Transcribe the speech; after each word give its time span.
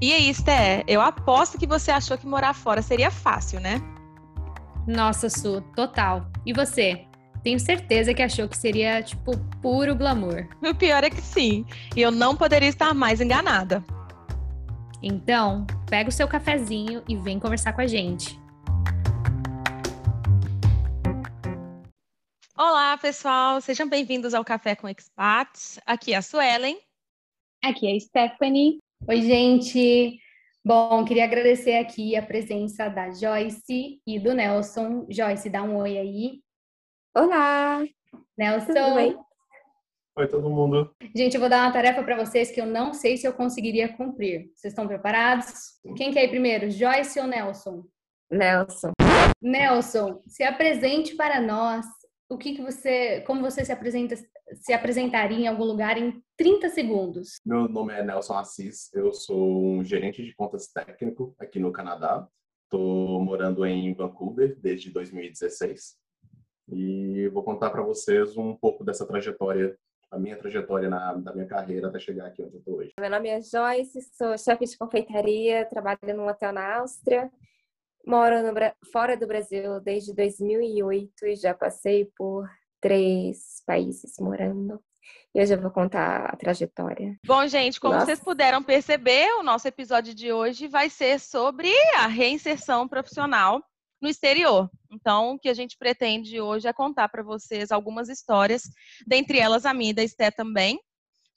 E 0.00 0.12
aí, 0.12 0.30
Esté, 0.30 0.84
eu 0.86 1.00
aposto 1.00 1.58
que 1.58 1.66
você 1.66 1.90
achou 1.90 2.16
que 2.16 2.24
morar 2.24 2.54
fora 2.54 2.80
seria 2.80 3.10
fácil, 3.10 3.58
né? 3.58 3.80
Nossa, 4.86 5.28
Su, 5.28 5.60
total. 5.74 6.30
E 6.46 6.52
você? 6.52 7.04
Tenho 7.42 7.58
certeza 7.58 8.14
que 8.14 8.22
achou 8.22 8.48
que 8.48 8.56
seria, 8.56 9.02
tipo, 9.02 9.36
puro 9.60 9.96
glamour. 9.96 10.46
O 10.62 10.72
pior 10.72 11.02
é 11.02 11.10
que 11.10 11.20
sim. 11.20 11.66
E 11.96 12.00
eu 12.00 12.12
não 12.12 12.36
poderia 12.36 12.68
estar 12.68 12.94
mais 12.94 13.20
enganada. 13.20 13.82
Então, 15.02 15.66
pega 15.90 16.08
o 16.08 16.12
seu 16.12 16.28
cafezinho 16.28 17.02
e 17.08 17.16
vem 17.16 17.40
conversar 17.40 17.72
com 17.72 17.80
a 17.80 17.86
gente. 17.88 18.38
Olá, 22.56 22.96
pessoal. 22.98 23.60
Sejam 23.60 23.88
bem-vindos 23.88 24.32
ao 24.32 24.44
Café 24.44 24.76
com 24.76 24.88
Expats. 24.88 25.80
Aqui 25.84 26.12
é 26.12 26.18
a 26.18 26.22
Suelen. 26.22 26.78
Aqui 27.64 27.88
é 27.88 27.96
a 27.96 28.00
Stephanie. 28.00 28.78
Oi, 29.06 29.22
gente. 29.22 30.18
Bom, 30.64 31.04
queria 31.04 31.24
agradecer 31.24 31.76
aqui 31.76 32.14
a 32.16 32.22
presença 32.22 32.88
da 32.88 33.10
Joyce 33.10 34.02
e 34.06 34.18
do 34.18 34.34
Nelson. 34.34 35.06
Joyce, 35.08 35.48
dá 35.48 35.62
um 35.62 35.76
oi 35.76 35.96
aí. 35.96 36.42
Olá! 37.16 37.82
Nelson. 38.36 38.74
Tudo 38.74 38.94
bem? 38.96 39.16
Oi, 40.16 40.28
todo 40.28 40.50
mundo. 40.50 40.94
Gente, 41.14 41.34
eu 41.34 41.40
vou 41.40 41.48
dar 41.48 41.64
uma 41.64 41.72
tarefa 41.72 42.02
para 42.02 42.16
vocês 42.16 42.50
que 42.50 42.60
eu 42.60 42.66
não 42.66 42.92
sei 42.92 43.16
se 43.16 43.26
eu 43.26 43.32
conseguiria 43.32 43.96
cumprir. 43.96 44.50
Vocês 44.54 44.72
estão 44.72 44.86
preparados? 44.86 45.80
Quem 45.96 46.12
quer 46.12 46.24
ir 46.24 46.28
primeiro, 46.28 46.70
Joyce 46.70 47.18
ou 47.18 47.26
Nelson? 47.26 47.84
Nelson. 48.30 48.92
Nelson, 49.40 50.20
se 50.26 50.42
apresente 50.42 51.14
para 51.14 51.40
nós. 51.40 51.86
O 52.30 52.36
que, 52.36 52.54
que 52.54 52.60
você, 52.60 53.22
como 53.22 53.40
você 53.40 53.64
se 53.64 53.72
apresenta, 53.72 54.14
se 54.52 54.72
apresentaria 54.74 55.38
em 55.38 55.46
algum 55.46 55.64
lugar 55.64 55.96
em 55.96 56.22
30 56.36 56.68
segundos? 56.68 57.40
Meu 57.44 57.66
nome 57.66 57.94
é 57.94 58.04
Nelson 58.04 58.34
Assis, 58.34 58.92
eu 58.92 59.14
sou 59.14 59.64
um 59.64 59.82
gerente 59.82 60.22
de 60.22 60.34
contas 60.34 60.68
técnico 60.68 61.34
aqui 61.38 61.58
no 61.58 61.72
Canadá. 61.72 62.28
Estou 62.64 63.24
morando 63.24 63.64
em 63.64 63.94
Vancouver 63.94 64.54
desde 64.60 64.90
2016 64.90 65.96
e 66.70 67.28
vou 67.28 67.42
contar 67.42 67.70
para 67.70 67.82
vocês 67.82 68.36
um 68.36 68.54
pouco 68.54 68.84
dessa 68.84 69.06
trajetória, 69.06 69.74
a 70.10 70.18
minha 70.18 70.36
trajetória 70.36 70.90
na, 70.90 71.14
da 71.14 71.32
minha 71.32 71.46
carreira 71.46 71.88
até 71.88 71.98
chegar 71.98 72.26
aqui 72.26 72.42
onde 72.42 72.56
eu 72.56 72.58
estou 72.58 72.76
hoje. 72.76 72.92
Meu 73.00 73.08
nome 73.08 73.30
é 73.30 73.40
Joyce, 73.40 74.02
sou 74.12 74.36
chefe 74.36 74.66
de 74.66 74.76
confeitaria, 74.76 75.64
trabalho 75.64 75.98
num 76.14 76.28
hotel 76.28 76.52
na 76.52 76.76
Áustria, 76.76 77.32
moro 78.06 78.42
no, 78.42 78.52
fora 78.92 79.16
do 79.16 79.26
Brasil 79.26 79.80
desde 79.80 80.14
2008 80.14 81.26
e 81.26 81.36
já 81.36 81.54
passei 81.54 82.08
por 82.16 82.48
três 82.80 83.62
países 83.66 84.14
morando. 84.18 84.80
E 85.34 85.40
hoje 85.40 85.54
eu 85.54 85.60
vou 85.60 85.70
contar 85.70 86.26
a 86.26 86.36
trajetória. 86.36 87.16
Bom, 87.26 87.46
gente, 87.46 87.80
como 87.80 87.94
Nossa. 87.94 88.06
vocês 88.06 88.20
puderam 88.20 88.62
perceber, 88.62 89.28
o 89.38 89.42
nosso 89.42 89.68
episódio 89.68 90.14
de 90.14 90.32
hoje 90.32 90.66
vai 90.66 90.88
ser 90.88 91.20
sobre 91.20 91.70
a 91.96 92.06
reinserção 92.06 92.88
profissional 92.88 93.62
no 94.00 94.08
exterior. 94.08 94.70
Então, 94.90 95.32
o 95.32 95.38
que 95.38 95.48
a 95.48 95.54
gente 95.54 95.76
pretende 95.76 96.40
hoje 96.40 96.68
é 96.68 96.72
contar 96.72 97.08
para 97.08 97.22
vocês 97.22 97.70
algumas 97.70 98.08
histórias, 98.08 98.62
dentre 99.06 99.38
elas 99.38 99.66
a 99.66 99.74
minha 99.74 99.90
e 99.90 99.94
da 99.94 100.02
Esté 100.02 100.30
também, 100.30 100.80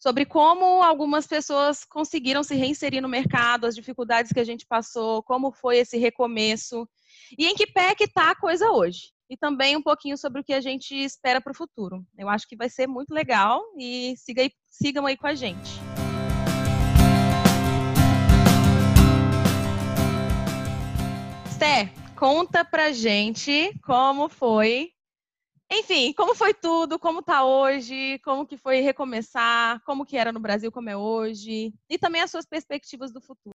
sobre 0.01 0.25
como 0.25 0.81
algumas 0.81 1.27
pessoas 1.27 1.85
conseguiram 1.85 2.41
se 2.41 2.55
reinserir 2.55 3.01
no 3.01 3.07
mercado, 3.07 3.67
as 3.67 3.75
dificuldades 3.75 4.31
que 4.31 4.39
a 4.39 4.43
gente 4.43 4.65
passou, 4.65 5.21
como 5.21 5.51
foi 5.51 5.77
esse 5.77 5.95
recomeço 5.95 6.89
e 7.37 7.45
em 7.45 7.53
que 7.53 7.67
pé 7.67 7.93
que 7.93 8.05
está 8.05 8.31
a 8.31 8.35
coisa 8.35 8.71
hoje. 8.71 9.11
E 9.29 9.37
também 9.37 9.77
um 9.77 9.81
pouquinho 9.81 10.17
sobre 10.17 10.41
o 10.41 10.43
que 10.43 10.53
a 10.53 10.59
gente 10.59 10.95
espera 10.95 11.39
para 11.39 11.51
o 11.51 11.55
futuro. 11.55 12.03
Eu 12.17 12.27
acho 12.27 12.47
que 12.47 12.55
vai 12.55 12.67
ser 12.67 12.87
muito 12.87 13.13
legal 13.13 13.61
e 13.77 14.15
siga 14.17 14.41
aí, 14.41 14.51
sigam 14.71 15.05
aí 15.05 15.15
com 15.15 15.27
a 15.27 15.35
gente. 15.35 15.69
Sté, 21.51 21.93
conta 22.17 22.65
pra 22.65 22.91
gente 22.91 23.71
como 23.83 24.27
foi 24.27 24.89
enfim, 25.71 26.11
como 26.13 26.35
foi 26.35 26.53
tudo, 26.53 26.99
como 26.99 27.21
tá 27.21 27.45
hoje, 27.45 28.19
como 28.19 28.45
que 28.45 28.57
foi 28.57 28.81
recomeçar, 28.81 29.81
como 29.85 30.05
que 30.05 30.17
era 30.17 30.31
no 30.31 30.39
Brasil, 30.39 30.69
como 30.69 30.89
é 30.89 30.97
hoje, 30.97 31.73
e 31.89 31.97
também 31.97 32.21
as 32.21 32.29
suas 32.29 32.45
perspectivas 32.45 33.13
do 33.13 33.21
futuro. 33.21 33.55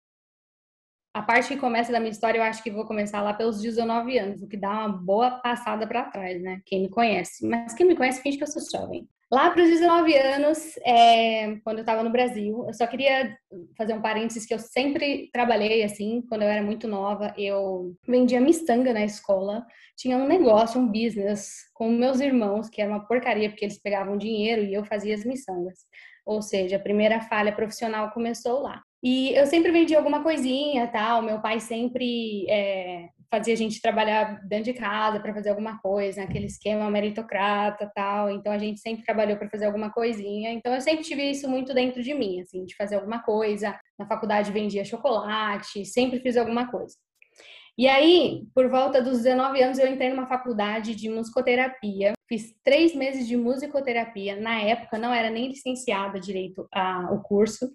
A 1.12 1.22
parte 1.22 1.48
que 1.48 1.56
começa 1.56 1.92
da 1.92 1.98
minha 1.98 2.10
história, 2.10 2.38
eu 2.38 2.42
acho 2.42 2.62
que 2.62 2.70
vou 2.70 2.86
começar 2.86 3.20
lá 3.20 3.34
pelos 3.34 3.60
19 3.60 4.18
anos, 4.18 4.42
o 4.42 4.48
que 4.48 4.56
dá 4.56 4.70
uma 4.70 4.88
boa 4.88 5.30
passada 5.40 5.86
para 5.86 6.10
trás, 6.10 6.40
né? 6.40 6.60
Quem 6.66 6.82
me 6.82 6.88
conhece. 6.88 7.46
Mas 7.46 7.72
quem 7.74 7.86
me 7.86 7.96
conhece 7.96 8.20
finge 8.20 8.36
que 8.36 8.42
eu 8.42 8.48
sou 8.48 8.62
jovem. 8.80 9.08
Lá 9.34 9.50
para 9.50 9.64
os 9.64 9.68
19 9.68 10.16
anos, 10.16 10.76
é, 10.86 11.56
quando 11.64 11.78
eu 11.78 11.82
estava 11.82 12.04
no 12.04 12.10
Brasil, 12.10 12.64
eu 12.68 12.72
só 12.72 12.86
queria 12.86 13.36
fazer 13.76 13.92
um 13.92 14.00
parênteses 14.00 14.46
que 14.46 14.54
eu 14.54 14.60
sempre 14.60 15.28
trabalhei 15.32 15.82
assim, 15.82 16.22
quando 16.28 16.42
eu 16.42 16.48
era 16.48 16.62
muito 16.62 16.86
nova, 16.86 17.34
eu 17.36 17.96
vendia 18.06 18.40
mistanga 18.40 18.92
na 18.92 19.04
escola, 19.04 19.66
tinha 19.96 20.16
um 20.16 20.28
negócio, 20.28 20.80
um 20.80 20.86
business 20.86 21.50
com 21.74 21.88
meus 21.90 22.20
irmãos, 22.20 22.70
que 22.70 22.80
era 22.80 22.88
uma 22.88 23.08
porcaria, 23.08 23.50
porque 23.50 23.64
eles 23.64 23.82
pegavam 23.82 24.16
dinheiro 24.16 24.62
e 24.62 24.72
eu 24.72 24.84
fazia 24.84 25.16
as 25.16 25.24
miçangas. 25.24 25.80
Ou 26.24 26.40
seja, 26.40 26.76
a 26.76 26.80
primeira 26.80 27.20
falha 27.20 27.50
profissional 27.50 28.12
começou 28.12 28.60
lá. 28.60 28.84
E 29.02 29.34
eu 29.34 29.46
sempre 29.46 29.72
vendi 29.72 29.96
alguma 29.96 30.22
coisinha, 30.22 30.86
tal. 30.86 31.20
Meu 31.22 31.40
pai 31.40 31.58
sempre 31.58 32.46
é, 32.48 33.08
fazia 33.34 33.52
a 33.52 33.56
gente 33.56 33.82
trabalhar 33.82 34.40
dentro 34.46 34.72
de 34.72 34.78
casa 34.78 35.18
para 35.18 35.34
fazer 35.34 35.50
alguma 35.50 35.76
coisa, 35.80 36.22
aquele 36.22 36.46
esquema 36.46 36.88
meritocrata, 36.88 37.90
tal. 37.92 38.30
Então 38.30 38.52
a 38.52 38.58
gente 38.58 38.78
sempre 38.78 39.04
trabalhou 39.04 39.36
para 39.36 39.50
fazer 39.50 39.66
alguma 39.66 39.90
coisinha. 39.90 40.52
Então 40.52 40.72
eu 40.72 40.80
sempre 40.80 41.02
tive 41.02 41.28
isso 41.28 41.48
muito 41.48 41.74
dentro 41.74 42.00
de 42.00 42.14
mim, 42.14 42.40
assim, 42.40 42.64
de 42.64 42.76
fazer 42.76 42.94
alguma 42.94 43.20
coisa. 43.22 43.76
Na 43.98 44.06
faculdade 44.06 44.52
vendia 44.52 44.84
chocolate, 44.84 45.84
sempre 45.84 46.20
fiz 46.20 46.36
alguma 46.36 46.70
coisa. 46.70 46.94
E 47.76 47.88
aí, 47.88 48.46
por 48.54 48.70
volta 48.70 49.02
dos 49.02 49.22
19 49.22 49.60
anos, 49.60 49.78
eu 49.80 49.88
entrei 49.88 50.08
numa 50.10 50.28
faculdade 50.28 50.94
de 50.94 51.08
musicoterapia. 51.08 52.12
Fiz 52.28 52.54
três 52.62 52.94
meses 52.94 53.26
de 53.26 53.36
musicoterapia. 53.36 54.36
Na 54.36 54.60
época, 54.60 54.96
não 54.96 55.12
era 55.12 55.28
nem 55.28 55.48
licenciada 55.48 56.20
direito 56.20 56.68
a, 56.72 57.12
o 57.12 57.20
curso. 57.20 57.68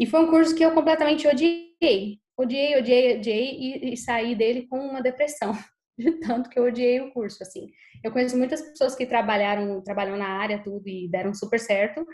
E 0.00 0.06
foi 0.06 0.24
um 0.24 0.28
curso 0.28 0.56
que 0.56 0.64
eu 0.64 0.72
completamente 0.72 1.28
odiei. 1.28 2.18
Odiei, 2.38 2.78
odiei, 2.78 3.16
odiei 3.18 3.58
e, 3.58 3.92
e 3.92 3.96
saí 3.96 4.34
dele 4.34 4.66
com 4.68 4.78
uma 4.78 5.02
depressão. 5.02 5.52
De 5.98 6.12
tanto 6.20 6.48
que 6.48 6.56
eu 6.56 6.64
odiei 6.64 7.00
o 7.00 7.12
curso, 7.12 7.42
assim. 7.42 7.66
Eu 8.04 8.12
conheço 8.12 8.38
muitas 8.38 8.62
pessoas 8.62 8.94
que 8.94 9.04
trabalharam, 9.04 9.82
trabalham 9.82 10.16
na 10.16 10.28
área, 10.28 10.62
tudo, 10.62 10.88
e 10.88 11.08
deram 11.08 11.34
super 11.34 11.58
certo. 11.58 12.06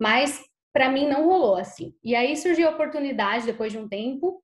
Mas, 0.00 0.40
para 0.72 0.88
mim, 0.88 1.06
não 1.06 1.26
rolou, 1.26 1.56
assim. 1.56 1.92
E 2.02 2.14
aí 2.14 2.34
surgiu 2.34 2.66
a 2.68 2.70
oportunidade, 2.70 3.44
depois 3.44 3.70
de 3.70 3.78
um 3.78 3.86
tempo, 3.86 4.42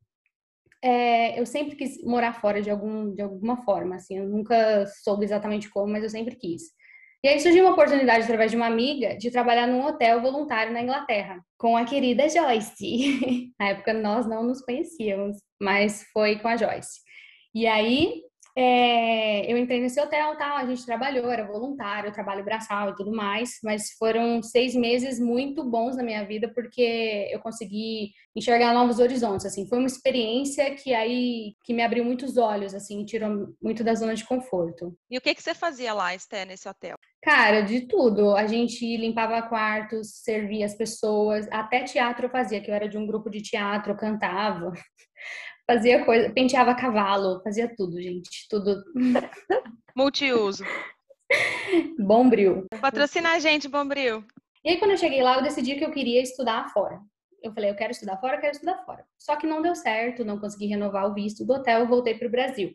é, 0.83 1.41
eu 1.41 1.47
sempre 1.47 1.77
quis 1.77 2.03
morar 2.03 2.35
fora 2.35 2.61
de, 2.61 2.69
algum, 2.69 3.15
de 3.15 3.23
alguma 3.23 3.57
forma, 3.65 3.97
assim, 3.97 4.19
eu 4.19 4.29
nunca 4.29 4.85
soube 5.03 5.25
exatamente 5.25 5.71
como, 5.71 5.93
mas 5.93 6.03
eu 6.03 6.11
sempre 6.11 6.35
quis. 6.35 6.63
E 7.25 7.29
aí 7.29 7.39
surgiu 7.39 7.65
uma 7.65 7.73
oportunidade, 7.73 8.25
através 8.25 8.51
de 8.51 8.57
uma 8.57 8.67
amiga, 8.67 9.17
de 9.17 9.31
trabalhar 9.31 9.69
num 9.69 9.87
hotel 9.87 10.21
voluntário 10.21 10.73
na 10.73 10.83
Inglaterra, 10.83 11.41
com 11.57 11.77
a 11.77 11.85
querida 11.85 12.29
Joyce. 12.29 13.53
na 13.61 13.69
época 13.69 13.95
nós 13.95 14.27
não 14.27 14.43
nos 14.43 14.61
conhecíamos, 14.61 15.37
mas 15.61 16.05
foi 16.13 16.41
com 16.41 16.49
a 16.49 16.57
Joyce. 16.57 17.01
E 17.55 17.67
aí 17.67 18.23
é, 18.57 19.51
eu 19.51 19.57
entrei 19.57 19.81
nesse 19.81 20.01
hotel, 20.01 20.37
tal, 20.37 20.59
a 20.59 20.67
gente 20.67 20.85
trabalhou, 20.85 21.31
era 21.31 21.47
voluntário, 21.47 22.13
trabalho 22.13 22.45
braçal 22.45 22.91
e 22.91 22.95
tudo 22.95 23.11
mais, 23.11 23.59
mas 23.65 23.93
foram 23.99 24.43
seis 24.43 24.75
meses 24.75 25.19
muito 25.19 25.65
bons 25.65 25.97
na 25.97 26.03
minha 26.03 26.25
vida 26.25 26.53
porque 26.55 27.29
eu 27.31 27.41
consegui 27.41 28.13
enxergar 28.37 28.75
novos 28.75 28.99
horizontes, 28.99 29.47
assim, 29.47 29.67
foi 29.67 29.79
uma 29.79 29.87
experiência 29.87 30.75
que 30.75 30.93
aí 30.95 31.55
que 31.65 31.73
me 31.73 31.83
abriu 31.83 32.05
muitos 32.05 32.37
olhos, 32.37 32.75
assim, 32.75 33.05
tirou 33.05 33.55
muito 33.63 33.83
da 33.83 33.95
zona 33.95 34.15
de 34.15 34.25
conforto. 34.25 34.95
E 35.11 35.17
o 35.17 35.21
que 35.21 35.35
que 35.35 35.43
você 35.43 35.55
fazia 35.55 35.95
lá, 35.95 36.15
Esté, 36.15 36.45
nesse 36.45 36.69
hotel? 36.69 36.97
Cara, 37.23 37.61
de 37.61 37.83
tudo. 37.83 38.35
A 38.35 38.47
gente 38.47 38.97
limpava 38.97 39.41
quartos, 39.43 40.23
servia 40.23 40.67
as 40.67 40.75
pessoas, 40.75 41.47
até 41.51 41.85
teatro 41.85 42.27
eu 42.27 42.31
fazia, 42.31 42.61
que 42.61 42.71
eu 42.71 42.75
era 42.75 42.89
de 42.89 42.99
um 42.99 43.07
grupo 43.07 43.31
de 43.31 43.41
teatro, 43.41 43.93
eu 43.93 43.97
cantava 43.97 44.73
fazia 45.67 46.05
coisa, 46.05 46.31
penteava 46.31 46.75
cavalo, 46.75 47.41
fazia 47.43 47.73
tudo, 47.77 48.01
gente, 48.01 48.47
tudo. 48.49 48.83
Multiuso. 49.97 50.65
Bombril. 51.99 52.67
Patrocina 52.81 53.33
a 53.33 53.39
gente, 53.39 53.69
Bombril. 53.69 54.25
E 54.65 54.71
aí, 54.71 54.79
quando 54.79 54.93
eu 54.93 54.97
cheguei 54.97 55.23
lá, 55.23 55.37
eu 55.37 55.43
decidi 55.43 55.75
que 55.77 55.85
eu 55.85 55.91
queria 55.91 56.23
estudar 56.23 56.71
fora. 56.73 57.01
Eu 57.43 57.53
falei, 57.53 57.71
eu 57.71 57.75
quero 57.75 57.91
estudar 57.91 58.19
fora, 58.19 58.37
eu 58.37 58.41
quero 58.41 58.53
estudar 58.53 58.85
fora. 58.85 59.05
Só 59.19 59.35
que 59.35 59.47
não 59.47 59.61
deu 59.61 59.75
certo, 59.75 60.25
não 60.25 60.39
consegui 60.39 60.67
renovar 60.67 61.11
o 61.11 61.15
visto 61.15 61.45
do 61.45 61.55
hotel, 61.55 61.81
eu 61.81 61.89
voltei 61.89 62.15
para 62.15 62.29
o 62.29 62.31
Brasil. 62.31 62.73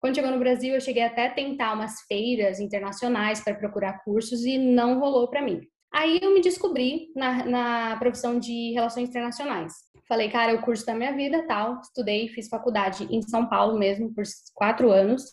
Quando 0.00 0.14
chegou 0.14 0.30
no 0.30 0.38
Brasil, 0.38 0.74
eu 0.74 0.80
cheguei 0.80 1.02
até 1.02 1.26
a 1.26 1.34
tentar 1.34 1.74
umas 1.74 2.00
feiras 2.08 2.60
internacionais 2.60 3.42
para 3.42 3.54
procurar 3.54 4.02
cursos 4.04 4.44
e 4.44 4.56
não 4.56 4.98
rolou 4.98 5.28
para 5.28 5.42
mim. 5.42 5.60
Aí 5.92 6.18
eu 6.22 6.32
me 6.32 6.40
descobri 6.40 7.08
na, 7.14 7.44
na 7.44 7.96
profissão 7.98 8.38
de 8.38 8.72
relações 8.72 9.08
internacionais. 9.08 9.72
Falei, 10.08 10.30
cara, 10.30 10.52
é 10.52 10.54
o 10.54 10.62
curso 10.62 10.86
da 10.86 10.94
minha 10.94 11.12
vida, 11.14 11.46
tal. 11.46 11.80
Estudei, 11.80 12.28
fiz 12.28 12.48
faculdade 12.48 13.08
em 13.10 13.20
São 13.22 13.48
Paulo 13.48 13.78
mesmo 13.78 14.14
por 14.14 14.24
quatro 14.54 14.90
anos, 14.90 15.24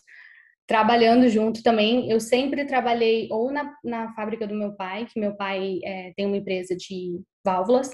trabalhando 0.66 1.28
junto 1.28 1.62
também. 1.62 2.10
Eu 2.10 2.18
sempre 2.18 2.64
trabalhei 2.64 3.28
ou 3.30 3.52
na, 3.52 3.72
na 3.84 4.12
fábrica 4.14 4.46
do 4.46 4.54
meu 4.54 4.74
pai, 4.74 5.06
que 5.06 5.20
meu 5.20 5.36
pai 5.36 5.78
é, 5.84 6.12
tem 6.16 6.26
uma 6.26 6.36
empresa 6.36 6.74
de 6.76 7.20
válvulas, 7.44 7.90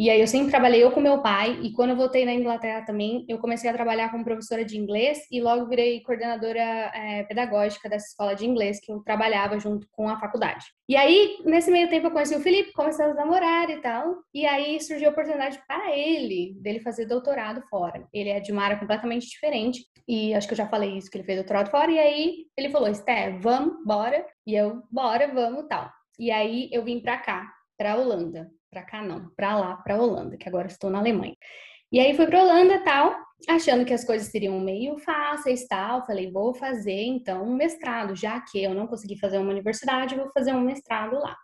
E 0.00 0.08
aí 0.08 0.18
eu 0.18 0.26
sempre 0.26 0.50
trabalhei 0.50 0.82
eu 0.82 0.90
com 0.92 0.98
meu 0.98 1.20
pai 1.20 1.58
e 1.60 1.74
quando 1.74 1.90
eu 1.90 1.96
voltei 1.96 2.24
na 2.24 2.32
Inglaterra 2.32 2.86
também, 2.86 3.22
eu 3.28 3.36
comecei 3.36 3.68
a 3.68 3.72
trabalhar 3.74 4.10
como 4.10 4.24
professora 4.24 4.64
de 4.64 4.78
inglês 4.78 5.26
e 5.30 5.42
logo 5.42 5.66
virei 5.66 6.00
coordenadora 6.00 6.58
é, 6.58 7.22
pedagógica 7.24 7.86
dessa 7.86 8.06
escola 8.06 8.34
de 8.34 8.46
inglês 8.46 8.80
que 8.80 8.90
eu 8.90 9.00
trabalhava 9.00 9.60
junto 9.60 9.86
com 9.92 10.08
a 10.08 10.18
faculdade. 10.18 10.64
E 10.88 10.96
aí, 10.96 11.36
nesse 11.44 11.70
meio 11.70 11.86
tempo, 11.90 12.06
eu 12.06 12.12
conheci 12.12 12.34
o 12.34 12.40
Felipe, 12.40 12.72
começamos 12.72 13.12
a 13.12 13.20
namorar 13.20 13.68
e 13.68 13.82
tal. 13.82 14.22
E 14.32 14.46
aí 14.46 14.80
surgiu 14.80 15.08
a 15.08 15.12
oportunidade 15.12 15.60
para 15.68 15.94
ele, 15.94 16.56
dele 16.62 16.80
fazer 16.80 17.04
doutorado 17.04 17.60
fora. 17.68 18.08
Ele 18.10 18.30
é 18.30 18.40
de 18.40 18.52
uma 18.52 18.64
área 18.64 18.78
completamente 18.78 19.28
diferente. 19.28 19.84
E 20.08 20.32
acho 20.32 20.48
que 20.48 20.54
eu 20.54 20.58
já 20.58 20.66
falei 20.66 20.96
isso, 20.96 21.10
que 21.10 21.18
ele 21.18 21.26
fez 21.26 21.36
doutorado 21.36 21.70
fora. 21.70 21.90
E 21.90 21.98
aí 21.98 22.46
ele 22.56 22.70
falou, 22.70 22.88
Esté, 22.88 23.36
vamos, 23.38 23.84
bora. 23.84 24.24
E 24.46 24.54
eu, 24.54 24.82
bora, 24.90 25.28
vamos, 25.28 25.66
tal. 25.68 25.90
E 26.18 26.30
aí 26.30 26.70
eu 26.72 26.82
vim 26.82 27.00
pra 27.00 27.18
cá, 27.18 27.52
pra 27.76 27.96
Holanda 27.96 28.50
para 28.70 28.82
cá 28.82 29.02
não, 29.02 29.28
para 29.36 29.56
lá, 29.56 29.76
para 29.76 30.00
Holanda, 30.00 30.36
que 30.36 30.48
agora 30.48 30.68
estou 30.68 30.90
na 30.90 30.98
Alemanha. 30.98 31.36
E 31.92 31.98
aí 31.98 32.14
fui 32.14 32.26
para 32.26 32.42
Holanda 32.42 32.78
tal, 32.84 33.16
achando 33.48 33.84
que 33.84 33.92
as 33.92 34.04
coisas 34.04 34.28
seriam 34.28 34.60
meio 34.60 34.96
fáceis 34.98 35.66
tal. 35.66 36.06
Falei, 36.06 36.30
vou 36.30 36.54
fazer 36.54 37.02
então 37.02 37.42
um 37.44 37.54
mestrado, 37.54 38.14
já 38.14 38.40
que 38.40 38.62
eu 38.62 38.72
não 38.72 38.86
consegui 38.86 39.18
fazer 39.18 39.38
uma 39.38 39.50
universidade, 39.50 40.14
vou 40.14 40.30
fazer 40.32 40.52
um 40.52 40.60
mestrado 40.60 41.18
lá. 41.18 41.36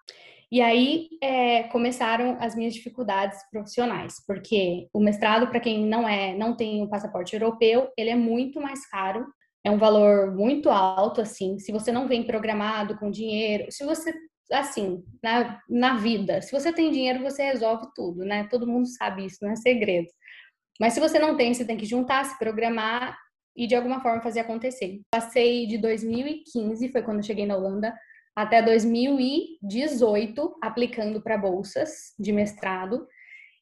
E 0.50 0.60
aí 0.60 1.08
é, 1.20 1.64
começaram 1.64 2.38
as 2.40 2.54
minhas 2.54 2.72
dificuldades 2.72 3.38
profissionais, 3.50 4.14
porque 4.24 4.86
o 4.94 5.00
mestrado, 5.00 5.48
para 5.48 5.58
quem 5.58 5.84
não 5.84 6.08
é, 6.08 6.36
não 6.36 6.54
tem 6.54 6.80
o 6.82 6.88
passaporte 6.88 7.34
europeu, 7.34 7.90
ele 7.98 8.10
é 8.10 8.14
muito 8.14 8.60
mais 8.60 8.86
caro, 8.88 9.26
é 9.64 9.70
um 9.70 9.78
valor 9.78 10.32
muito 10.32 10.70
alto, 10.70 11.20
assim. 11.20 11.58
Se 11.58 11.72
você 11.72 11.90
não 11.90 12.06
vem 12.06 12.22
programado 12.22 12.96
com 12.96 13.10
dinheiro, 13.10 13.66
se 13.72 13.84
você 13.84 14.14
assim, 14.52 15.04
na, 15.22 15.60
na 15.68 15.96
vida. 15.96 16.40
Se 16.40 16.52
você 16.52 16.72
tem 16.72 16.90
dinheiro, 16.90 17.22
você 17.22 17.44
resolve 17.44 17.88
tudo, 17.94 18.24
né? 18.24 18.46
Todo 18.50 18.66
mundo 18.66 18.86
sabe 18.86 19.26
isso, 19.26 19.38
não 19.42 19.50
é 19.50 19.56
segredo. 19.56 20.08
Mas 20.80 20.92
se 20.92 21.00
você 21.00 21.18
não 21.18 21.36
tem, 21.36 21.52
você 21.52 21.64
tem 21.64 21.76
que 21.76 21.86
juntar, 21.86 22.24
se 22.24 22.38
programar 22.38 23.16
e 23.56 23.66
de 23.66 23.74
alguma 23.74 24.00
forma 24.00 24.22
fazer 24.22 24.40
acontecer. 24.40 25.00
Passei 25.10 25.66
de 25.66 25.78
2015, 25.78 26.92
foi 26.92 27.02
quando 27.02 27.24
cheguei 27.24 27.46
na 27.46 27.56
Holanda, 27.56 27.94
até 28.34 28.60
2018 28.62 30.58
aplicando 30.62 31.22
para 31.22 31.38
bolsas 31.38 32.14
de 32.18 32.32
mestrado 32.32 33.06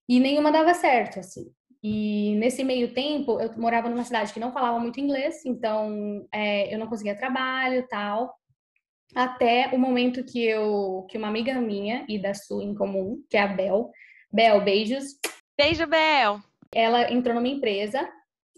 e 0.08 0.18
nenhuma 0.18 0.50
dava 0.50 0.74
certo, 0.74 1.20
assim. 1.20 1.46
E 1.82 2.34
nesse 2.36 2.64
meio 2.64 2.92
tempo, 2.92 3.40
eu 3.40 3.56
morava 3.58 3.88
numa 3.88 4.04
cidade 4.04 4.32
que 4.32 4.40
não 4.40 4.52
falava 4.52 4.80
muito 4.80 4.98
inglês, 4.98 5.44
então 5.44 6.26
é, 6.32 6.74
eu 6.74 6.78
não 6.78 6.88
conseguia 6.88 7.16
trabalho 7.16 7.86
tal 7.88 8.34
até 9.14 9.70
o 9.72 9.78
momento 9.78 10.24
que 10.24 10.44
eu 10.44 11.06
que 11.08 11.16
uma 11.16 11.28
amiga 11.28 11.54
minha 11.60 12.04
e 12.08 12.18
da 12.18 12.34
sua 12.34 12.64
em 12.64 12.74
comum, 12.74 13.22
que 13.30 13.36
é 13.36 13.42
a 13.42 13.46
Bel, 13.46 13.90
Bel, 14.32 14.60
beijos. 14.62 15.16
Beijo, 15.56 15.86
Bel. 15.86 16.40
Ela 16.74 17.12
entrou 17.12 17.34
numa 17.34 17.46
empresa 17.46 18.08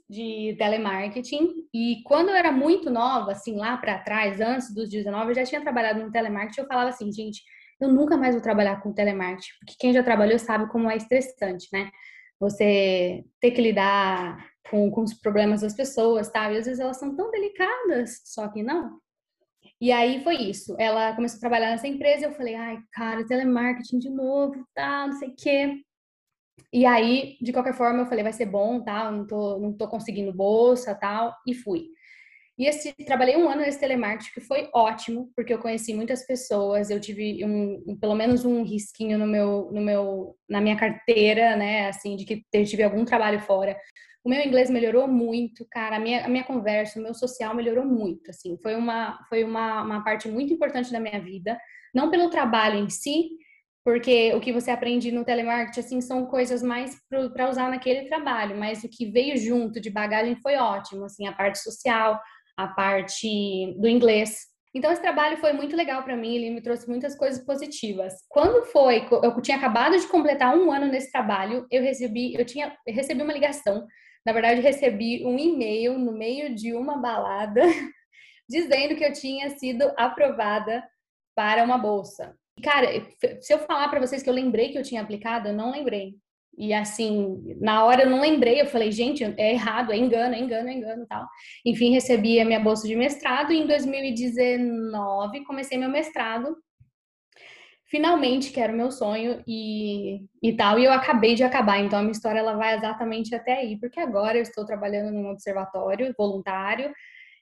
de 0.08 0.54
telemarketing 0.58 1.68
e 1.74 2.02
quando 2.04 2.30
eu 2.30 2.34
era 2.34 2.50
muito 2.50 2.88
nova, 2.88 3.32
assim, 3.32 3.56
lá 3.56 3.76
para 3.76 3.98
trás, 3.98 4.40
antes 4.40 4.72
dos 4.72 4.88
19, 4.88 5.30
eu 5.30 5.34
já 5.34 5.44
tinha 5.44 5.60
trabalhado 5.60 6.02
no 6.02 6.10
telemarketing, 6.10 6.60
eu 6.60 6.66
falava 6.66 6.90
assim, 6.90 7.12
gente, 7.12 7.42
eu 7.80 7.88
nunca 7.88 8.16
mais 8.16 8.34
vou 8.34 8.42
trabalhar 8.42 8.80
com 8.80 8.92
telemarketing, 8.92 9.52
porque 9.58 9.74
quem 9.78 9.92
já 9.92 10.02
trabalhou 10.02 10.38
sabe 10.38 10.70
como 10.70 10.90
é 10.90 10.96
estressante, 10.96 11.68
né? 11.72 11.90
Você 12.40 13.24
ter 13.40 13.50
que 13.50 13.60
lidar 13.60 14.50
com, 14.70 14.90
com 14.90 15.02
os 15.02 15.14
problemas 15.14 15.60
das 15.60 15.74
pessoas, 15.74 16.30
tá? 16.30 16.50
E 16.50 16.58
às 16.58 16.66
vezes 16.66 16.80
elas 16.80 16.98
são 16.98 17.14
tão 17.14 17.30
delicadas, 17.30 18.22
só 18.24 18.48
que 18.48 18.62
não. 18.62 18.98
E 19.80 19.92
aí 19.92 20.22
foi 20.24 20.36
isso. 20.36 20.74
Ela 20.78 21.14
começou 21.14 21.36
a 21.36 21.40
trabalhar 21.40 21.70
nessa 21.70 21.86
empresa 21.86 22.26
eu 22.26 22.32
falei, 22.32 22.54
ai, 22.54 22.78
cara, 22.92 23.26
telemarketing 23.26 23.98
de 23.98 24.10
novo, 24.10 24.66
tá, 24.74 25.06
não 25.06 25.14
sei 25.18 25.28
o 25.28 25.34
quê. 25.36 25.82
E 26.72 26.86
aí, 26.86 27.36
de 27.40 27.52
qualquer 27.52 27.74
forma, 27.74 28.00
eu 28.00 28.06
falei, 28.06 28.24
vai 28.24 28.32
ser 28.32 28.46
bom, 28.46 28.82
tá? 28.82 29.10
Não 29.10 29.26
tô, 29.26 29.58
não 29.58 29.72
tô 29.72 29.88
conseguindo 29.88 30.32
bolsa, 30.32 30.94
tal, 30.94 31.34
e 31.46 31.54
fui. 31.54 31.86
E 32.58 32.66
esse, 32.66 32.92
trabalhei 33.04 33.36
um 33.36 33.48
ano 33.48 33.60
nesse 33.60 33.78
telemarketing, 33.78 34.32
que 34.32 34.40
foi 34.40 34.70
ótimo, 34.72 35.30
porque 35.36 35.52
eu 35.52 35.58
conheci 35.58 35.92
muitas 35.92 36.26
pessoas, 36.26 36.88
eu 36.88 36.98
tive 36.98 37.44
um, 37.44 37.96
pelo 38.00 38.14
menos 38.14 38.46
um 38.46 38.62
risquinho 38.62 39.18
no 39.18 39.26
meu, 39.26 39.70
no 39.70 39.80
meu, 39.82 40.34
na 40.48 40.60
minha 40.60 40.76
carteira, 40.76 41.54
né, 41.54 41.88
assim, 41.88 42.16
de 42.16 42.24
que 42.24 42.42
tive 42.64 42.82
algum 42.82 43.04
trabalho 43.04 43.40
fora. 43.40 43.76
O 44.24 44.30
meu 44.30 44.40
inglês 44.40 44.70
melhorou 44.70 45.06
muito, 45.06 45.66
cara. 45.70 45.96
A 45.96 46.00
minha, 46.00 46.24
a 46.24 46.28
minha 46.28 46.44
conversa, 46.44 46.98
o 46.98 47.02
meu 47.02 47.14
social 47.14 47.54
melhorou 47.54 47.84
muito, 47.84 48.30
assim. 48.30 48.58
Foi 48.60 48.74
uma, 48.74 49.18
foi 49.28 49.44
uma, 49.44 49.82
uma 49.82 50.02
parte 50.02 50.28
muito 50.28 50.52
importante 50.52 50.90
da 50.90 50.98
minha 50.98 51.20
vida. 51.20 51.56
Não 51.94 52.10
pelo 52.10 52.28
trabalho 52.28 52.76
em 52.76 52.90
si, 52.90 53.28
porque 53.84 54.34
o 54.34 54.40
que 54.40 54.52
você 54.52 54.72
aprende 54.72 55.12
no 55.12 55.24
telemarketing, 55.24 55.78
assim, 55.78 56.00
são 56.00 56.26
coisas 56.26 56.60
mais 56.60 56.98
para 57.08 57.48
usar 57.48 57.70
naquele 57.70 58.08
trabalho, 58.08 58.58
mas 58.58 58.82
o 58.82 58.88
que 58.88 59.06
veio 59.08 59.36
junto 59.36 59.80
de 59.80 59.90
bagagem 59.90 60.34
foi 60.42 60.56
ótimo, 60.56 61.04
assim, 61.04 61.28
a 61.28 61.32
parte 61.32 61.60
social, 61.60 62.20
a 62.56 62.68
parte 62.68 63.74
do 63.78 63.88
inglês. 63.88 64.46
Então, 64.74 64.92
esse 64.92 65.00
trabalho 65.00 65.38
foi 65.38 65.52
muito 65.52 65.74
legal 65.74 66.02
para 66.02 66.16
mim, 66.16 66.34
ele 66.34 66.50
me 66.50 66.60
trouxe 66.60 66.88
muitas 66.88 67.16
coisas 67.16 67.42
positivas. 67.44 68.12
Quando 68.28 68.64
foi, 68.66 69.06
eu 69.22 69.40
tinha 69.40 69.56
acabado 69.56 69.98
de 69.98 70.06
completar 70.06 70.56
um 70.56 70.70
ano 70.70 70.86
nesse 70.86 71.10
trabalho, 71.10 71.66
eu 71.70 71.82
recebi, 71.82 72.34
eu 72.34 72.44
tinha, 72.44 72.76
eu 72.86 72.94
recebi 72.94 73.22
uma 73.22 73.32
ligação 73.32 73.86
na 74.26 74.32
verdade, 74.32 74.60
recebi 74.60 75.24
um 75.24 75.38
e-mail 75.38 75.96
no 75.96 76.10
meio 76.10 76.52
de 76.52 76.74
uma 76.74 76.98
balada 76.98 77.62
dizendo 78.50 78.96
que 78.96 79.04
eu 79.04 79.12
tinha 79.12 79.50
sido 79.50 79.92
aprovada 79.96 80.82
para 81.32 81.62
uma 81.62 81.78
bolsa. 81.78 82.36
Cara, 82.60 82.88
se 83.40 83.54
eu 83.54 83.60
falar 83.60 83.88
para 83.88 84.00
vocês 84.00 84.24
que 84.24 84.28
eu 84.28 84.34
lembrei 84.34 84.72
que 84.72 84.78
eu 84.78 84.82
tinha 84.82 85.00
aplicado, 85.00 85.48
eu 85.48 85.52
não 85.52 85.70
lembrei. 85.70 86.16
E 86.56 86.72
assim, 86.72 87.56
na 87.60 87.84
hora 87.84 88.02
eu 88.02 88.10
não 88.10 88.20
lembrei, 88.20 88.60
eu 88.60 88.66
falei, 88.66 88.90
gente, 88.90 89.22
é 89.24 89.52
errado, 89.52 89.92
é 89.92 89.96
engano, 89.96 90.34
é 90.34 90.38
engano, 90.38 90.68
é 90.68 90.72
engano 90.72 91.06
tal. 91.06 91.26
Enfim, 91.64 91.92
recebi 91.92 92.40
a 92.40 92.44
minha 92.44 92.60
bolsa 92.60 92.88
de 92.88 92.96
mestrado 92.96 93.52
e 93.52 93.58
em 93.58 93.66
2019 93.66 95.44
comecei 95.44 95.76
meu 95.76 95.90
mestrado. 95.90 96.56
Finalmente, 97.88 98.50
que 98.50 98.58
era 98.58 98.72
o 98.72 98.76
meu 98.76 98.90
sonho 98.90 99.44
e, 99.46 100.20
e 100.42 100.52
tal, 100.56 100.78
e 100.78 100.84
eu 100.84 100.92
acabei 100.92 101.34
de 101.36 101.44
acabar, 101.44 101.78
então 101.78 101.98
a 101.98 102.02
minha 102.02 102.12
história 102.12 102.40
ela 102.40 102.56
vai 102.56 102.74
exatamente 102.74 103.32
até 103.32 103.58
aí, 103.58 103.78
porque 103.78 104.00
agora 104.00 104.36
eu 104.36 104.42
estou 104.42 104.66
trabalhando 104.66 105.12
num 105.12 105.30
observatório 105.30 106.12
voluntário 106.18 106.92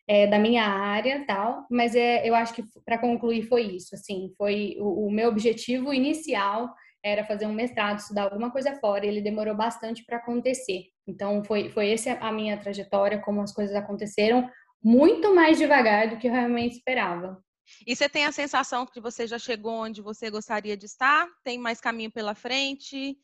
é, 0.07 0.27
da 0.27 0.39
minha 0.39 0.65
área 0.65 1.25
tal, 1.27 1.67
mas 1.71 1.95
é, 1.95 2.29
eu 2.29 2.35
acho 2.35 2.53
que 2.55 2.63
para 2.85 2.99
concluir 2.99 3.45
foi 3.45 3.63
isso, 3.63 3.95
assim, 3.95 4.33
foi 4.37 4.77
o, 4.79 5.07
o, 5.07 5.11
meu 5.11 5.29
objetivo 5.31 5.95
inicial 5.95 6.75
era 7.05 7.25
fazer 7.25 7.47
um 7.47 7.53
mestrado, 7.53 7.99
estudar 7.99 8.25
alguma 8.25 8.51
coisa 8.51 8.75
fora, 8.77 9.05
e 9.05 9.09
ele 9.09 9.21
demorou 9.21 9.55
bastante 9.55 10.05
para 10.05 10.17
acontecer, 10.17 10.87
então 11.07 11.45
foi, 11.45 11.71
foi 11.71 11.93
essa 11.93 12.13
a 12.15 12.33
minha 12.33 12.57
trajetória, 12.57 13.21
como 13.21 13.43
as 13.43 13.53
coisas 13.53 13.77
aconteceram, 13.77 14.49
muito 14.83 15.35
mais 15.35 15.59
devagar 15.59 16.09
do 16.09 16.19
que 16.19 16.27
eu 16.27 16.33
realmente 16.33 16.77
esperava. 16.77 17.39
E 17.87 17.95
você 17.95 18.09
tem 18.09 18.27
a 18.27 18.33
sensação 18.33 18.87
que 18.87 19.01
você 19.01 19.27
já 19.27 19.39
chegou 19.39 19.73
onde 19.73 20.03
você 20.03 20.31
gostaria 20.31 20.77
de 20.77 20.87
estar? 20.87 21.27
Tem 21.43 21.59
mais 21.59 21.81
caminho 21.81 22.11
pela 22.11 22.35
frente? 22.35 23.17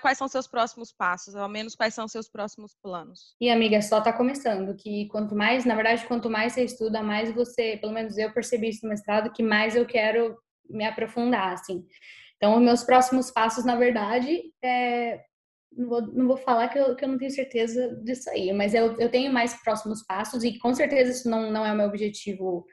Quais, 0.00 0.16
são 0.16 0.26
seus 0.26 0.48
próximos 0.48 0.90
passos? 0.90 1.36
Ao 1.36 1.48
menos 1.48 1.74
quais 1.74 1.92
são 1.92 2.08
seus 2.08 2.28
próximos 2.28 2.74
planos? 2.82 3.36
E 3.38 3.50
amiga, 3.50 3.82
só 3.82 3.98
está 3.98 4.12
começando. 4.12 4.74
Que 4.74 5.06
quanto 5.08 5.36
mais, 5.36 5.64
na 5.66 5.74
verdade, 5.74 6.06
quanto 6.06 6.30
mais 6.30 6.54
você 6.54 6.64
estuda, 6.64 7.02
mais 7.02 7.32
você, 7.32 7.76
pelo 7.76 7.92
menos 7.92 8.16
eu 8.16 8.32
percebi 8.32 8.70
isso 8.70 8.80
no 8.82 8.88
mestrado, 8.88 9.30
que 9.32 9.42
mais 9.42 9.76
eu 9.76 9.86
quero 9.86 10.36
me 10.68 10.86
aprofundar, 10.86 11.52
assim. 11.52 11.86
Então, 12.36 12.56
os 12.56 12.62
meus 12.62 12.82
próximos 12.82 13.30
passos, 13.30 13.64
na 13.64 13.76
verdade, 13.76 14.42
é, 14.62 15.20
não 15.76 15.88
vou, 15.88 16.02
não 16.02 16.26
vou 16.26 16.36
falar 16.36 16.68
que 16.68 16.78
eu, 16.78 16.94
que 16.94 17.04
eu 17.04 17.08
não 17.08 17.18
tenho 17.18 17.30
certeza 17.30 17.96
disso 18.02 18.28
aí, 18.30 18.52
mas 18.52 18.74
eu, 18.74 18.98
eu 18.98 19.10
tenho 19.10 19.32
mais 19.32 19.54
próximos 19.62 20.02
passos 20.04 20.44
e 20.44 20.58
com 20.58 20.74
certeza 20.74 21.10
isso 21.10 21.28
não, 21.28 21.50
não 21.50 21.64
é 21.64 21.72
o 21.72 21.76
meu 21.76 21.86
objetivo 21.86 22.66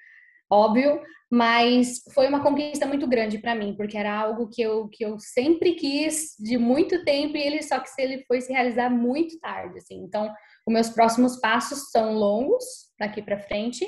óbvio, 0.51 1.01
mas 1.31 2.01
foi 2.13 2.27
uma 2.27 2.43
conquista 2.43 2.85
muito 2.85 3.07
grande 3.07 3.37
para 3.37 3.55
mim, 3.55 3.73
porque 3.75 3.97
era 3.97 4.13
algo 4.13 4.49
que 4.49 4.61
eu, 4.61 4.89
que 4.89 5.05
eu 5.05 5.17
sempre 5.17 5.75
quis 5.75 6.35
de 6.37 6.57
muito 6.57 7.05
tempo 7.05 7.37
e 7.37 7.41
ele 7.41 7.63
só 7.63 7.79
que 7.79 7.89
ele 7.97 8.25
foi 8.25 8.41
se 8.41 8.51
realizar 8.51 8.89
muito 8.89 9.39
tarde, 9.39 9.77
assim. 9.77 10.03
Então, 10.03 10.29
os 10.67 10.73
meus 10.73 10.89
próximos 10.89 11.37
passos 11.37 11.89
são 11.89 12.13
longos 12.13 12.63
daqui 12.99 13.21
para 13.21 13.39
frente, 13.39 13.87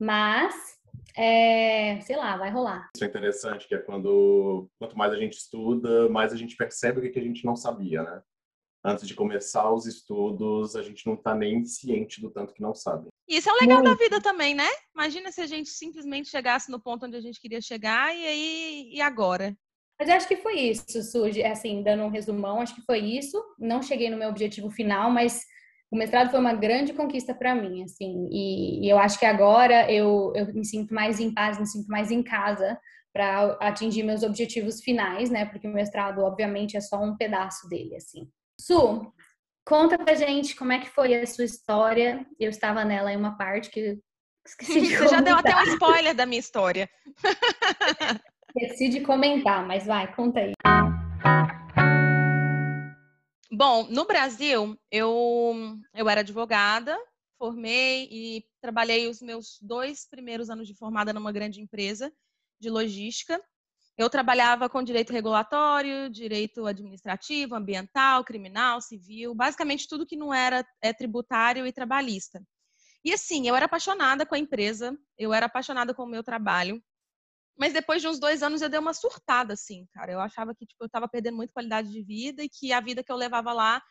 mas 0.00 0.52
é, 1.16 2.00
sei 2.00 2.16
lá, 2.16 2.36
vai 2.36 2.50
rolar. 2.50 2.90
Isso 2.94 3.04
é 3.04 3.08
interessante, 3.08 3.68
que 3.68 3.74
é 3.74 3.78
quando 3.78 4.68
quanto 4.78 4.96
mais 4.96 5.12
a 5.12 5.16
gente 5.16 5.34
estuda, 5.34 6.08
mais 6.08 6.32
a 6.32 6.36
gente 6.36 6.56
percebe 6.56 7.00
o 7.00 7.12
que 7.12 7.18
a 7.18 7.22
gente 7.22 7.44
não 7.44 7.56
sabia, 7.56 8.02
né? 8.02 8.22
antes 8.84 9.08
de 9.08 9.14
começar 9.14 9.72
os 9.72 9.86
estudos, 9.86 10.76
a 10.76 10.82
gente 10.82 11.06
não 11.06 11.14
está 11.14 11.34
nem 11.34 11.64
ciente 11.64 12.20
do 12.20 12.30
tanto 12.30 12.52
que 12.52 12.60
não 12.60 12.74
sabe. 12.74 13.08
Isso 13.26 13.48
é 13.48 13.52
o 13.52 13.60
legal 13.60 13.82
Muito. 13.82 13.96
da 13.96 14.04
vida 14.04 14.20
também, 14.20 14.54
né? 14.54 14.68
Imagina 14.94 15.32
se 15.32 15.40
a 15.40 15.46
gente 15.46 15.70
simplesmente 15.70 16.28
chegasse 16.28 16.70
no 16.70 16.78
ponto 16.78 17.06
onde 17.06 17.16
a 17.16 17.20
gente 17.20 17.40
queria 17.40 17.62
chegar 17.62 18.14
e 18.14 18.26
aí 18.26 18.90
e 18.92 19.00
agora. 19.00 19.56
Mas 19.98 20.08
eu 20.08 20.16
acho 20.16 20.28
que 20.28 20.36
foi 20.36 20.58
isso, 20.58 21.02
Suji, 21.02 21.42
assim, 21.42 21.82
dando 21.82 22.02
um 22.02 22.10
resumão, 22.10 22.60
acho 22.60 22.74
que 22.74 22.82
foi 22.82 22.98
isso. 22.98 23.42
Não 23.58 23.80
cheguei 23.80 24.10
no 24.10 24.18
meu 24.18 24.28
objetivo 24.28 24.70
final, 24.70 25.10
mas 25.10 25.46
o 25.94 25.96
mestrado 25.96 26.28
foi 26.28 26.40
uma 26.40 26.52
grande 26.52 26.92
conquista 26.92 27.32
para 27.32 27.54
mim, 27.54 27.84
assim, 27.84 28.28
e, 28.28 28.84
e, 28.84 28.90
eu 28.90 28.98
acho 28.98 29.16
que 29.16 29.24
agora 29.24 29.88
eu, 29.90 30.32
eu 30.34 30.52
me 30.52 30.64
sinto 30.64 30.92
mais 30.92 31.20
em 31.20 31.32
paz, 31.32 31.56
me 31.56 31.68
sinto 31.68 31.86
mais 31.86 32.10
em 32.10 32.20
casa 32.20 32.76
para 33.12 33.56
atingir 33.60 34.02
meus 34.02 34.24
objetivos 34.24 34.80
finais, 34.82 35.30
né? 35.30 35.44
Porque 35.44 35.68
o 35.68 35.72
mestrado, 35.72 36.20
obviamente, 36.22 36.76
é 36.76 36.80
só 36.80 37.00
um 37.00 37.16
pedaço 37.16 37.68
dele, 37.68 37.94
assim. 37.94 38.28
Su, 38.60 39.12
conta 39.64 39.96
pra 39.96 40.16
gente 40.16 40.56
como 40.56 40.72
é 40.72 40.80
que 40.80 40.90
foi 40.90 41.14
a 41.14 41.24
sua 41.24 41.44
história. 41.44 42.26
Eu 42.40 42.50
estava 42.50 42.84
nela 42.84 43.12
em 43.12 43.16
uma 43.16 43.38
parte 43.38 43.70
que 43.70 43.96
esqueci 44.44 44.80
de 44.80 44.96
Você 44.98 45.08
já 45.08 45.20
deu 45.20 45.36
até 45.36 45.54
um 45.54 45.62
spoiler 45.62 46.16
da 46.16 46.26
minha 46.26 46.40
história. 46.40 46.90
Esqueci 48.56 48.88
de 48.88 49.00
comentar, 49.00 49.64
mas 49.64 49.86
vai, 49.86 50.12
conta 50.12 50.40
aí. 50.40 50.52
Bom, 53.50 53.86
no 53.90 54.06
Brasil, 54.06 54.78
eu, 54.90 55.54
eu 55.94 56.08
era 56.08 56.20
advogada, 56.20 56.98
formei 57.38 58.08
e 58.10 58.44
trabalhei 58.60 59.06
os 59.06 59.20
meus 59.20 59.58
dois 59.60 60.06
primeiros 60.08 60.48
anos 60.48 60.66
de 60.66 60.74
formada 60.74 61.12
numa 61.12 61.30
grande 61.30 61.60
empresa 61.60 62.12
de 62.58 62.70
logística. 62.70 63.40
Eu 63.96 64.10
trabalhava 64.10 64.68
com 64.68 64.82
direito 64.82 65.12
regulatório, 65.12 66.10
direito 66.10 66.66
administrativo, 66.66 67.54
ambiental, 67.54 68.24
criminal, 68.24 68.80
civil, 68.80 69.34
basicamente 69.34 69.86
tudo 69.86 70.06
que 70.06 70.16
não 70.16 70.34
era 70.34 70.66
é, 70.80 70.92
tributário 70.92 71.66
e 71.66 71.72
trabalhista. 71.72 72.42
E 73.04 73.12
assim, 73.12 73.46
eu 73.46 73.54
era 73.54 73.66
apaixonada 73.66 74.24
com 74.24 74.34
a 74.34 74.38
empresa, 74.38 74.98
eu 75.18 75.32
era 75.32 75.46
apaixonada 75.46 75.94
com 75.94 76.02
o 76.02 76.08
meu 76.08 76.24
trabalho, 76.24 76.82
mas 77.56 77.72
depois 77.72 78.02
de 78.02 78.08
uns 78.08 78.18
dois 78.18 78.42
anos 78.42 78.62
eu 78.62 78.68
dei 78.68 78.80
uma 78.80 78.92
surtada, 78.92 79.54
assim, 79.54 79.86
cara. 79.92 80.12
Eu 80.12 80.20
achava 80.20 80.54
que 80.54 80.66
tipo, 80.66 80.82
eu 80.82 80.86
estava 80.86 81.08
perdendo 81.08 81.36
muita 81.36 81.52
qualidade 81.52 81.90
de 81.90 82.02
vida 82.02 82.42
e 82.42 82.48
que 82.48 82.72
a 82.72 82.80
vida 82.80 83.02
que 83.02 83.12
eu 83.12 83.16
levava 83.16 83.52
lá 83.52 83.82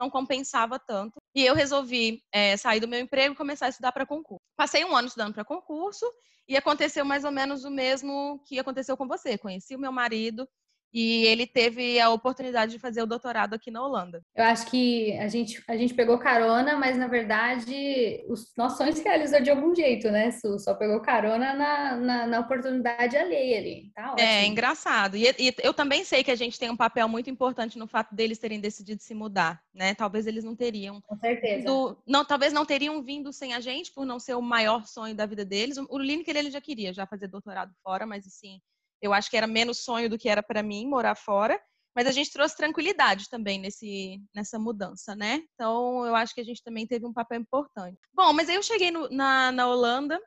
não 0.00 0.10
compensava 0.10 0.78
tanto. 0.78 1.20
E 1.34 1.44
eu 1.44 1.54
resolvi 1.54 2.22
é, 2.32 2.56
sair 2.56 2.80
do 2.80 2.88
meu 2.88 3.00
emprego 3.00 3.34
e 3.34 3.36
começar 3.36 3.66
a 3.66 3.68
estudar 3.68 3.92
para 3.92 4.04
concurso. 4.04 4.42
Passei 4.56 4.84
um 4.84 4.96
ano 4.96 5.06
estudando 5.06 5.32
para 5.32 5.44
concurso 5.44 6.04
e 6.48 6.56
aconteceu 6.56 7.04
mais 7.04 7.24
ou 7.24 7.30
menos 7.30 7.64
o 7.64 7.70
mesmo 7.70 8.42
que 8.46 8.58
aconteceu 8.58 8.96
com 8.96 9.06
você. 9.06 9.38
Conheci 9.38 9.76
o 9.76 9.78
meu 9.78 9.92
marido, 9.92 10.48
e 10.92 11.24
ele 11.26 11.46
teve 11.46 11.98
a 11.98 12.10
oportunidade 12.10 12.72
de 12.72 12.78
fazer 12.78 13.02
o 13.02 13.06
doutorado 13.06 13.54
aqui 13.54 13.70
na 13.70 13.84
Holanda. 13.84 14.22
Eu 14.36 14.44
acho 14.44 14.66
que 14.66 15.16
a 15.18 15.28
gente, 15.28 15.62
a 15.66 15.76
gente 15.76 15.94
pegou 15.94 16.18
carona, 16.18 16.76
mas 16.76 16.98
na 16.98 17.06
verdade 17.06 18.24
os 18.28 18.52
nossos 18.56 18.78
sonhos 18.78 18.96
se 18.96 19.04
realizou 19.04 19.40
de 19.40 19.50
algum 19.50 19.74
jeito, 19.74 20.10
né, 20.10 20.30
Su? 20.30 20.58
Só 20.58 20.74
pegou 20.74 21.00
carona 21.00 21.54
na, 21.54 21.96
na, 21.96 22.26
na 22.26 22.40
oportunidade 22.40 23.16
alheia 23.16 23.58
ali. 23.58 23.90
Tá 23.94 24.02
é, 24.02 24.10
ótimo. 24.10 24.28
É 24.28 24.46
engraçado. 24.46 25.16
E, 25.16 25.24
e, 25.38 25.54
eu 25.62 25.72
também 25.72 26.04
sei 26.04 26.22
que 26.22 26.30
a 26.30 26.36
gente 26.36 26.58
tem 26.58 26.70
um 26.70 26.76
papel 26.76 27.08
muito 27.08 27.30
importante 27.30 27.78
no 27.78 27.86
fato 27.86 28.14
deles 28.14 28.38
terem 28.38 28.60
decidido 28.60 29.02
se 29.02 29.14
mudar, 29.14 29.62
né? 29.74 29.94
Talvez 29.94 30.26
eles 30.26 30.44
não 30.44 30.54
teriam. 30.54 31.00
Com 31.06 31.16
certeza. 31.16 31.64
Do, 31.64 31.96
não, 32.06 32.24
talvez 32.24 32.52
não 32.52 32.66
teriam 32.66 33.02
vindo 33.02 33.32
sem 33.32 33.54
a 33.54 33.60
gente, 33.60 33.92
por 33.92 34.04
não 34.04 34.18
ser 34.18 34.34
o 34.34 34.42
maior 34.42 34.86
sonho 34.86 35.14
da 35.14 35.26
vida 35.26 35.44
deles. 35.44 35.78
O 35.88 35.98
Lineker 35.98 36.36
ele 36.36 36.50
já 36.50 36.60
queria 36.60 36.92
já 36.92 37.06
fazer 37.06 37.28
doutorado 37.28 37.72
fora, 37.82 38.06
mas 38.06 38.26
assim 38.26 38.60
eu 39.02 39.12
acho 39.12 39.28
que 39.28 39.36
era 39.36 39.48
menos 39.48 39.82
sonho 39.84 40.08
do 40.08 40.16
que 40.16 40.28
era 40.28 40.42
para 40.42 40.62
mim 40.62 40.86
morar 40.86 41.16
fora, 41.16 41.60
mas 41.94 42.06
a 42.06 42.12
gente 42.12 42.30
trouxe 42.30 42.56
tranquilidade 42.56 43.28
também 43.28 43.58
nesse, 43.58 44.22
nessa 44.34 44.58
mudança, 44.58 45.14
né? 45.14 45.42
Então, 45.54 46.06
eu 46.06 46.14
acho 46.14 46.34
que 46.34 46.40
a 46.40 46.44
gente 46.44 46.62
também 46.62 46.86
teve 46.86 47.04
um 47.04 47.12
papel 47.12 47.40
importante. 47.40 47.98
Bom, 48.14 48.32
mas 48.32 48.48
aí 48.48 48.54
eu 48.54 48.62
cheguei 48.62 48.90
no, 48.90 49.10
na, 49.10 49.52
na 49.52 49.66
Holanda 49.66 50.18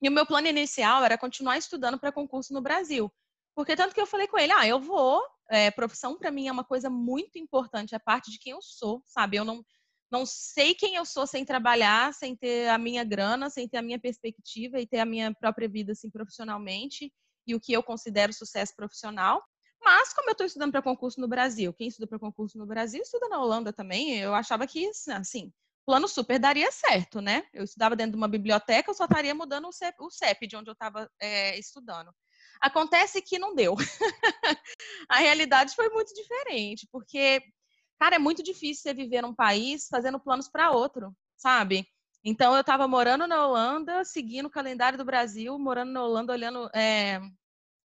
e 0.00 0.08
o 0.08 0.12
meu 0.12 0.26
plano 0.26 0.46
inicial 0.46 1.02
era 1.02 1.18
continuar 1.18 1.56
estudando 1.56 1.98
para 1.98 2.12
concurso 2.12 2.52
no 2.52 2.60
Brasil. 2.60 3.10
Porque 3.54 3.74
tanto 3.74 3.94
que 3.94 4.00
eu 4.00 4.06
falei 4.06 4.28
com 4.28 4.38
ele, 4.38 4.52
ah, 4.52 4.66
eu 4.66 4.78
vou, 4.78 5.22
é, 5.50 5.70
profissão 5.70 6.16
para 6.16 6.30
mim 6.30 6.48
é 6.48 6.52
uma 6.52 6.64
coisa 6.64 6.88
muito 6.88 7.38
importante, 7.38 7.94
é 7.94 7.98
parte 7.98 8.30
de 8.30 8.38
quem 8.38 8.52
eu 8.52 8.62
sou, 8.62 9.02
sabe? 9.06 9.36
Eu 9.36 9.44
não, 9.44 9.64
não 10.10 10.24
sei 10.24 10.74
quem 10.74 10.94
eu 10.94 11.04
sou 11.04 11.26
sem 11.26 11.44
trabalhar, 11.44 12.14
sem 12.14 12.36
ter 12.36 12.68
a 12.68 12.78
minha 12.78 13.02
grana, 13.02 13.50
sem 13.50 13.68
ter 13.68 13.78
a 13.78 13.82
minha 13.82 13.98
perspectiva 13.98 14.78
e 14.78 14.86
ter 14.86 15.00
a 15.00 15.04
minha 15.04 15.34
própria 15.34 15.68
vida 15.68 15.92
assim 15.92 16.10
profissionalmente 16.10 17.12
e 17.46 17.54
o 17.54 17.60
que 17.60 17.72
eu 17.72 17.82
considero 17.82 18.32
sucesso 18.32 18.74
profissional. 18.74 19.42
Mas, 19.82 20.12
como 20.12 20.28
eu 20.28 20.32
estou 20.32 20.46
estudando 20.46 20.70
para 20.70 20.82
concurso 20.82 21.20
no 21.20 21.26
Brasil, 21.26 21.72
quem 21.72 21.88
estuda 21.88 22.06
para 22.06 22.18
concurso 22.18 22.56
no 22.56 22.66
Brasil 22.66 23.02
estuda 23.02 23.28
na 23.28 23.40
Holanda 23.40 23.72
também, 23.72 24.16
eu 24.18 24.32
achava 24.32 24.66
que, 24.66 24.90
assim, 25.08 25.52
plano 25.84 26.06
super 26.06 26.38
daria 26.38 26.70
certo, 26.70 27.20
né? 27.20 27.44
Eu 27.52 27.64
estudava 27.64 27.96
dentro 27.96 28.12
de 28.12 28.16
uma 28.16 28.28
biblioteca, 28.28 28.90
eu 28.90 28.94
só 28.94 29.04
estaria 29.04 29.34
mudando 29.34 29.68
o 29.68 29.72
CEP, 29.72 29.96
o 30.00 30.10
CEP 30.10 30.46
de 30.46 30.56
onde 30.56 30.70
eu 30.70 30.74
estava 30.74 31.10
é, 31.20 31.58
estudando. 31.58 32.12
Acontece 32.60 33.20
que 33.20 33.38
não 33.38 33.54
deu. 33.54 33.74
a 35.08 35.18
realidade 35.18 35.74
foi 35.74 35.88
muito 35.88 36.14
diferente, 36.14 36.88
porque, 36.92 37.42
cara, 37.98 38.16
é 38.16 38.18
muito 38.20 38.42
difícil 38.42 38.82
você 38.82 38.94
viver 38.94 39.22
num 39.22 39.34
país 39.34 39.88
fazendo 39.88 40.20
planos 40.20 40.48
para 40.48 40.70
outro, 40.70 41.12
sabe? 41.36 41.88
Então, 42.24 42.54
eu 42.54 42.60
estava 42.60 42.86
morando 42.86 43.26
na 43.26 43.46
Holanda, 43.46 44.04
seguindo 44.04 44.46
o 44.46 44.50
calendário 44.50 44.96
do 44.96 45.04
Brasil, 45.04 45.58
morando 45.58 45.92
na 45.92 46.04
Holanda, 46.04 46.32
olhando 46.32 46.70
é, 46.72 47.20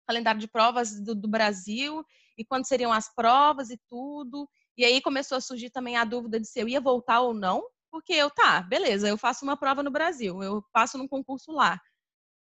calendário 0.07 0.41
de 0.41 0.49
provas 0.49 1.01
do, 1.01 1.15
do, 1.15 1.29
Brasil 1.29 2.05
e 2.37 2.45
quando 2.45 2.67
seriam 2.67 2.93
as 2.93 3.13
provas 3.15 3.71
e 3.71 3.79
tudo. 3.89 4.49
E 4.77 4.85
aí 4.85 5.01
começou 5.01 5.39
a 5.39 5.41
surgir 5.41 5.71
também 5.71 5.97
a 5.97 6.05
dúvida 6.05 6.41
de 6.41 6.49
se 6.49 6.61
eu 6.61 6.69
ia 6.69 6.81
voltar 6.81 7.21
ou 7.21 7.33
não, 7.33 7.65
porque 7.91 8.13
eu, 8.13 8.29
tá, 8.29 8.61
beleza, 8.63 9.09
eu 9.09 9.17
faço 9.17 9.45
uma 9.45 9.57
prova 9.57 9.83
no 9.83 9.91
Brasil, 9.91 10.43
eu 10.43 10.65
passo 10.73 10.99
num 10.99 11.07
concurso 11.07 11.53
lá. 11.53 11.79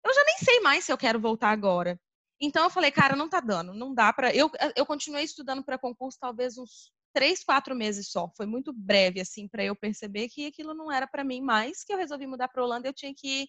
Eu 0.04 0.14
já 0.14 0.24
nem 0.24 0.38
sei 0.38 0.60
mais 0.60 0.84
se 0.84 0.92
eu 0.92 0.98
quero 0.98 1.20
voltar 1.20 1.50
agora. 1.50 2.00
Então 2.40 2.64
eu 2.64 2.70
falei, 2.70 2.90
cara, 2.90 3.14
não 3.14 3.28
tá 3.28 3.38
dando, 3.38 3.74
não 3.74 3.94
dá 3.94 4.12
para. 4.12 4.34
Eu, 4.34 4.50
eu 4.74 4.86
continuei 4.86 5.24
estudando 5.24 5.62
para 5.62 5.78
concurso 5.78 6.18
talvez 6.18 6.56
uns 6.56 6.90
três, 7.12 7.44
quatro 7.44 7.74
meses 7.74 8.10
só. 8.10 8.30
Foi 8.36 8.46
muito 8.46 8.72
breve, 8.72 9.20
assim, 9.20 9.48
para 9.48 9.64
eu 9.64 9.76
perceber 9.76 10.28
que 10.28 10.46
aquilo 10.46 10.74
não 10.74 10.90
era 10.90 11.06
para 11.06 11.24
mim 11.24 11.40
mais, 11.40 11.84
que 11.84 11.92
eu 11.92 11.98
resolvi 11.98 12.26
mudar 12.26 12.48
para 12.48 12.62
Holanda, 12.62 12.88
eu 12.88 12.92
tinha 12.92 13.14
que 13.14 13.48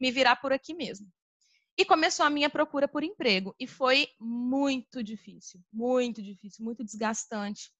me 0.00 0.10
virar 0.10 0.36
por 0.36 0.52
aqui 0.52 0.74
mesmo. 0.74 1.06
E 1.76 1.84
começou 1.84 2.24
a 2.24 2.30
minha 2.30 2.48
procura 2.48 2.86
por 2.86 3.02
emprego. 3.02 3.54
E 3.58 3.66
foi 3.66 4.08
muito 4.20 5.02
difícil, 5.02 5.60
muito 5.72 6.22
difícil, 6.22 6.64
muito 6.64 6.84
desgastante. 6.84 7.70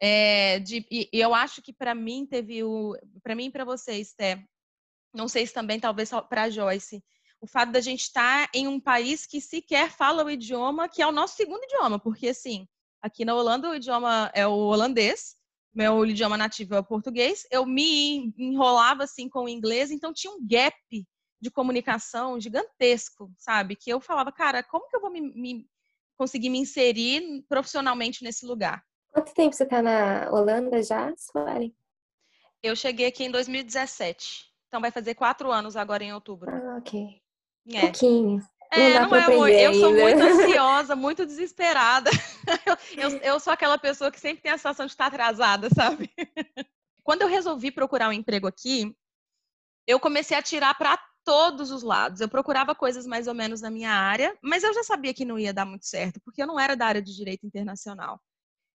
É, 0.00 0.58
de, 0.60 0.86
e 0.90 1.08
eu 1.12 1.34
acho 1.34 1.62
que 1.62 1.72
para 1.72 1.94
mim 1.94 2.26
teve 2.26 2.62
o. 2.62 2.96
Para 3.22 3.34
mim 3.34 3.46
e 3.46 3.50
para 3.50 3.64
vocês, 3.64 4.12
Té, 4.14 4.44
não 5.14 5.28
sei 5.28 5.46
se 5.46 5.54
também, 5.54 5.80
talvez 5.80 6.10
para 6.28 6.50
Joyce, 6.50 7.02
o 7.40 7.46
fato 7.46 7.72
da 7.72 7.80
gente 7.80 8.02
estar 8.02 8.46
tá 8.46 8.50
em 8.52 8.66
um 8.68 8.80
país 8.80 9.26
que 9.26 9.40
sequer 9.40 9.90
fala 9.90 10.24
o 10.24 10.30
idioma 10.30 10.88
que 10.88 11.00
é 11.00 11.06
o 11.06 11.12
nosso 11.12 11.36
segundo 11.36 11.62
idioma, 11.64 11.98
porque 11.98 12.28
assim, 12.28 12.68
Aqui 13.06 13.24
na 13.24 13.36
Holanda, 13.36 13.70
o 13.70 13.74
idioma 13.76 14.32
é 14.34 14.44
o 14.48 14.50
holandês, 14.50 15.36
meu 15.72 16.04
idioma 16.04 16.36
nativo 16.36 16.74
é 16.74 16.80
o 16.80 16.84
português. 16.84 17.46
Eu 17.52 17.64
me 17.64 18.34
enrolava 18.36 19.04
assim 19.04 19.28
com 19.28 19.44
o 19.44 19.48
inglês, 19.48 19.92
então 19.92 20.12
tinha 20.12 20.32
um 20.32 20.44
gap 20.44 20.76
de 21.40 21.48
comunicação 21.48 22.40
gigantesco, 22.40 23.30
sabe? 23.38 23.76
Que 23.76 23.90
eu 23.90 24.00
falava, 24.00 24.32
cara, 24.32 24.60
como 24.60 24.88
que 24.88 24.96
eu 24.96 25.00
vou 25.00 25.12
me, 25.12 25.20
me 25.20 25.68
conseguir 26.18 26.50
me 26.50 26.58
inserir 26.58 27.44
profissionalmente 27.48 28.24
nesse 28.24 28.44
lugar? 28.44 28.82
Quanto 29.12 29.32
tempo 29.32 29.54
você 29.54 29.62
está 29.62 29.80
na 29.80 30.28
Holanda 30.32 30.82
já, 30.82 31.14
Sueli? 31.16 31.76
Eu 32.60 32.74
cheguei 32.74 33.06
aqui 33.06 33.22
em 33.22 33.30
2017. 33.30 34.46
Então 34.66 34.80
vai 34.80 34.90
fazer 34.90 35.14
quatro 35.14 35.52
anos 35.52 35.76
agora 35.76 36.02
em 36.02 36.12
outubro. 36.12 36.50
Ah, 36.50 36.78
ok. 36.80 37.22
É. 37.72 37.82
Pouquinho. 37.82 38.40
É, 38.70 39.00
não, 39.00 39.08
não 39.08 39.16
é 39.16 39.24
amor. 39.24 39.48
Eu 39.48 39.74
sou 39.74 39.92
muito 39.92 40.22
ansiosa, 40.22 40.96
muito 40.96 41.26
desesperada. 41.26 42.10
Eu, 42.96 43.10
eu, 43.10 43.18
eu, 43.18 43.40
sou 43.40 43.52
aquela 43.52 43.76
pessoa 43.76 44.10
que 44.10 44.20
sempre 44.20 44.40
tem 44.40 44.52
a 44.52 44.56
sensação 44.56 44.86
de 44.86 44.92
estar 44.92 45.06
atrasada, 45.06 45.68
sabe? 45.74 46.08
Quando 47.02 47.22
eu 47.22 47.28
resolvi 47.28 47.72
procurar 47.72 48.08
um 48.08 48.12
emprego 48.12 48.46
aqui, 48.46 48.94
eu 49.84 49.98
comecei 49.98 50.36
a 50.36 50.42
tirar 50.42 50.72
para 50.74 50.96
todos 51.24 51.72
os 51.72 51.82
lados. 51.82 52.20
Eu 52.20 52.28
procurava 52.28 52.72
coisas 52.72 53.04
mais 53.04 53.26
ou 53.26 53.34
menos 53.34 53.60
na 53.60 53.70
minha 53.70 53.90
área, 53.90 54.36
mas 54.40 54.62
eu 54.62 54.72
já 54.72 54.84
sabia 54.84 55.12
que 55.12 55.24
não 55.24 55.38
ia 55.38 55.52
dar 55.52 55.64
muito 55.64 55.86
certo, 55.86 56.20
porque 56.24 56.40
eu 56.40 56.46
não 56.46 56.58
era 56.58 56.76
da 56.76 56.86
área 56.86 57.02
de 57.02 57.14
direito 57.14 57.44
internacional. 57.44 58.20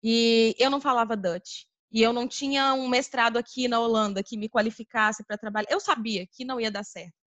E 0.02 0.56
eu 0.58 0.70
não 0.70 0.80
falava 0.80 1.18
Dutch. 1.18 1.66
E 1.92 2.02
eu 2.02 2.12
não 2.14 2.28
tinha 2.28 2.74
um 2.74 2.88
mestrado 2.88 3.38
aqui 3.38 3.68
na 3.68 3.80
Holanda 3.80 4.24
que 4.24 4.38
me 4.38 4.50
qualificasse 4.50 5.24
para 5.26 5.38
trabalhar. 5.38 5.68
Eu 5.70 5.80
sabia 5.80 6.28
que 6.28 6.46
não 6.46 6.60
ia 6.60 6.72
dar 6.72 6.84
certo. 6.84 7.27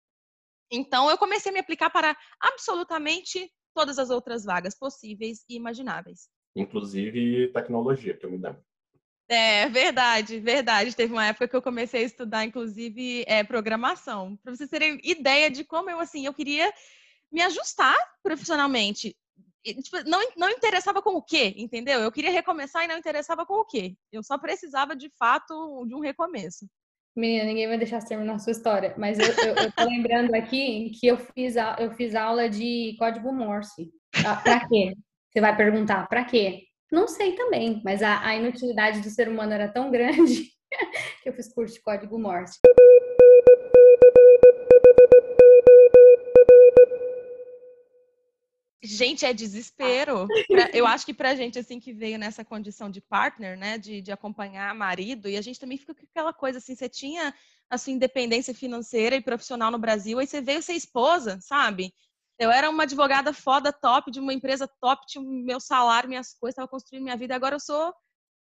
Então, 0.72 1.10
eu 1.10 1.18
comecei 1.18 1.50
a 1.50 1.52
me 1.52 1.60
aplicar 1.60 1.90
para 1.90 2.16
absolutamente 2.40 3.52
todas 3.74 3.98
as 3.98 4.08
outras 4.08 4.44
vagas 4.44 4.74
possíveis 4.74 5.44
e 5.48 5.54
imagináveis. 5.54 6.30
Inclusive 6.56 7.52
tecnologia, 7.52 8.16
que 8.16 8.24
eu 8.24 8.30
me 8.30 8.38
lembro. 8.38 8.64
É, 9.28 9.68
verdade, 9.68 10.40
verdade. 10.40 10.96
Teve 10.96 11.12
uma 11.12 11.26
época 11.26 11.48
que 11.48 11.56
eu 11.56 11.62
comecei 11.62 12.02
a 12.02 12.06
estudar, 12.06 12.44
inclusive, 12.44 13.24
é, 13.26 13.44
programação. 13.44 14.36
Para 14.42 14.54
vocês 14.54 14.68
terem 14.68 14.98
ideia 15.04 15.50
de 15.50 15.62
como 15.62 15.90
eu, 15.90 16.00
assim, 16.00 16.24
eu 16.26 16.34
queria 16.34 16.72
me 17.30 17.42
ajustar 17.42 17.96
profissionalmente. 18.22 19.16
E, 19.64 19.74
tipo, 19.74 20.02
não, 20.08 20.20
não 20.36 20.50
interessava 20.50 21.00
com 21.00 21.14
o 21.14 21.22
quê, 21.22 21.54
entendeu? 21.56 22.00
Eu 22.00 22.10
queria 22.10 22.30
recomeçar 22.30 22.84
e 22.84 22.88
não 22.88 22.98
interessava 22.98 23.46
com 23.46 23.54
o 23.54 23.64
quê. 23.64 23.94
Eu 24.10 24.22
só 24.22 24.36
precisava, 24.36 24.96
de 24.96 25.08
fato, 25.18 25.86
de 25.86 25.94
um 25.94 26.00
recomeço. 26.00 26.66
Menina, 27.14 27.44
ninguém 27.44 27.68
vai 27.68 27.76
deixar 27.76 28.00
você 28.00 28.08
terminar 28.08 28.34
a 28.34 28.38
sua 28.38 28.52
história, 28.52 28.94
mas 28.96 29.18
eu, 29.18 29.26
eu, 29.26 29.54
eu 29.54 29.72
tô 29.72 29.84
lembrando 29.84 30.34
aqui 30.34 30.90
que 30.98 31.06
eu 31.06 31.18
fiz, 31.18 31.58
a, 31.58 31.76
eu 31.78 31.90
fiz 31.92 32.14
aula 32.14 32.48
de 32.48 32.96
código 32.98 33.30
Morse. 33.32 33.90
Ah, 34.24 34.36
pra 34.36 34.66
quê? 34.66 34.94
Você 35.30 35.40
vai 35.40 35.54
perguntar, 35.54 36.08
pra 36.08 36.24
quê? 36.24 36.62
Não 36.90 37.06
sei 37.06 37.32
também, 37.32 37.82
mas 37.84 38.02
a, 38.02 38.24
a 38.24 38.34
inutilidade 38.34 39.00
do 39.00 39.10
ser 39.10 39.28
humano 39.28 39.52
era 39.52 39.68
tão 39.68 39.90
grande 39.90 40.48
que 41.22 41.28
eu 41.28 41.34
fiz 41.34 41.52
curso 41.52 41.74
de 41.74 41.82
código 41.82 42.18
Morse. 42.18 42.58
Gente, 48.82 49.24
é 49.24 49.32
desespero. 49.32 50.26
Pra, 50.48 50.70
eu 50.72 50.86
acho 50.86 51.06
que 51.06 51.14
pra 51.14 51.36
gente, 51.36 51.58
assim, 51.58 51.78
que 51.78 51.92
veio 51.92 52.18
nessa 52.18 52.44
condição 52.44 52.90
de 52.90 53.00
partner, 53.00 53.56
né, 53.56 53.78
de, 53.78 54.02
de 54.02 54.10
acompanhar 54.10 54.74
marido, 54.74 55.28
e 55.28 55.36
a 55.36 55.40
gente 55.40 55.60
também 55.60 55.78
fica 55.78 55.94
com 55.94 56.02
aquela 56.02 56.32
coisa 56.32 56.58
assim, 56.58 56.74
você 56.74 56.88
tinha 56.88 57.32
a 57.70 57.78
sua 57.78 57.92
independência 57.92 58.52
financeira 58.52 59.14
e 59.14 59.20
profissional 59.20 59.70
no 59.70 59.78
Brasil, 59.78 60.18
aí 60.18 60.26
você 60.26 60.40
veio 60.40 60.62
ser 60.62 60.74
esposa, 60.74 61.38
sabe? 61.40 61.94
Eu 62.38 62.50
era 62.50 62.68
uma 62.68 62.82
advogada 62.82 63.32
foda, 63.32 63.72
top, 63.72 64.10
de 64.10 64.18
uma 64.18 64.34
empresa 64.34 64.68
top, 64.80 65.06
tinha 65.06 65.22
meu 65.24 65.60
salário, 65.60 66.08
minhas 66.08 66.34
coisas, 66.34 66.54
estava 66.54 66.68
construindo 66.68 67.04
minha 67.04 67.16
vida, 67.16 67.36
agora 67.36 67.54
eu 67.54 67.60
sou 67.60 67.94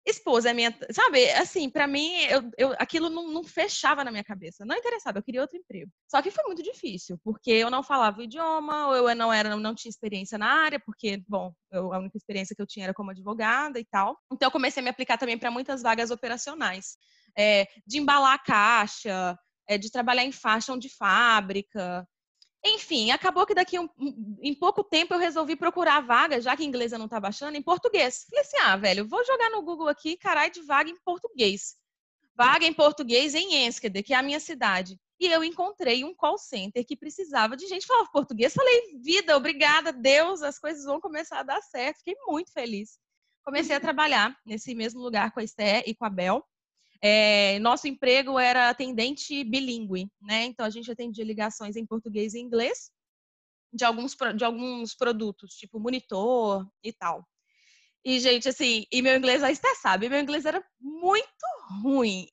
esposa, 0.05 0.49
é 0.49 0.53
minha, 0.53 0.75
sabe? 0.91 1.29
Assim, 1.31 1.69
para 1.69 1.87
mim, 1.87 2.13
eu, 2.29 2.51
eu, 2.57 2.75
aquilo 2.77 3.09
não, 3.09 3.27
não, 3.27 3.43
fechava 3.43 4.03
na 4.03 4.11
minha 4.11 4.23
cabeça. 4.23 4.63
Não 4.65 4.75
interessava, 4.75 5.17
eu 5.17 5.23
queria 5.23 5.41
outro 5.41 5.57
emprego. 5.57 5.91
Só 6.07 6.21
que 6.21 6.29
foi 6.29 6.43
muito 6.45 6.61
difícil, 6.61 7.19
porque 7.23 7.51
eu 7.51 7.69
não 7.69 7.81
falava 7.81 8.19
o 8.19 8.23
idioma, 8.23 8.87
ou 8.87 9.09
eu 9.09 9.15
não 9.15 9.33
era, 9.33 9.55
não 9.55 9.73
tinha 9.73 9.89
experiência 9.89 10.37
na 10.37 10.47
área, 10.47 10.79
porque, 10.79 11.23
bom, 11.27 11.53
eu, 11.71 11.91
a 11.91 11.97
única 11.97 12.17
experiência 12.17 12.55
que 12.55 12.61
eu 12.61 12.67
tinha 12.67 12.85
era 12.85 12.93
como 12.93 13.11
advogada 13.11 13.79
e 13.79 13.85
tal. 13.85 14.17
Então, 14.31 14.47
eu 14.47 14.51
comecei 14.51 14.81
a 14.81 14.83
me 14.83 14.89
aplicar 14.89 15.17
também 15.17 15.37
para 15.37 15.49
muitas 15.49 15.81
vagas 15.81 16.11
operacionais, 16.11 16.97
é, 17.37 17.67
de 17.85 17.97
embalar 17.97 18.35
a 18.35 18.39
caixa, 18.39 19.37
é, 19.67 19.77
de 19.77 19.91
trabalhar 19.91 20.23
em 20.23 20.31
faixa 20.31 20.77
de 20.77 20.89
fábrica, 20.89 22.07
enfim, 22.65 23.11
acabou 23.11 23.45
que 23.45 23.53
daqui 23.53 23.79
um, 23.79 23.87
em 24.41 24.53
pouco 24.53 24.83
tempo 24.83 25.13
eu 25.13 25.19
resolvi 25.19 25.55
procurar 25.55 26.01
vaga, 26.01 26.41
já 26.41 26.57
que 26.57 26.63
a 26.63 26.65
inglesa 26.65 26.97
não 26.97 27.07
tá 27.07 27.19
baixando, 27.19 27.55
em 27.55 27.61
português. 27.61 28.25
Falei 28.29 28.41
assim, 28.43 28.57
ah, 28.57 28.75
velho, 28.75 29.07
vou 29.07 29.23
jogar 29.23 29.51
no 29.51 29.61
Google 29.61 29.87
aqui, 29.87 30.17
caralho, 30.17 30.51
de 30.51 30.61
vaga 30.61 30.89
em 30.89 30.97
português. 31.05 31.75
Vaga 32.35 32.65
em 32.65 32.73
português 32.73 33.35
em 33.35 33.67
Enschede, 33.67 34.01
que 34.01 34.13
é 34.13 34.17
a 34.17 34.23
minha 34.23 34.39
cidade. 34.39 34.99
E 35.19 35.27
eu 35.27 35.43
encontrei 35.43 36.03
um 36.03 36.13
call 36.13 36.37
center 36.37 36.85
que 36.85 36.97
precisava 36.97 37.55
de 37.55 37.67
gente 37.67 37.81
que 37.81 37.87
falava 37.87 38.09
português. 38.11 38.53
Falei, 38.53 38.97
vida, 38.99 39.37
obrigada, 39.37 39.93
Deus, 39.93 40.41
as 40.41 40.59
coisas 40.59 40.83
vão 40.83 40.99
começar 40.99 41.39
a 41.39 41.43
dar 41.43 41.61
certo. 41.61 41.99
Fiquei 41.99 42.15
muito 42.27 42.51
feliz. 42.51 42.99
Comecei 43.43 43.75
a 43.75 43.79
trabalhar 43.79 44.35
nesse 44.45 44.73
mesmo 44.73 44.99
lugar 44.99 45.31
com 45.31 45.39
a 45.39 45.43
Esté 45.43 45.83
e 45.85 45.93
com 45.93 46.03
a 46.03 46.09
Bel. 46.09 46.43
É, 47.01 47.59
nosso 47.59 47.87
emprego 47.87 48.39
era 48.39 48.69
atendente 48.69 49.43
bilíngue, 49.43 50.09
né? 50.21 50.45
Então 50.45 50.65
a 50.65 50.69
gente 50.69 50.91
atendia 50.91 51.23
ligações 51.23 51.75
em 51.75 51.85
português 51.85 52.33
e 52.33 52.39
inglês 52.39 52.91
de 53.73 53.83
alguns, 53.83 54.15
de 54.35 54.45
alguns 54.45 54.95
produtos, 54.95 55.55
tipo 55.55 55.79
monitor 55.79 56.65
e 56.83 56.93
tal. 56.93 57.27
E, 58.05 58.19
gente, 58.19 58.47
assim, 58.47 58.85
e 58.91 59.01
meu 59.01 59.17
inglês, 59.17 59.43
aí 59.43 59.55
você 59.55 59.75
sabe, 59.75 60.07
meu 60.07 60.19
inglês 60.19 60.45
era 60.45 60.63
muito 60.79 61.27
ruim. 61.81 62.29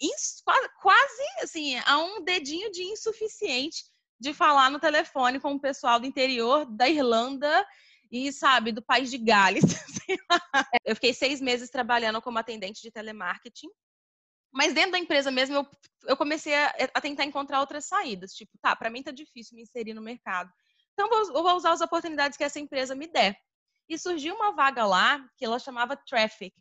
Quase, 0.80 1.22
assim, 1.42 1.76
a 1.86 1.98
um 1.98 2.22
dedinho 2.22 2.70
de 2.70 2.82
insuficiente 2.82 3.82
de 4.20 4.34
falar 4.34 4.70
no 4.70 4.78
telefone 4.78 5.40
com 5.40 5.54
o 5.54 5.60
pessoal 5.60 5.98
do 5.98 6.06
interior 6.06 6.66
da 6.66 6.88
Irlanda 6.88 7.66
e, 8.10 8.30
sabe, 8.30 8.70
do 8.70 8.82
país 8.82 9.10
de 9.10 9.16
Gales. 9.16 9.64
Eu 10.84 10.94
fiquei 10.94 11.14
seis 11.14 11.40
meses 11.40 11.70
trabalhando 11.70 12.20
como 12.20 12.38
atendente 12.38 12.82
de 12.82 12.90
telemarketing 12.90 13.70
mas 14.52 14.74
dentro 14.74 14.92
da 14.92 14.98
empresa 14.98 15.30
mesmo, 15.30 15.56
eu, 15.56 15.66
eu 16.08 16.16
comecei 16.16 16.54
a, 16.54 16.74
a, 16.94 17.00
tentar 17.00 17.24
encontrar 17.24 17.60
outras 17.60 17.86
saídas. 17.86 18.34
Tipo, 18.34 18.52
tá, 18.60 18.76
para 18.76 18.90
mim 18.90 19.02
tá 19.02 19.10
difícil 19.10 19.56
me 19.56 19.62
inserir 19.62 19.94
no 19.94 20.02
mercado. 20.02 20.52
Então, 20.92 21.08
eu 21.10 21.42
vou 21.42 21.56
usar 21.56 21.72
as 21.72 21.80
oportunidades 21.80 22.36
que 22.36 22.44
essa 22.44 22.60
empresa 22.60 22.94
me 22.94 23.06
der. 23.06 23.34
E 23.88 23.98
surgiu 23.98 24.34
uma 24.34 24.52
vaga 24.52 24.84
lá 24.84 25.26
que 25.36 25.44
ela 25.44 25.58
chamava 25.58 25.96
Traffic, 25.96 26.54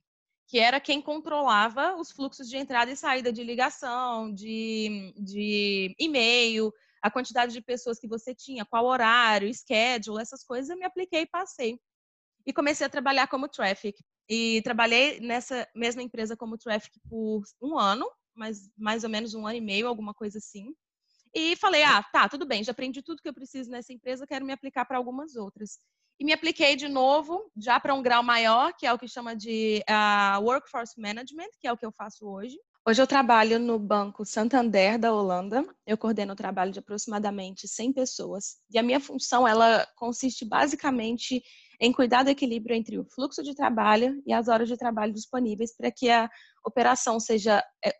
que 0.47 0.57
era 0.57 0.79
quem 0.79 1.01
controlava 1.01 1.95
os 1.95 2.11
fluxos 2.11 2.49
de 2.49 2.57
entrada 2.57 2.89
e 2.89 2.95
saída 2.95 3.31
de 3.31 3.43
ligação, 3.43 4.33
de, 4.33 5.13
de 5.17 5.93
e-mail, 5.99 6.73
a 7.01 7.11
quantidade 7.11 7.51
de 7.51 7.61
pessoas 7.61 7.99
que 7.99 8.07
você 8.07 8.33
tinha, 8.33 8.65
qual 8.65 8.85
horário, 8.85 9.53
schedule, 9.53 10.21
essas 10.21 10.43
coisas. 10.43 10.69
Eu 10.69 10.77
me 10.77 10.85
apliquei 10.85 11.21
e 11.21 11.27
passei. 11.27 11.77
E 12.45 12.53
comecei 12.53 12.87
a 12.87 12.89
trabalhar 12.89 13.27
como 13.27 13.49
Traffic. 13.49 13.97
E 14.33 14.61
trabalhei 14.61 15.19
nessa 15.19 15.67
mesma 15.75 16.01
empresa 16.01 16.37
como 16.37 16.57
traffic 16.57 16.97
por 17.09 17.43
um 17.61 17.77
ano, 17.77 18.09
mais, 18.33 18.69
mais 18.77 19.03
ou 19.03 19.09
menos 19.09 19.33
um 19.33 19.45
ano 19.45 19.57
e 19.57 19.61
meio, 19.61 19.89
alguma 19.89 20.13
coisa 20.13 20.37
assim. 20.37 20.73
E 21.35 21.57
falei, 21.57 21.83
ah, 21.83 22.01
tá, 22.01 22.29
tudo 22.29 22.45
bem, 22.45 22.63
já 22.63 22.71
aprendi 22.71 23.01
tudo 23.01 23.21
que 23.21 23.27
eu 23.27 23.33
preciso 23.33 23.69
nessa 23.69 23.91
empresa, 23.91 24.25
quero 24.25 24.45
me 24.45 24.53
aplicar 24.53 24.85
para 24.85 24.97
algumas 24.97 25.35
outras. 25.35 25.79
E 26.17 26.23
me 26.23 26.31
apliquei 26.31 26.77
de 26.77 26.87
novo, 26.87 27.51
já 27.57 27.77
para 27.77 27.93
um 27.93 28.01
grau 28.01 28.23
maior, 28.23 28.71
que 28.71 28.87
é 28.87 28.93
o 28.93 28.97
que 28.97 29.05
chama 29.05 29.35
de 29.35 29.83
uh, 29.89 30.41
Workforce 30.41 30.97
Management, 30.97 31.49
que 31.59 31.67
é 31.67 31.73
o 31.73 31.77
que 31.77 31.85
eu 31.85 31.91
faço 31.91 32.25
hoje. 32.25 32.55
Hoje 32.87 33.01
eu 33.01 33.07
trabalho 33.07 33.59
no 33.59 33.77
Banco 33.77 34.25
Santander 34.25 34.97
da 34.97 35.13
Holanda. 35.13 35.63
Eu 35.85 35.97
coordeno 35.97 36.31
o 36.33 36.37
trabalho 36.37 36.71
de 36.71 36.79
aproximadamente 36.79 37.67
100 37.67 37.93
pessoas. 37.93 38.57
E 38.71 38.79
a 38.79 38.83
minha 38.83 38.99
função, 38.99 39.47
ela 39.47 39.85
consiste 39.97 40.45
basicamente 40.45 41.43
em 41.81 41.91
cuidar 41.91 42.21
do 42.21 42.29
equilíbrio 42.29 42.75
entre 42.75 42.99
o 42.99 43.03
fluxo 43.03 43.41
de 43.41 43.55
trabalho 43.55 44.21
e 44.25 44.31
as 44.31 44.47
horas 44.47 44.69
de 44.69 44.77
trabalho 44.77 45.11
disponíveis 45.11 45.75
para 45.75 45.91
que 45.91 46.11
a 46.11 46.29
operação 46.63 47.19
seja 47.19 47.63
é, 47.83 47.91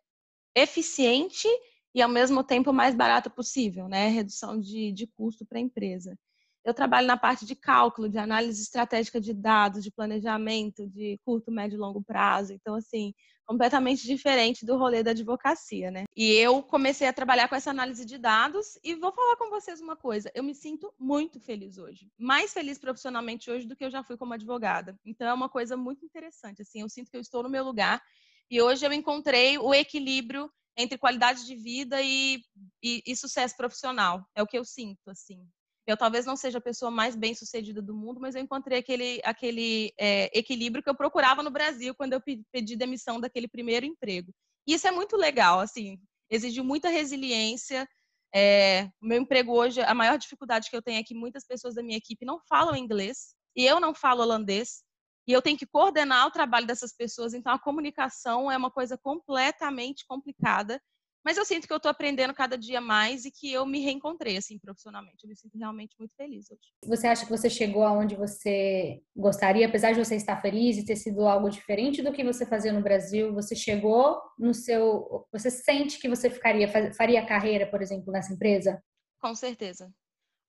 eficiente 0.56 1.48
e 1.94 2.02
ao 2.02 2.08
mesmo 2.08 2.44
tempo 2.44 2.72
mais 2.72 2.94
barata 2.94 3.28
possível, 3.28 3.90
né? 3.90 4.08
Redução 4.08 4.60
de, 4.60 4.92
de 4.94 5.08
custo 5.08 5.44
para 5.46 5.58
a 5.58 5.62
empresa. 5.62 6.16
Eu 6.64 6.74
trabalho 6.74 7.08
na 7.08 7.18
parte 7.18 7.46
de 7.46 7.56
cálculo, 7.56 8.08
de 8.08 8.18
análise 8.18 8.62
estratégica 8.62 9.20
de 9.20 9.34
dados, 9.34 9.84
de 9.84 9.92
planejamento, 9.92 10.88
de 10.88 11.20
curto, 11.26 11.52
médio 11.52 11.76
e 11.76 11.80
longo 11.80 12.04
prazo. 12.04 12.54
Então, 12.54 12.76
assim, 12.76 13.14
completamente 13.46 14.06
diferente 14.06 14.66
do 14.66 14.78
rolê 14.78 15.04
da 15.04 15.12
advocacia, 15.12 15.92
né? 15.92 16.06
E 16.16 16.32
eu 16.34 16.64
comecei 16.64 17.08
a 17.08 17.14
trabalhar 17.14 17.50
com 17.50 17.56
essa 17.56 17.70
análise 17.70 18.06
de 18.06 18.18
dados 18.18 18.80
e 18.84 18.96
vou 18.96 19.12
falar 19.12 19.36
com 19.36 19.50
vocês 19.50 19.82
uma 19.82 19.96
coisa, 19.96 20.32
eu 20.34 20.44
me 20.44 20.56
sinto 20.56 20.94
muito 20.98 21.40
feliz 21.40 21.78
hoje, 21.78 22.10
mais 22.18 22.54
feliz 22.54 22.78
profissionalmente 22.78 23.52
hoje 23.52 23.68
do 23.68 23.76
que 23.76 23.84
eu 23.84 23.92
já 23.92 24.04
fui 24.04 24.16
como 24.16 24.34
advogada. 24.34 24.98
Então 25.06 25.28
é 25.28 25.34
uma 25.34 25.50
coisa 25.50 25.76
muito 25.76 26.06
interessante, 26.06 26.62
assim, 26.62 26.82
eu 26.82 26.90
sinto 26.90 27.12
que 27.12 27.18
eu 27.18 27.22
estou 27.22 27.44
no 27.44 27.50
meu 27.50 27.64
lugar 27.66 28.02
e 28.50 28.62
hoje 28.62 28.86
eu 28.86 28.94
encontrei 28.94 29.58
o 29.58 29.74
equilíbrio 29.74 30.50
entre 30.78 30.98
qualidade 30.98 31.46
de 31.46 31.56
vida 31.56 32.02
e, 32.02 32.42
e, 32.82 33.04
e 33.06 33.16
sucesso 33.16 33.56
profissional. 33.58 34.26
É 34.34 34.42
o 34.42 34.48
que 34.48 34.58
eu 34.58 34.64
sinto, 34.64 35.10
assim. 35.10 35.46
Eu 35.92 35.98
talvez 35.98 36.26
não 36.26 36.38
seja 36.38 36.60
a 36.60 36.62
pessoa 36.62 36.90
mais 36.90 37.18
bem 37.18 37.36
sucedida 37.36 37.82
do 37.82 37.94
mundo, 37.94 38.22
mas 38.22 38.34
eu 38.34 38.42
encontrei 38.42 38.80
aquele, 38.80 39.20
aquele 39.26 39.94
é, 40.00 40.32
equilíbrio 40.38 40.82
que 40.82 40.90
eu 40.90 40.96
procurava 40.96 41.44
no 41.44 41.52
Brasil 41.52 41.94
quando 41.94 42.14
eu 42.14 42.22
pedi 42.50 42.78
demissão 42.78 43.20
daquele 43.20 43.48
primeiro 43.48 43.86
emprego. 43.86 44.32
E 44.66 44.74
isso 44.74 44.88
é 44.88 44.92
muito 44.92 45.18
legal, 45.18 45.60
assim, 45.60 46.00
exigiu 46.30 46.64
muita 46.64 46.88
resiliência. 46.88 47.86
É, 48.34 48.90
meu 49.02 49.20
emprego 49.20 49.52
hoje, 49.52 49.82
a 49.82 49.94
maior 49.94 50.18
dificuldade 50.18 50.70
que 50.70 50.76
eu 50.76 50.82
tenho 50.82 51.00
é 51.00 51.04
que 51.04 51.14
muitas 51.14 51.46
pessoas 51.46 51.76
da 51.76 51.84
minha 51.84 51.98
equipe 51.98 52.26
não 52.26 52.40
falam 52.48 52.74
inglês 52.74 53.36
e 53.54 53.66
eu 53.66 53.80
não 53.82 53.94
falo 53.94 54.22
holandês. 54.22 54.84
E 55.28 55.34
eu 55.34 55.42
tenho 55.42 55.58
que 55.58 55.68
coordenar 55.68 56.26
o 56.26 56.32
trabalho 56.32 56.66
dessas 56.66 56.96
pessoas, 56.96 57.34
então 57.34 57.54
a 57.54 57.60
comunicação 57.60 58.50
é 58.50 58.56
uma 58.56 58.72
coisa 58.72 58.98
completamente 58.98 60.06
complicada 60.08 60.82
mas 61.24 61.38
eu 61.38 61.46
sinto 61.46 61.68
que 61.68 61.74
eu 61.74 61.78
estou 61.78 61.90
aprendendo 61.90 62.34
cada 62.34 62.58
dia 62.58 62.82
mais 62.82 63.26
e 63.26 63.32
que 63.32 63.52
eu 63.52 63.66
me 63.66 63.80
reencontrei, 63.80 64.38
assim, 64.38 64.58
profissionalmente. 64.58 65.24
Eu 65.24 65.30
me 65.30 65.36
sinto 65.36 65.58
realmente 65.58 65.96
muito 66.00 66.16
feliz 66.16 66.50
hoje. 66.50 66.62
Você 66.86 67.08
acha 67.08 67.26
que 67.26 67.32
você 67.32 67.50
chegou 67.50 67.84
aonde 67.84 68.16
você 68.16 69.02
gostaria, 69.16 69.68
apesar 69.68 69.92
de 69.92 70.04
você 70.04 70.16
estar 70.16 70.42
feliz 70.42 70.78
e 70.78 70.86
ter 70.86 70.96
sido 70.96 71.28
algo 71.28 71.50
diferente 71.50 72.02
do 72.02 72.12
que 72.12 72.24
você 72.24 72.46
fazia 72.46 72.74
no 72.74 72.82
Brasil? 72.82 73.34
Você 73.34 73.56
chegou 73.56 74.20
no 74.38 74.54
seu. 74.54 75.28
Você 75.32 75.52
sente 75.52 76.00
que 76.00 76.10
você 76.10 76.30
ficaria, 76.30 76.68
faria 76.94 77.26
carreira, 77.26 77.68
por 77.68 77.82
exemplo, 77.82 78.12
nessa 78.12 78.34
empresa? 78.34 78.82
Com 79.20 79.36
certeza. 79.36 79.94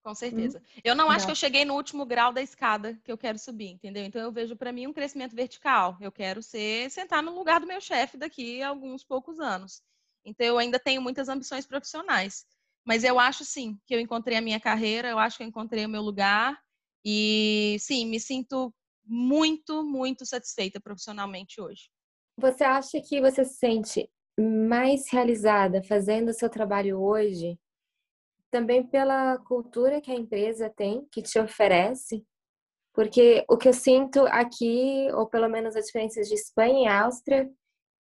Com 0.03 0.15
certeza. 0.17 0.59
Hum, 0.59 0.81
eu 0.83 0.97
não 0.97 1.05
legal. 1.05 1.17
acho 1.17 1.27
que 1.27 1.31
eu 1.31 1.37
cheguei 1.37 1.65
no 1.65 1.75
último 1.75 2.05
grau 2.05 2.33
da 2.33 2.43
escada 2.43 2.99
que 3.05 3.13
eu 3.13 3.17
quero 3.17 3.39
subir, 3.39 3.69
entendeu? 3.69 4.05
Então 4.05 4.21
eu 4.21 4.33
vejo 4.33 4.57
para 4.57 4.73
mim 4.73 4.89
um 4.89 4.93
crescimento 4.93 5.37
vertical. 5.37 5.97
Eu 6.01 6.11
quero 6.11 6.43
ser 6.43 6.91
sentar 6.91 7.23
no 7.23 7.33
lugar 7.33 7.61
do 7.61 7.69
meu 7.69 7.81
chefe 7.81 8.17
daqui 8.17 8.61
a 8.63 8.69
alguns 8.69 9.05
poucos 9.05 9.39
anos. 9.39 9.81
Então 10.25 10.47
eu 10.47 10.59
ainda 10.59 10.79
tenho 10.79 11.03
muitas 11.03 11.29
ambições 11.29 11.67
profissionais. 11.67 12.45
Mas 12.85 13.05
eu 13.05 13.19
acho 13.19 13.45
sim 13.45 13.79
que 13.87 13.95
eu 13.95 14.01
encontrei 14.01 14.37
a 14.37 14.43
minha 14.43 14.61
carreira, 14.61 15.09
eu 15.09 15.19
acho 15.19 15.37
que 15.37 15.43
eu 15.43 15.49
encontrei 15.49 15.87
o 15.87 15.89
meu 15.89 16.03
lugar 16.03 16.59
e 17.05 17.77
sim, 17.81 18.07
me 18.07 18.19
sinto 18.19 18.75
muito, 19.05 19.85
muito 19.85 20.27
satisfeita 20.27 20.81
profissionalmente 20.81 21.61
hoje. 21.61 21.91
Você 22.37 22.65
acha 22.65 23.01
que 23.01 23.21
você 23.21 23.45
se 23.45 23.55
sente 23.55 24.11
mais 24.39 25.11
realizada 25.11 25.83
fazendo 25.83 26.31
o 26.31 26.35
seu 26.35 26.49
trabalho 26.49 27.01
hoje, 27.01 27.59
também 28.51 28.87
pela 28.87 29.39
cultura 29.39 30.01
que 30.01 30.11
a 30.11 30.15
empresa 30.15 30.71
tem, 30.71 31.07
que 31.11 31.23
te 31.23 31.39
oferece? 31.39 32.25
Porque 32.95 33.45
o 33.49 33.57
que 33.57 33.69
eu 33.69 33.73
sinto 33.73 34.21
aqui, 34.27 35.09
ou 35.15 35.27
pelo 35.27 35.49
menos 35.49 35.75
as 35.77 35.87
diferenças 35.87 36.29
de 36.29 36.35
Espanha 36.35 36.85
e 36.85 36.89
Áustria, 36.89 37.51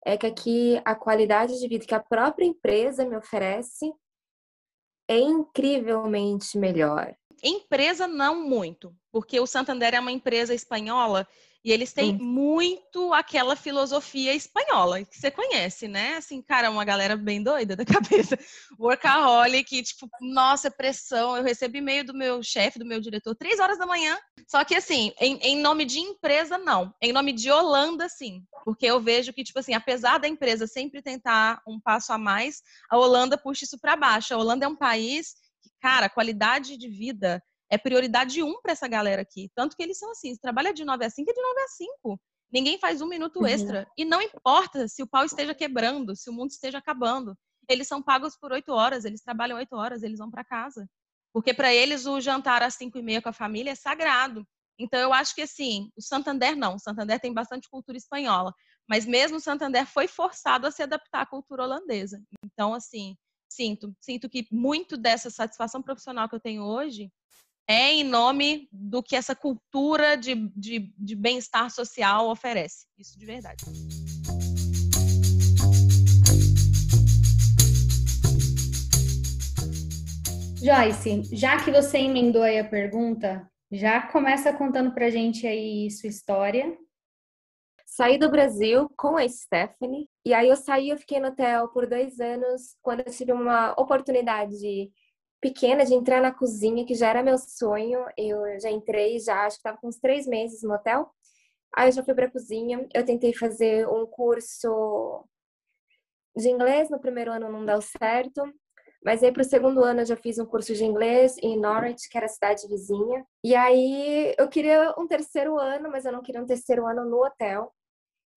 é 0.05 0.17
que 0.17 0.27
aqui 0.27 0.81
a 0.85 0.95
qualidade 0.95 1.59
de 1.59 1.67
vida 1.67 1.85
que 1.85 1.95
a 1.95 1.99
própria 1.99 2.45
empresa 2.45 3.05
me 3.05 3.15
oferece 3.15 3.91
é 5.07 5.19
incrivelmente 5.19 6.57
melhor. 6.57 7.15
Empresa 7.43 8.07
não 8.07 8.41
muito, 8.47 8.95
porque 9.11 9.39
o 9.39 9.47
Santander 9.47 9.95
é 9.95 9.99
uma 9.99 10.11
empresa 10.11 10.53
espanhola 10.53 11.27
E 11.63 11.73
eles 11.73 11.91
têm 11.91 12.13
muito 12.13 13.13
aquela 13.13 13.53
filosofia 13.53 14.33
espanhola, 14.33 15.03
que 15.03 15.17
você 15.17 15.29
conhece, 15.29 15.89
né? 15.89 16.15
Assim, 16.15 16.41
cara, 16.41 16.71
uma 16.71 16.85
galera 16.85 17.17
bem 17.17 17.43
doida 17.43 17.75
da 17.75 17.83
cabeça. 17.85 18.39
Workaholic, 18.79 19.83
tipo, 19.83 20.07
nossa, 20.21 20.71
pressão. 20.71 21.35
Eu 21.35 21.43
recebi 21.43 21.79
e-mail 21.79 22.05
do 22.05 22.13
meu 22.13 22.41
chefe, 22.41 22.79
do 22.79 22.85
meu 22.85 23.01
diretor, 23.01 23.35
três 23.35 23.59
horas 23.59 23.77
da 23.77 23.85
manhã. 23.85 24.17
Só 24.47 24.63
que, 24.63 24.73
assim, 24.73 25.11
em, 25.19 25.37
em 25.39 25.61
nome 25.61 25.83
de 25.83 25.99
empresa, 25.99 26.57
não. 26.57 26.93
Em 27.01 27.11
nome 27.11 27.33
de 27.33 27.51
Holanda, 27.51 28.07
sim. 28.07 28.41
Porque 28.63 28.85
eu 28.85 29.01
vejo 29.01 29.33
que, 29.33 29.43
tipo 29.43 29.59
assim, 29.59 29.73
apesar 29.73 30.17
da 30.17 30.29
empresa 30.29 30.65
sempre 30.65 31.01
tentar 31.01 31.61
um 31.67 31.77
passo 31.77 32.13
a 32.13 32.17
mais, 32.17 32.61
a 32.89 32.97
Holanda 32.97 33.37
puxa 33.37 33.65
isso 33.65 33.77
para 33.77 33.97
baixo. 33.97 34.33
A 34.33 34.37
Holanda 34.37 34.65
é 34.65 34.69
um 34.69 34.77
país 34.77 35.33
que, 35.61 35.69
cara, 35.81 36.07
qualidade 36.07 36.77
de 36.77 36.87
vida 36.87 37.43
é 37.69 37.77
prioridade 37.77 38.41
um 38.41 38.59
para 38.61 38.71
essa 38.71 38.87
galera 38.87 39.21
aqui. 39.21 39.49
Tanto 39.55 39.75
que 39.75 39.83
eles 39.83 39.97
são 39.97 40.11
assim, 40.11 40.33
se 40.33 40.41
trabalha 40.41 40.73
de 40.73 40.83
9 40.83 41.05
a 41.05 41.09
5, 41.09 41.29
é 41.29 41.33
de 41.33 41.41
9 41.41 41.59
a 41.61 41.67
5. 41.67 42.21
Ninguém 42.51 42.79
faz 42.79 43.01
um 43.01 43.07
minuto 43.07 43.39
uhum. 43.39 43.47
extra. 43.47 43.79
Uhum. 43.79 43.85
E 43.97 44.05
não 44.05 44.21
importa 44.21 44.87
se 44.87 45.03
o 45.03 45.07
pau 45.07 45.23
esteja 45.23 45.53
quebrando, 45.53 46.15
se 46.15 46.29
o 46.29 46.33
mundo 46.33 46.49
esteja 46.49 46.79
acabando. 46.79 47.37
Eles 47.69 47.87
são 47.87 48.01
pagos 48.01 48.35
por 48.35 48.51
oito 48.51 48.71
horas, 48.73 49.05
eles 49.05 49.21
trabalham 49.21 49.57
oito 49.57 49.75
horas, 49.75 50.01
eles 50.01 50.17
vão 50.17 50.31
para 50.31 50.43
casa. 50.43 50.89
Porque 51.31 51.53
para 51.53 51.71
eles 51.71 52.07
o 52.07 52.19
jantar 52.19 52.63
às 52.63 52.73
cinco 52.73 52.97
e 52.97 53.03
meia 53.03 53.21
com 53.21 53.29
a 53.29 53.33
família 53.33 53.71
é 53.71 53.75
sagrado. 53.75 54.43
Então 54.79 54.99
eu 54.99 55.13
acho 55.13 55.35
que 55.35 55.43
assim, 55.43 55.91
o 55.95 56.01
Santander 56.01 56.55
não. 56.55 56.75
O 56.75 56.79
Santander 56.79 57.19
tem 57.19 57.31
bastante 57.31 57.69
cultura 57.69 57.97
espanhola. 57.97 58.51
Mas 58.87 59.05
mesmo 59.05 59.37
o 59.37 59.41
Santander 59.41 59.85
foi 59.85 60.07
forçado 60.07 60.65
a 60.65 60.71
se 60.71 60.81
adaptar 60.81 61.21
à 61.21 61.25
cultura 61.25 61.63
holandesa. 61.63 62.19
Então, 62.43 62.73
assim, 62.73 63.15
sinto. 63.47 63.95
Sinto 64.01 64.27
que 64.27 64.47
muito 64.51 64.97
dessa 64.97 65.29
satisfação 65.29 65.83
profissional 65.83 66.27
que 66.27 66.33
eu 66.33 66.39
tenho 66.39 66.63
hoje 66.63 67.11
é 67.69 67.93
em 67.93 68.03
nome 68.03 68.67
do 68.71 69.03
que 69.03 69.15
essa 69.15 69.35
cultura 69.35 70.17
de, 70.17 70.33
de, 70.55 70.91
de 70.97 71.15
bem-estar 71.15 71.69
social 71.69 72.27
oferece. 72.27 72.87
Isso 72.97 73.17
de 73.19 73.27
verdade. 73.27 73.63
Joyce, 80.57 81.23
já 81.31 81.63
que 81.63 81.71
você 81.71 81.99
emendou 81.99 82.41
aí 82.41 82.57
a 82.57 82.67
pergunta, 82.67 83.47
já 83.71 84.01
começa 84.01 84.51
contando 84.51 84.91
pra 84.91 85.11
gente 85.11 85.45
aí 85.45 85.91
sua 85.91 86.09
história. 86.09 86.75
Saí 87.85 88.17
do 88.17 88.31
Brasil 88.31 88.89
com 88.97 89.15
a 89.15 89.29
Stephanie, 89.29 90.09
e 90.25 90.33
aí 90.33 90.49
eu 90.49 90.55
saí, 90.55 90.89
eu 90.89 90.97
fiquei 90.97 91.19
no 91.19 91.27
hotel 91.27 91.67
por 91.67 91.85
dois 91.85 92.19
anos, 92.19 92.75
quando 92.81 93.01
eu 93.01 93.11
tive 93.11 93.31
uma 93.31 93.79
oportunidade 93.79 94.89
pequena 95.41 95.85
de 95.85 95.93
entrar 95.93 96.21
na 96.21 96.33
cozinha, 96.33 96.85
que 96.85 96.95
já 96.95 97.09
era 97.09 97.23
meu 97.23 97.37
sonho. 97.37 98.05
Eu 98.17 98.59
já 98.59 98.69
entrei, 98.69 99.19
já 99.19 99.45
acho 99.45 99.57
que 99.57 99.59
estava 99.59 99.77
com 99.77 99.87
uns 99.87 99.99
três 99.99 100.27
meses 100.27 100.61
no 100.63 100.73
hotel. 100.73 101.09
Aí 101.75 101.87
eu 101.87 101.91
já 101.91 102.03
fui 102.03 102.13
para 102.13 102.25
a 102.25 102.31
cozinha. 102.31 102.87
Eu 102.93 103.05
tentei 103.05 103.33
fazer 103.33 103.87
um 103.87 104.05
curso 104.05 105.25
de 106.35 106.49
inglês. 106.49 106.89
No 106.89 106.99
primeiro 106.99 107.31
ano 107.31 107.51
não 107.51 107.65
deu 107.65 107.81
certo. 107.81 108.41
Mas 109.03 109.23
aí 109.23 109.31
para 109.31 109.41
o 109.41 109.45
segundo 109.45 109.81
ano 109.83 110.01
eu 110.01 110.05
já 110.05 110.15
fiz 110.17 110.37
um 110.39 110.45
curso 110.45 110.73
de 110.73 110.83
inglês 110.83 111.37
em 111.41 111.57
Norwich, 111.57 112.09
que 112.09 112.17
era 112.17 112.25
a 112.25 112.29
cidade 112.29 112.67
vizinha. 112.67 113.25
E 113.43 113.55
aí 113.55 114.35
eu 114.37 114.49
queria 114.49 114.93
um 114.97 115.07
terceiro 115.07 115.57
ano, 115.57 115.89
mas 115.89 116.05
eu 116.05 116.11
não 116.11 116.21
queria 116.21 116.41
um 116.41 116.45
terceiro 116.45 116.85
ano 116.85 117.05
no 117.05 117.23
hotel. 117.23 117.73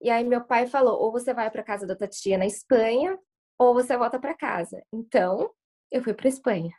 E 0.01 0.09
aí 0.11 0.25
meu 0.25 0.45
pai 0.45 0.67
falou: 0.67 1.01
ou 1.01 1.11
você 1.11 1.35
vai 1.35 1.51
para 1.51 1.65
casa 1.65 1.87
da 1.87 1.97
tia 2.07 2.38
na 2.38 2.47
Espanha, 2.47 3.19
ou 3.59 3.75
você 3.75 3.97
volta 3.97 4.21
para 4.21 4.37
casa. 4.37 4.81
Então 4.93 5.51
eu 5.92 6.02
fui 6.02 6.14
para 6.14 6.28
Espanha. 6.28 6.72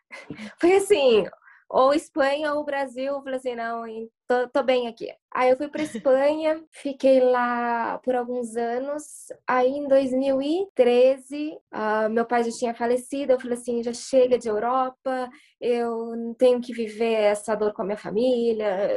Foi 0.59 0.75
assim, 0.75 1.25
ou 1.73 1.91
Espanha 1.91 2.53
ou 2.53 2.63
Brasil. 2.63 3.15
Eu 3.15 3.23
falei 3.23 3.39
assim, 3.39 3.55
não, 3.55 3.83
tô, 4.27 4.47
tô 4.49 4.61
bem 4.63 4.87
aqui. 4.87 5.11
Aí 5.33 5.49
eu 5.49 5.57
fui 5.57 5.67
para 5.67 5.81
Espanha, 5.81 6.63
fiquei 6.71 7.19
lá 7.19 7.97
por 8.03 8.15
alguns 8.15 8.55
anos. 8.55 9.03
Aí 9.47 9.71
em 9.71 9.87
2013, 9.87 11.49
uh, 11.49 11.59
ah, 11.71 12.09
meu 12.09 12.25
pai 12.25 12.43
já 12.43 12.51
tinha 12.51 12.75
falecido. 12.75 13.31
Eu 13.31 13.39
falei 13.39 13.57
assim, 13.57 13.81
já 13.81 13.91
chega 13.91 14.37
de 14.37 14.47
Europa. 14.47 15.27
Eu 15.59 16.35
tenho 16.37 16.61
que 16.61 16.71
viver 16.71 17.13
essa 17.13 17.55
dor 17.55 17.73
com 17.73 17.81
a 17.81 17.85
minha 17.85 17.97
família. 17.97 18.91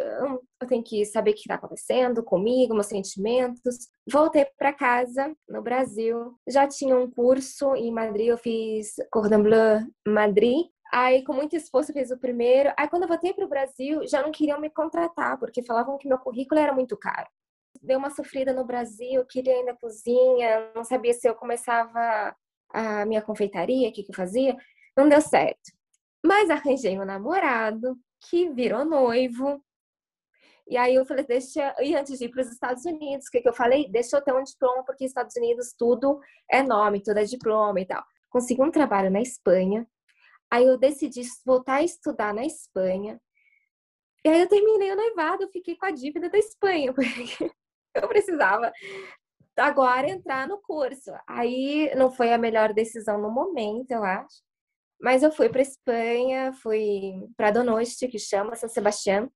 Eu 0.61 0.69
tenho 0.69 0.83
que 0.85 1.03
saber 1.07 1.31
o 1.31 1.35
que 1.35 1.41
está 1.41 1.55
acontecendo 1.55 2.23
comigo, 2.23 2.75
meus 2.75 2.89
sentimentos. 2.89 3.89
Voltei 4.07 4.47
para 4.59 4.75
casa 4.75 5.35
no 5.49 5.63
Brasil. 5.63 6.39
Já 6.47 6.69
tinha 6.69 6.95
um 6.95 7.11
curso 7.11 7.75
em 7.75 7.91
Madrid. 7.91 8.27
Eu 8.27 8.37
fiz 8.37 8.97
Cordon 9.11 9.43
Bleu 9.43 9.81
Madrid 10.07 10.67
Aí, 10.93 11.25
com 11.25 11.33
muito 11.33 11.57
esforço, 11.57 11.93
fiz 11.93 12.11
o 12.11 12.19
primeiro. 12.19 12.73
Aí, 12.77 12.89
quando 12.89 13.03
eu 13.03 13.09
voltei 13.09 13.33
para 13.33 13.45
o 13.45 13.49
Brasil, 13.49 14.07
já 14.07 14.23
não 14.23 14.31
queriam 14.31 14.61
me 14.61 14.71
contratar, 14.71 15.39
porque 15.39 15.63
falavam 15.63 15.99
que 15.99 16.09
meu 16.09 16.19
currículo 16.19 16.61
era 16.61 16.73
muito 16.73 16.97
caro. 16.97 17.29
Dei 17.83 17.97
uma 17.97 18.11
sofrida 18.11 18.53
no 18.53 18.65
Brasil, 18.65 19.25
queria 19.27 19.61
ir 19.61 19.65
na 19.65 19.75
cozinha, 19.77 20.71
não 20.75 20.85
sabia 20.85 21.13
se 21.13 21.29
eu 21.29 21.35
começava 21.35 22.35
a 22.71 23.05
minha 23.05 23.23
confeitaria, 23.23 23.89
o 23.89 23.93
que, 23.93 24.03
que 24.03 24.11
eu 24.11 24.17
fazia. 24.17 24.57
Não 24.97 25.09
deu 25.09 25.21
certo. 25.21 25.73
Mas 26.25 26.51
arranjei 26.51 26.99
um 26.99 27.05
namorado 27.05 27.97
que 28.29 28.49
virou 28.51 28.85
noivo. 28.85 29.63
E 30.69 30.77
aí 30.77 30.95
eu 30.95 31.05
falei, 31.05 31.25
deixa. 31.25 31.75
E 31.81 31.95
antes 31.95 32.19
de 32.19 32.25
ir 32.25 32.31
para 32.31 32.43
os 32.43 32.49
Estados 32.51 32.85
Unidos, 32.85 33.27
o 33.27 33.31
que, 33.31 33.41
que 33.41 33.49
eu 33.49 33.55
falei? 33.55 33.89
Deixa 33.89 34.17
eu 34.17 34.23
ter 34.23 34.35
um 34.35 34.43
diploma, 34.43 34.85
porque 34.85 35.05
Estados 35.05 35.37
Unidos 35.37 35.75
tudo 35.79 36.21
é 36.51 36.63
nome, 36.63 37.03
tudo 37.03 37.19
é 37.19 37.25
diploma 37.25 37.81
e 37.81 37.87
tal. 37.87 38.03
Consegui 38.29 38.63
um 38.63 38.71
trabalho 38.71 39.11
na 39.11 39.21
Espanha, 39.21 39.87
Aí 40.57 40.65
eu 40.65 40.79
decidi 40.79 41.21
voltar 41.45 41.75
a 41.75 41.83
estudar 41.83 42.33
na 42.33 42.43
Espanha. 42.43 43.21
E 44.25 44.29
aí 44.31 44.41
eu 44.41 44.49
terminei 44.49 44.91
o 44.91 44.97
noivado, 44.97 45.51
fiquei 45.53 45.77
com 45.77 45.85
a 45.85 45.91
dívida 45.91 46.31
da 46.31 46.39
Espanha, 46.39 46.95
porque 46.97 47.53
eu 47.95 48.09
precisava 48.09 48.73
agora 49.55 50.09
entrar 50.09 50.49
no 50.49 50.59
curso. 50.63 51.13
Aí 51.29 51.95
não 51.95 52.11
foi 52.11 52.33
a 52.33 52.39
melhor 52.39 52.73
decisão 52.73 53.21
no 53.21 53.31
momento, 53.31 53.91
eu 53.91 54.03
acho. 54.03 54.43
Mas 54.99 55.23
eu 55.23 55.31
fui 55.31 55.51
para 55.51 55.61
Espanha, 55.61 56.55
fui 56.55 57.13
para 57.37 57.51
Donosti, 57.51 58.09
que 58.09 58.19
chama 58.19 58.57
São 58.57 58.69
Sebastião. 58.69 59.31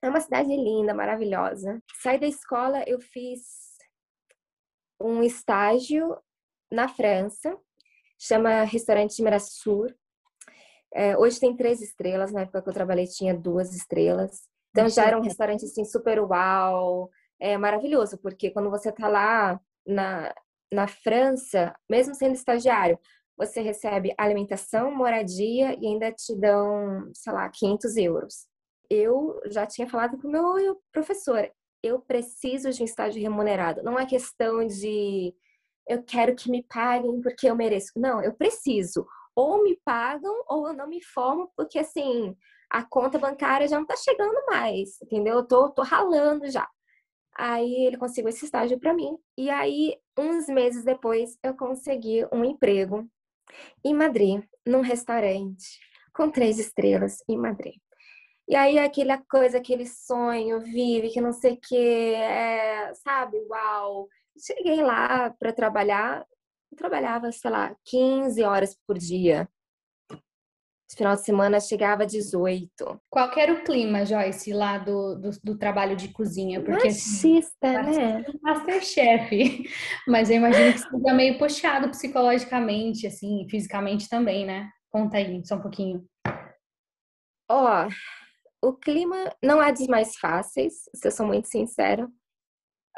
É 0.00 0.08
uma 0.08 0.20
cidade 0.20 0.48
linda, 0.48 0.94
maravilhosa. 0.94 1.78
Saí 2.00 2.18
da 2.18 2.26
escola, 2.26 2.82
eu 2.86 2.98
fiz 3.02 3.42
um 4.98 5.22
estágio 5.22 6.18
na 6.72 6.88
França, 6.88 7.54
chama 8.18 8.62
Restaurante 8.62 9.22
Mirasur. 9.22 9.94
É, 10.94 11.16
hoje 11.16 11.38
tem 11.38 11.56
três 11.56 11.80
estrelas, 11.82 12.32
na 12.32 12.42
época 12.42 12.62
que 12.62 12.68
eu 12.68 12.74
trabalhei 12.74 13.06
tinha 13.06 13.34
duas 13.34 13.74
estrelas. 13.74 14.48
Então 14.70 14.88
já 14.88 15.06
era 15.06 15.18
um 15.18 15.22
restaurante 15.22 15.64
assim 15.64 15.84
super 15.84 16.20
uau, 16.20 17.10
é 17.40 17.56
maravilhoso, 17.56 18.18
porque 18.18 18.50
quando 18.50 18.70
você 18.70 18.92
tá 18.92 19.08
lá 19.08 19.60
na, 19.86 20.34
na 20.72 20.86
França, 20.86 21.74
mesmo 21.88 22.14
sendo 22.14 22.34
estagiário, 22.34 22.98
você 23.36 23.60
recebe 23.60 24.14
alimentação, 24.18 24.94
moradia 24.94 25.76
e 25.80 25.86
ainda 25.86 26.12
te 26.12 26.34
dão, 26.34 27.10
sei 27.14 27.32
lá, 27.32 27.48
500 27.48 27.96
euros. 27.96 28.46
Eu 28.90 29.40
já 29.46 29.66
tinha 29.66 29.88
falado 29.88 30.18
com 30.18 30.28
o 30.28 30.30
meu 30.30 30.80
professor, 30.92 31.48
eu 31.82 32.00
preciso 32.00 32.70
de 32.70 32.82
um 32.82 32.84
estágio 32.84 33.22
remunerado. 33.22 33.82
Não 33.82 33.98
é 33.98 34.06
questão 34.06 34.66
de 34.66 35.34
eu 35.88 36.02
quero 36.02 36.34
que 36.34 36.50
me 36.50 36.62
paguem 36.64 37.20
porque 37.20 37.48
eu 37.48 37.54
mereço. 37.56 37.92
Não, 37.96 38.22
eu 38.22 38.34
preciso 38.34 39.06
ou 39.38 39.62
me 39.62 39.76
pagam 39.84 40.34
ou 40.48 40.66
eu 40.66 40.74
não 40.74 40.88
me 40.88 41.00
formo, 41.00 41.48
porque 41.56 41.78
assim, 41.78 42.36
a 42.68 42.82
conta 42.82 43.20
bancária 43.20 43.68
já 43.68 43.78
não 43.78 43.86
tá 43.86 43.94
chegando 43.96 44.34
mais, 44.48 45.00
entendeu? 45.00 45.36
Eu 45.36 45.46
tô, 45.46 45.70
tô 45.70 45.82
ralando 45.82 46.50
já. 46.50 46.68
Aí 47.36 47.86
ele 47.86 47.96
conseguiu 47.96 48.30
esse 48.30 48.44
estágio 48.44 48.80
para 48.80 48.92
mim. 48.92 49.16
E 49.36 49.48
aí, 49.48 49.96
uns 50.18 50.48
meses 50.48 50.84
depois, 50.84 51.38
eu 51.40 51.54
consegui 51.54 52.26
um 52.32 52.44
emprego 52.44 53.08
em 53.84 53.94
Madrid, 53.94 54.42
num 54.66 54.80
restaurante 54.80 55.78
com 56.12 56.28
três 56.28 56.58
estrelas 56.58 57.18
em 57.28 57.38
Madrid. 57.38 57.76
E 58.48 58.56
aí, 58.56 58.76
aquela 58.76 59.18
coisa, 59.30 59.58
aquele 59.58 59.86
sonho, 59.86 60.58
vive, 60.58 61.10
que 61.10 61.20
não 61.20 61.32
sei 61.32 61.52
o 61.52 61.60
que, 61.60 62.14
é, 62.14 62.92
sabe? 63.04 63.38
Uau! 63.48 64.08
Cheguei 64.36 64.82
lá 64.82 65.30
para 65.38 65.52
trabalhar, 65.52 66.26
trabalhava, 66.76 67.30
sei 67.32 67.50
lá, 67.50 67.74
15 67.84 68.42
horas 68.42 68.76
por 68.86 68.98
dia. 68.98 69.48
No 70.10 70.96
final 70.96 71.14
de 71.16 71.22
semana 71.22 71.60
chegava 71.60 72.04
a 72.04 72.06
18. 72.06 73.00
Qual 73.10 73.38
era 73.38 73.52
o 73.52 73.62
clima, 73.62 74.06
Joyce, 74.06 74.54
lá 74.54 74.78
do, 74.78 75.16
do, 75.16 75.30
do 75.44 75.58
trabalho 75.58 75.94
de 75.94 76.08
cozinha? 76.08 76.62
Porque, 76.62 76.88
assim, 76.88 77.34
Machista, 77.34 77.80
assim, 77.80 77.98
né? 77.98 78.24
Masterchef. 78.42 79.64
Mas 80.08 80.30
eu 80.30 80.36
imagino 80.36 80.72
que 80.72 80.78
seja 80.78 81.14
meio 81.14 81.38
puxado 81.38 81.90
psicologicamente, 81.90 83.06
assim, 83.06 83.46
fisicamente 83.50 84.08
também, 84.08 84.46
né? 84.46 84.70
Conta 84.90 85.18
aí 85.18 85.44
só 85.44 85.56
um 85.56 85.60
pouquinho. 85.60 86.06
Ó, 87.50 87.86
oh, 87.86 88.68
o 88.68 88.72
clima 88.72 89.30
não 89.42 89.62
é 89.62 89.70
dos 89.70 89.86
mais 89.86 90.16
fáceis, 90.16 90.88
se 90.94 91.06
eu 91.06 91.12
sou 91.12 91.26
muito 91.26 91.48
sincera. 91.48 92.06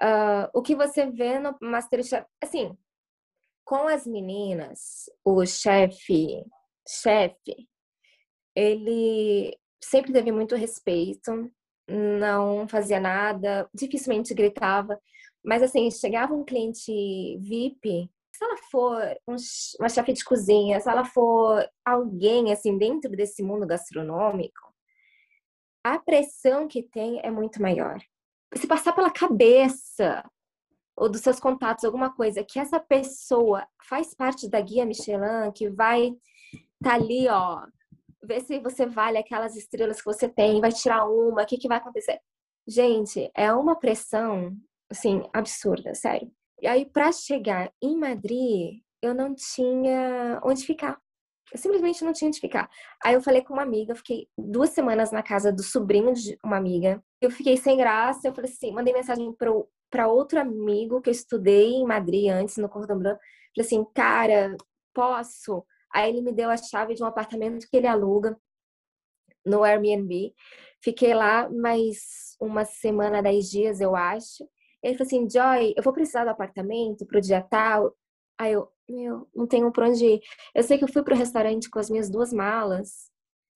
Uh, 0.00 0.48
o 0.54 0.62
que 0.62 0.74
você 0.74 1.06
vê 1.06 1.38
no 1.38 1.56
Masterchef, 1.60 2.24
assim, 2.42 2.76
com 3.70 3.86
as 3.86 4.04
meninas, 4.04 5.08
o 5.24 5.46
chefe, 5.46 6.44
chefe, 6.88 7.68
ele 8.52 9.56
sempre 9.80 10.12
teve 10.12 10.32
muito 10.32 10.56
respeito, 10.56 11.48
não 11.88 12.66
fazia 12.66 12.98
nada, 12.98 13.70
dificilmente 13.72 14.34
gritava. 14.34 15.00
Mas 15.44 15.62
assim, 15.62 15.88
chegava 15.88 16.34
um 16.34 16.44
cliente 16.44 16.90
VIP, 17.38 18.10
se 18.32 18.44
ela 18.44 18.56
for 18.72 19.00
um, 19.28 19.36
uma 19.78 19.88
chefe 19.88 20.14
de 20.14 20.24
cozinha, 20.24 20.80
se 20.80 20.90
ela 20.90 21.04
for 21.04 21.64
alguém 21.84 22.52
assim 22.52 22.76
dentro 22.76 23.12
desse 23.12 23.40
mundo 23.40 23.68
gastronômico, 23.68 24.74
a 25.84 25.96
pressão 25.96 26.66
que 26.66 26.82
tem 26.82 27.20
é 27.22 27.30
muito 27.30 27.62
maior. 27.62 28.00
Se 28.52 28.66
passar 28.66 28.92
pela 28.94 29.12
cabeça 29.12 30.28
ou 31.00 31.08
dos 31.08 31.22
seus 31.22 31.40
contatos 31.40 31.82
alguma 31.82 32.14
coisa 32.14 32.44
que 32.44 32.58
essa 32.58 32.78
pessoa 32.78 33.66
faz 33.88 34.14
parte 34.14 34.46
da 34.50 34.60
guia 34.60 34.84
Michelin, 34.84 35.50
que 35.54 35.70
vai 35.70 36.14
tá 36.82 36.94
ali, 36.94 37.26
ó, 37.26 37.62
ver 38.22 38.42
se 38.42 38.58
você 38.60 38.84
vale 38.84 39.16
aquelas 39.16 39.56
estrelas 39.56 39.98
que 39.98 40.04
você 40.04 40.28
tem, 40.28 40.60
vai 40.60 40.70
tirar 40.70 41.06
uma, 41.06 41.42
o 41.42 41.46
que, 41.46 41.56
que 41.56 41.68
vai 41.68 41.78
acontecer? 41.78 42.20
Gente, 42.68 43.30
é 43.34 43.50
uma 43.50 43.76
pressão, 43.76 44.54
assim, 44.90 45.22
absurda, 45.32 45.94
sério. 45.94 46.30
E 46.60 46.66
aí, 46.66 46.84
para 46.84 47.10
chegar 47.12 47.72
em 47.82 47.96
Madrid, 47.96 48.80
eu 49.02 49.14
não 49.14 49.34
tinha 49.34 50.38
onde 50.44 50.66
ficar. 50.66 50.98
Eu 51.50 51.58
simplesmente 51.58 52.04
não 52.04 52.12
tinha 52.12 52.28
onde 52.28 52.38
ficar. 52.38 52.68
Aí 53.02 53.14
eu 53.14 53.22
falei 53.22 53.42
com 53.42 53.54
uma 53.54 53.62
amiga, 53.62 53.94
fiquei 53.94 54.28
duas 54.36 54.70
semanas 54.70 55.10
na 55.10 55.22
casa 55.22 55.50
do 55.50 55.62
sobrinho 55.62 56.12
de 56.12 56.38
uma 56.44 56.58
amiga. 56.58 57.02
Eu 57.22 57.30
fiquei 57.30 57.56
sem 57.56 57.78
graça, 57.78 58.28
eu 58.28 58.34
falei 58.34 58.50
assim, 58.50 58.70
mandei 58.70 58.92
mensagem 58.92 59.34
para 59.90 60.08
outro 60.08 60.40
amigo 60.40 61.00
que 61.00 61.10
eu 61.10 61.12
estudei 61.12 61.72
em 61.72 61.86
Madrid 61.86 62.30
antes, 62.30 62.56
no 62.56 62.68
Cordon 62.68 62.98
Bleu. 62.98 63.16
Falei 63.54 63.66
assim, 63.66 63.84
cara, 63.94 64.56
posso? 64.94 65.64
Aí 65.92 66.08
ele 66.08 66.22
me 66.22 66.32
deu 66.32 66.50
a 66.50 66.56
chave 66.56 66.94
de 66.94 67.02
um 67.02 67.06
apartamento 67.06 67.66
que 67.68 67.76
ele 67.76 67.86
aluga 67.86 68.38
no 69.44 69.64
Airbnb. 69.64 70.32
Fiquei 70.82 71.14
lá 71.14 71.48
mais 71.50 72.36
uma 72.40 72.64
semana, 72.64 73.22
dez 73.22 73.50
dias, 73.50 73.80
eu 73.80 73.96
acho. 73.96 74.48
Ele 74.82 74.96
falou 74.96 75.06
assim, 75.06 75.28
Joy, 75.28 75.74
eu 75.76 75.82
vou 75.82 75.92
precisar 75.92 76.24
do 76.24 76.30
apartamento 76.30 77.06
pro 77.06 77.20
dia 77.20 77.42
tal. 77.42 77.94
Aí 78.38 78.52
eu, 78.52 78.68
meu, 78.88 79.28
não 79.34 79.46
tenho 79.46 79.70
pra 79.72 79.88
onde 79.88 80.04
ir. 80.04 80.20
Eu 80.54 80.62
sei 80.62 80.78
que 80.78 80.84
eu 80.84 80.92
fui 80.92 81.02
pro 81.02 81.14
restaurante 81.14 81.68
com 81.68 81.78
as 81.78 81.90
minhas 81.90 82.08
duas 82.08 82.32
malas, 82.32 83.09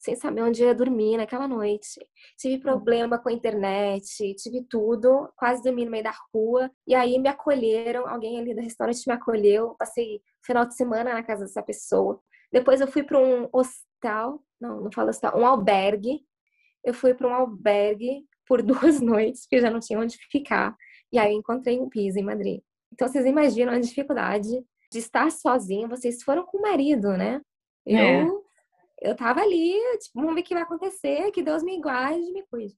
sem 0.04 0.14
saber 0.14 0.42
onde 0.42 0.62
ia 0.62 0.74
dormir 0.74 1.16
naquela 1.16 1.48
noite. 1.48 1.98
Tive 2.38 2.58
problema 2.58 3.18
com 3.18 3.30
a 3.30 3.32
internet, 3.32 4.34
tive 4.34 4.62
tudo, 4.68 5.32
quase 5.34 5.62
dormi 5.62 5.86
no 5.86 5.90
meio 5.90 6.04
da 6.04 6.12
rua. 6.32 6.70
E 6.86 6.94
aí 6.94 7.18
me 7.18 7.28
acolheram, 7.28 8.06
alguém 8.06 8.38
ali 8.38 8.54
do 8.54 8.60
restaurante 8.60 9.06
me 9.06 9.14
acolheu. 9.14 9.74
Passei 9.78 10.20
final 10.44 10.66
de 10.66 10.76
semana 10.76 11.14
na 11.14 11.22
casa 11.22 11.44
dessa 11.46 11.62
pessoa. 11.62 12.20
Depois 12.52 12.82
eu 12.82 12.86
fui 12.86 13.02
para 13.02 13.18
um 13.18 13.48
hostal, 13.50 14.44
não, 14.60 14.82
não 14.82 14.92
falo 14.92 15.08
hostal, 15.08 15.38
um 15.38 15.46
albergue. 15.46 16.20
Eu 16.84 16.92
fui 16.92 17.14
para 17.14 17.26
um 17.26 17.32
albergue 17.34 18.26
por 18.46 18.60
duas 18.62 19.00
noites, 19.00 19.46
porque 19.46 19.62
já 19.62 19.70
não 19.70 19.80
tinha 19.80 19.98
onde 19.98 20.18
ficar. 20.30 20.76
E 21.10 21.18
aí 21.18 21.32
eu 21.32 21.38
encontrei 21.38 21.80
um 21.80 21.88
piso 21.88 22.18
em 22.18 22.24
Madrid. 22.24 22.60
Então 22.92 23.08
vocês 23.08 23.24
imaginam 23.24 23.72
a 23.72 23.78
dificuldade 23.78 24.50
de 24.92 24.98
estar 24.98 25.32
sozinha. 25.32 25.88
Vocês 25.88 26.22
foram 26.22 26.44
com 26.44 26.58
o 26.58 26.62
marido, 26.62 27.16
né? 27.16 27.40
É. 27.86 28.22
eu 28.22 28.43
tava 29.16 29.40
ali, 29.40 29.74
tipo, 29.98 30.20
vamos 30.20 30.34
ver 30.34 30.40
o 30.40 30.44
que 30.44 30.54
vai 30.54 30.62
acontecer, 30.62 31.30
que 31.30 31.42
Deus 31.42 31.62
me 31.62 31.80
guarde 31.80 32.20
e 32.20 32.32
me 32.32 32.44
cuide. 32.46 32.74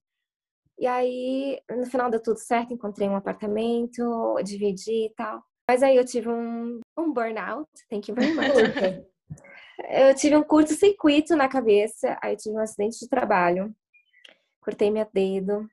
E 0.79 0.85
aí, 0.85 1.59
no 1.69 1.85
final 1.85 2.09
deu 2.09 2.21
tudo 2.21 2.37
certo, 2.37 2.73
encontrei 2.73 3.09
um 3.09 3.15
apartamento, 3.15 4.35
dividi 4.43 5.05
e 5.05 5.13
tal. 5.15 5.43
Mas 5.67 5.83
aí 5.83 5.97
eu 5.97 6.05
tive 6.05 6.29
um, 6.29 6.79
um 6.97 7.11
burnout, 7.11 7.69
thank 7.89 8.09
you 8.09 8.15
very 8.15 8.33
much. 8.33 8.45
eu 9.89 10.15
tive 10.15 10.35
um 10.35 10.43
curto-circuito 10.43 11.35
na 11.35 11.47
cabeça, 11.49 12.17
aí 12.21 12.33
eu 12.33 12.37
tive 12.37 12.55
um 12.55 12.59
acidente 12.59 12.99
de 12.99 13.09
trabalho, 13.09 13.75
cortei 14.61 14.91
meu 14.91 15.07
dedo, 15.11 15.67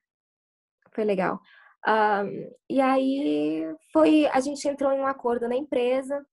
foi 0.93 1.05
legal. 1.05 1.41
Um, 1.87 2.51
e 2.69 2.81
aí 2.81 3.63
foi, 3.93 4.27
a 4.29 4.41
gente 4.41 4.67
entrou 4.67 4.91
em 4.93 5.01
um 5.01 5.07
acordo 5.07 5.47
na 5.49 5.55
empresa, 5.55 6.25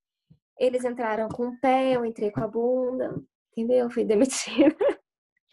eles 0.58 0.86
entraram 0.86 1.28
com 1.28 1.50
o 1.50 1.60
pé, 1.60 1.96
eu 1.96 2.06
entrei 2.06 2.32
com 2.32 2.44
a 2.44 2.48
bunda, 2.48 3.22
entendeu? 3.52 3.90
Fui 3.90 4.04
demitida. 4.04 4.76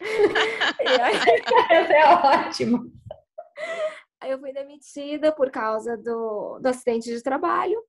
Isso 0.01 1.91
é 1.91 2.15
ótimo. 2.15 2.91
Aí 4.21 4.31
eu 4.31 4.39
fui 4.39 4.51
demitida 4.51 5.31
por 5.31 5.49
causa 5.51 5.97
do, 5.97 6.59
do 6.59 6.67
acidente 6.67 7.09
de 7.09 7.21
trabalho. 7.21 7.83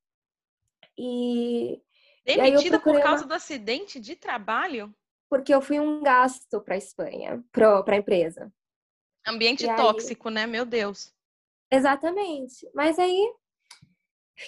E. 0.96 1.80
Demitida 2.24 2.78
por 2.78 3.00
causa 3.00 3.22
uma... 3.22 3.28
do 3.28 3.34
acidente 3.34 4.00
de 4.00 4.14
trabalho? 4.14 4.94
Porque 5.28 5.54
eu 5.54 5.60
fui 5.60 5.80
um 5.80 6.02
gasto 6.02 6.60
para 6.60 6.74
a 6.74 6.78
Espanha, 6.78 7.42
para 7.52 7.94
a 7.94 7.98
empresa. 7.98 8.52
Ambiente 9.26 9.64
e 9.64 9.76
tóxico, 9.76 10.28
aí... 10.28 10.34
né? 10.34 10.46
Meu 10.46 10.64
Deus. 10.64 11.12
Exatamente. 11.70 12.68
Mas 12.74 12.98
aí, 12.98 13.32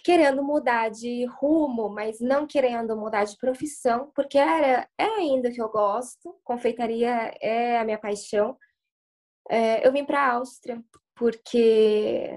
querendo 0.05 0.43
mudar 0.43 0.91
de 0.91 1.25
rumo, 1.27 1.89
mas 1.89 2.21
não 2.21 2.47
querendo 2.47 2.97
mudar 2.97 3.25
de 3.25 3.37
profissão, 3.37 4.11
porque 4.15 4.39
era, 4.39 4.89
é 4.97 5.05
ainda 5.05 5.51
que 5.51 5.61
eu 5.61 5.69
gosto, 5.69 6.39
confeitaria 6.43 7.35
é 7.41 7.79
a 7.79 7.85
minha 7.85 7.99
paixão. 7.99 8.57
É, 9.51 9.87
eu 9.87 9.93
vim 9.93 10.05
para 10.05 10.21
a 10.21 10.33
Áustria, 10.35 10.83
porque 11.15 12.31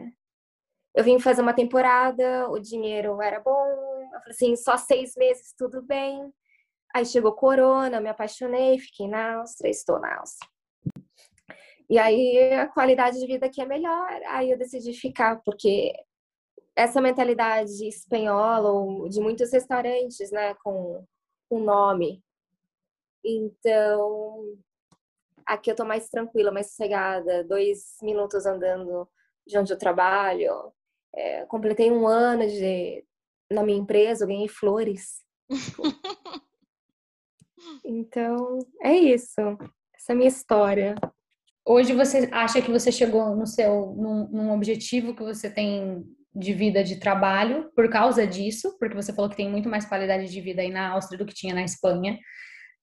eu 0.95 1.03
vim 1.03 1.19
fazer 1.19 1.41
uma 1.41 1.53
temporada, 1.53 2.49
o 2.49 2.59
dinheiro 2.59 3.21
era 3.21 3.39
bom, 3.39 3.65
eu 4.13 4.19
falei 4.19 4.31
assim, 4.31 4.55
só 4.55 4.77
seis 4.77 5.13
meses, 5.15 5.53
tudo 5.57 5.81
bem. 5.81 6.33
Aí 6.93 7.05
chegou 7.05 7.33
corona, 7.33 7.99
me 7.99 8.09
apaixonei, 8.09 8.79
fiquei 8.79 9.07
na 9.07 9.39
Áustria, 9.39 9.69
estou 9.69 9.99
na 9.99 10.19
Áustria. 10.19 10.49
E 11.89 11.99
aí 11.99 12.53
a 12.53 12.67
qualidade 12.67 13.19
de 13.19 13.27
vida 13.27 13.45
aqui 13.45 13.61
é 13.61 13.65
melhor. 13.65 14.09
Aí 14.27 14.49
eu 14.49 14.57
decidi 14.57 14.93
ficar, 14.93 15.41
porque 15.43 15.93
essa 16.75 17.01
mentalidade 17.01 17.87
espanhola 17.87 18.71
ou 18.71 19.07
de 19.07 19.19
muitos 19.21 19.51
restaurantes, 19.51 20.31
né, 20.31 20.53
com 20.55 21.05
o 21.49 21.59
nome. 21.59 22.21
Então, 23.23 24.57
aqui 25.45 25.71
eu 25.71 25.75
tô 25.75 25.85
mais 25.85 26.09
tranquila, 26.09 26.51
mais 26.51 26.67
sossegada, 26.67 27.43
dois 27.43 27.97
minutos 28.01 28.45
andando 28.45 29.07
de 29.47 29.57
onde 29.57 29.71
eu 29.71 29.77
trabalho. 29.77 30.71
É, 31.15 31.45
completei 31.45 31.91
um 31.91 32.07
ano 32.07 32.45
de 32.45 33.05
na 33.49 33.63
minha 33.63 33.77
empresa, 33.77 34.23
eu 34.23 34.27
ganhei 34.27 34.47
flores. 34.47 35.23
então, 37.85 38.59
é 38.81 38.93
isso. 38.93 39.39
Essa 39.93 40.11
é 40.11 40.13
a 40.13 40.15
minha 40.15 40.27
história. 40.27 40.95
Hoje 41.65 41.93
você 41.93 42.29
acha 42.31 42.61
que 42.61 42.71
você 42.71 42.91
chegou 42.91 43.35
no 43.35 43.47
seu 43.47 43.87
num, 43.95 44.27
num, 44.27 44.51
objetivo 44.53 45.15
que 45.15 45.23
você 45.23 45.49
tem 45.49 46.05
de 46.35 46.53
vida 46.53 46.83
de 46.83 46.97
trabalho 46.97 47.71
por 47.75 47.89
causa 47.89 48.27
disso, 48.27 48.75
porque 48.77 48.95
você 48.95 49.13
falou 49.13 49.29
que 49.29 49.37
tem 49.37 49.49
muito 49.49 49.69
mais 49.69 49.85
qualidade 49.85 50.29
de 50.29 50.41
vida 50.41 50.61
aí 50.61 50.69
na 50.69 50.89
Áustria 50.89 51.17
do 51.17 51.25
que 51.25 51.33
tinha 51.33 51.53
na 51.53 51.63
Espanha, 51.63 52.19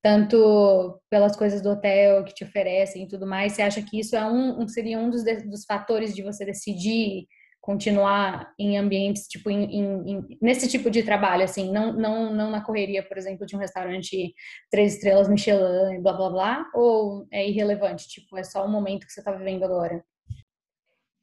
tanto 0.03 1.01
pelas 1.11 1.37
coisas 1.37 1.61
do 1.61 1.71
hotel 1.71 2.25
que 2.25 2.35
te 2.35 2.45
oferecem 2.45 3.05
e 3.05 3.09
tudo 3.09 3.27
mais. 3.27 3.53
Você 3.53 3.63
acha 3.63 3.83
que 3.83 4.01
isso 4.01 4.17
é 4.17 4.25
um, 4.25 4.67
seria 4.67 4.99
um 4.99 5.11
dos, 5.11 5.23
dos 5.45 5.65
fatores 5.65 6.15
de 6.15 6.23
você 6.23 6.45
decidir 6.45 7.27
continuar 7.63 8.53
em 8.59 8.77
ambientes, 8.77 9.29
tipo, 9.29 9.49
em, 9.49 10.11
em, 10.11 10.39
nesse 10.43 10.69
tipo 10.69 10.91
de 10.91 11.05
trabalho, 11.05 11.45
assim, 11.45 11.71
não, 11.71 11.93
não, 11.93 12.35
não 12.35 12.51
na 12.51 12.61
correria, 12.61 13.07
por 13.07 13.17
exemplo, 13.17 13.47
de 13.47 13.55
um 13.55 13.59
restaurante 13.61 14.35
três 14.69 14.95
estrelas 14.95 15.29
Michelin, 15.29 16.03
blá, 16.03 16.13
blá, 16.13 16.29
blá, 16.29 16.71
ou 16.75 17.25
é 17.31 17.49
irrelevante, 17.49 18.09
tipo, 18.09 18.37
é 18.37 18.43
só 18.43 18.67
o 18.67 18.69
momento 18.69 19.07
que 19.07 19.13
você 19.13 19.21
está 19.21 19.31
vivendo 19.31 19.63
agora? 19.63 20.05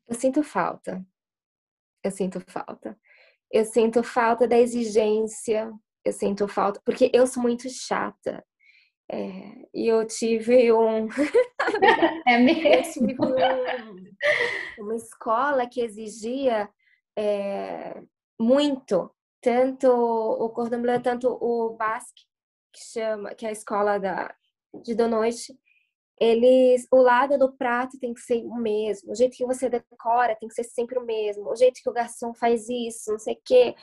Eu 0.07 0.15
sinto 0.15 0.41
falta. 0.41 1.05
Eu 2.09 2.11
sinto 2.11 2.41
falta. 2.47 2.97
Eu 3.51 3.65
sinto 3.65 4.03
falta 4.03 4.47
da 4.47 4.57
exigência, 4.57 5.71
eu 6.03 6.11
sinto 6.11 6.47
falta, 6.47 6.81
porque 6.83 7.11
eu 7.13 7.27
sou 7.27 7.41
muito 7.43 7.69
chata. 7.69 8.43
É, 9.11 9.67
e 9.73 9.87
eu 9.87 10.05
tive 10.05 10.71
um. 10.73 11.07
é 12.27 12.37
mesmo? 12.39 13.09
Eu 13.09 13.15
tive 13.15 13.15
um, 13.21 14.83
uma 14.83 14.95
escola 14.95 15.67
que 15.67 15.81
exigia 15.81 16.69
é, 17.17 18.01
muito, 18.39 19.11
tanto 19.41 19.87
o 19.87 20.49
cordon 20.49 20.81
bleu, 20.81 21.01
tanto 21.01 21.27
o 21.29 21.75
basque, 21.75 22.23
que 22.71 22.83
chama, 22.83 23.35
que 23.35 23.45
é 23.45 23.49
a 23.49 23.51
escola 23.51 23.99
da, 23.99 24.33
de 24.83 24.95
da 24.95 25.07
noite. 25.07 25.57
Eles, 26.19 26.85
o 26.91 26.97
lado 26.97 27.37
do 27.37 27.53
prato 27.53 27.97
tem 27.97 28.13
que 28.13 28.19
ser 28.19 28.43
o 28.43 28.55
mesmo, 28.55 29.11
o 29.11 29.15
jeito 29.15 29.37
que 29.37 29.45
você 29.45 29.69
decora 29.69 30.35
tem 30.35 30.49
que 30.49 30.55
ser 30.55 30.65
sempre 30.65 30.99
o 30.99 31.05
mesmo, 31.05 31.49
o 31.49 31.55
jeito 31.55 31.81
que 31.81 31.89
o 31.89 31.93
garçom 31.93 32.33
faz 32.33 32.67
isso, 32.67 33.11
não 33.11 33.19
sei 33.19 33.35
o 33.35 33.41
quê. 33.43 33.75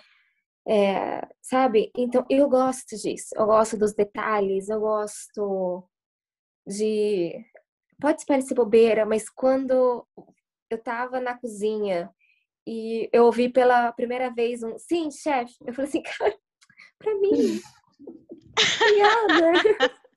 É, 0.69 1.27
sabe? 1.41 1.93
Então, 1.97 2.27
eu 2.29 2.49
gosto 2.49 2.97
disso. 2.97 3.29
Eu 3.37 3.47
gosto 3.47 3.77
dos 3.77 3.95
detalhes, 3.95 4.69
eu 4.69 4.81
gosto 4.81 5.89
de. 6.67 7.33
Pode 8.01 8.27
parecer 8.27 8.55
bobeira, 8.55 9.07
mas 9.07 9.31
quando 9.31 10.07
eu 10.69 10.79
tava 10.83 11.21
na 11.21 11.39
cozinha 11.39 12.11
e 12.67 13.09
eu 13.13 13.25
ouvi 13.25 13.49
pela 13.49 13.93
primeira 13.93 14.31
vez 14.31 14.63
um 14.63 14.77
sim, 14.79 15.11
chefe, 15.11 15.55
eu 15.67 15.73
falei 15.73 15.89
assim, 15.89 16.03
cara, 16.19 16.37
pra 16.99 17.15
mim. 17.15 17.61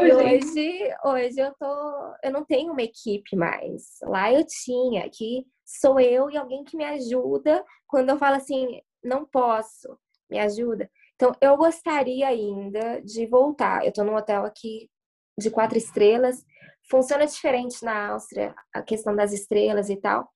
Hoje, 0.00 0.94
hoje 1.04 1.40
eu 1.40 1.54
tô, 1.58 2.14
eu 2.22 2.32
não 2.32 2.44
tenho 2.44 2.72
uma 2.72 2.82
equipe 2.82 3.36
mais. 3.36 3.98
Lá 4.02 4.32
eu 4.32 4.44
tinha, 4.46 5.04
aqui 5.04 5.46
sou 5.64 5.98
eu 5.98 6.30
e 6.30 6.36
alguém 6.36 6.64
que 6.64 6.76
me 6.76 6.84
ajuda 6.84 7.64
quando 7.86 8.10
eu 8.10 8.18
falo 8.18 8.36
assim, 8.36 8.80
não 9.02 9.24
posso, 9.24 9.98
me 10.30 10.38
ajuda. 10.38 10.90
Então 11.14 11.32
eu 11.40 11.56
gostaria 11.56 12.28
ainda 12.28 13.00
de 13.02 13.26
voltar. 13.26 13.84
Eu 13.84 13.92
tô 13.92 14.04
num 14.04 14.16
hotel 14.16 14.44
aqui 14.44 14.90
de 15.38 15.50
quatro 15.50 15.76
estrelas. 15.76 16.44
Funciona 16.88 17.26
diferente 17.26 17.84
na 17.84 18.10
Áustria, 18.10 18.54
a 18.72 18.82
questão 18.82 19.14
das 19.14 19.32
estrelas 19.32 19.90
e 19.90 19.96
tal. 19.96 20.30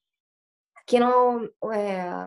Aqui 0.76 0.98
não 0.98 1.48
é, 1.72 2.26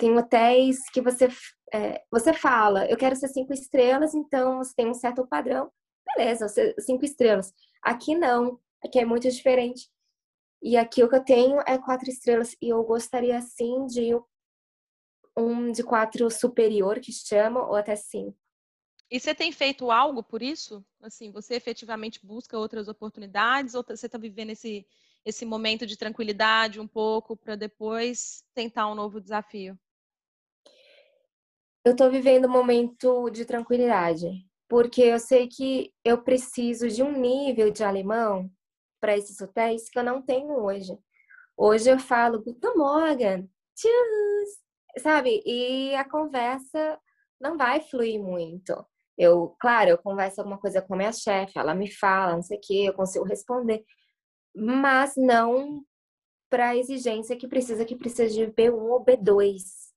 tem 0.00 0.16
hotéis 0.16 0.88
que 0.90 1.02
você 1.02 1.28
é, 1.72 2.02
você 2.10 2.32
fala, 2.32 2.86
eu 2.90 2.96
quero 2.96 3.14
ser 3.14 3.28
cinco 3.28 3.52
estrelas, 3.52 4.14
então 4.14 4.58
você 4.58 4.74
tem 4.74 4.88
um 4.88 4.94
certo 4.94 5.24
padrão, 5.26 5.70
beleza, 6.16 6.48
cinco 6.80 7.04
estrelas. 7.04 7.52
Aqui 7.82 8.16
não, 8.16 8.58
aqui 8.82 8.98
é 8.98 9.04
muito 9.04 9.30
diferente. 9.30 9.88
E 10.62 10.76
aqui 10.76 11.04
o 11.04 11.08
que 11.08 11.14
eu 11.14 11.24
tenho 11.24 11.60
é 11.66 11.78
quatro 11.78 12.10
estrelas 12.10 12.56
e 12.60 12.70
eu 12.70 12.82
gostaria 12.82 13.40
sim 13.42 13.86
de 13.86 14.10
um 15.36 15.70
de 15.70 15.82
quatro 15.84 16.30
superior 16.30 16.98
que 16.98 17.12
chama 17.12 17.64
ou 17.66 17.76
até 17.76 17.94
cinco. 17.94 18.36
E 19.10 19.20
você 19.20 19.34
tem 19.34 19.52
feito 19.52 19.90
algo 19.90 20.22
por 20.22 20.42
isso? 20.42 20.84
Assim, 21.00 21.30
você 21.30 21.54
efetivamente 21.54 22.24
busca 22.24 22.58
outras 22.58 22.88
oportunidades 22.88 23.74
ou 23.74 23.84
você 23.86 24.06
está 24.06 24.18
vivendo 24.18 24.50
esse 24.50 24.86
esse 25.22 25.44
momento 25.44 25.86
de 25.86 25.98
tranquilidade 25.98 26.80
um 26.80 26.88
pouco 26.88 27.36
para 27.36 27.54
depois 27.54 28.42
tentar 28.54 28.88
um 28.88 28.94
novo 28.94 29.20
desafio? 29.20 29.78
Eu 31.84 31.92
estou 31.92 32.10
vivendo 32.10 32.46
um 32.46 32.50
momento 32.50 33.30
de 33.30 33.44
tranquilidade, 33.44 34.28
porque 34.68 35.02
eu 35.02 35.18
sei 35.18 35.48
que 35.48 35.92
eu 36.04 36.22
preciso 36.22 36.88
de 36.88 37.02
um 37.02 37.12
nível 37.12 37.70
de 37.70 37.82
alemão 37.82 38.50
para 39.00 39.16
esses 39.16 39.40
hotéis 39.40 39.88
que 39.88 39.98
eu 39.98 40.04
não 40.04 40.20
tenho 40.20 40.62
hoje. 40.62 40.96
Hoje 41.56 41.90
eu 41.90 41.98
falo 41.98 42.42
Guten 42.42 42.74
Morgen, 42.76 43.50
tschüss, 43.74 45.02
sabe? 45.02 45.42
E 45.46 45.94
a 45.94 46.08
conversa 46.08 46.98
não 47.40 47.56
vai 47.56 47.80
fluir 47.80 48.20
muito. 48.22 48.84
Eu, 49.16 49.56
claro, 49.60 49.90
eu 49.90 49.98
converso 49.98 50.40
alguma 50.40 50.58
coisa 50.58 50.82
com 50.82 50.94
a 50.94 50.96
minha 50.96 51.12
chefe, 51.12 51.58
ela 51.58 51.74
me 51.74 51.90
fala, 51.90 52.34
não 52.34 52.42
sei 52.42 52.58
o 52.58 52.60
que, 52.60 52.86
eu 52.86 52.94
consigo 52.94 53.24
responder, 53.24 53.84
mas 54.54 55.14
não 55.16 55.82
para 56.50 56.70
a 56.70 56.76
exigência 56.76 57.36
que 57.36 57.48
precisa, 57.48 57.84
que 57.84 57.96
precisa 57.96 58.28
de 58.28 58.46
B1 58.46 58.74
ou 58.74 59.04
B2. 59.04 59.89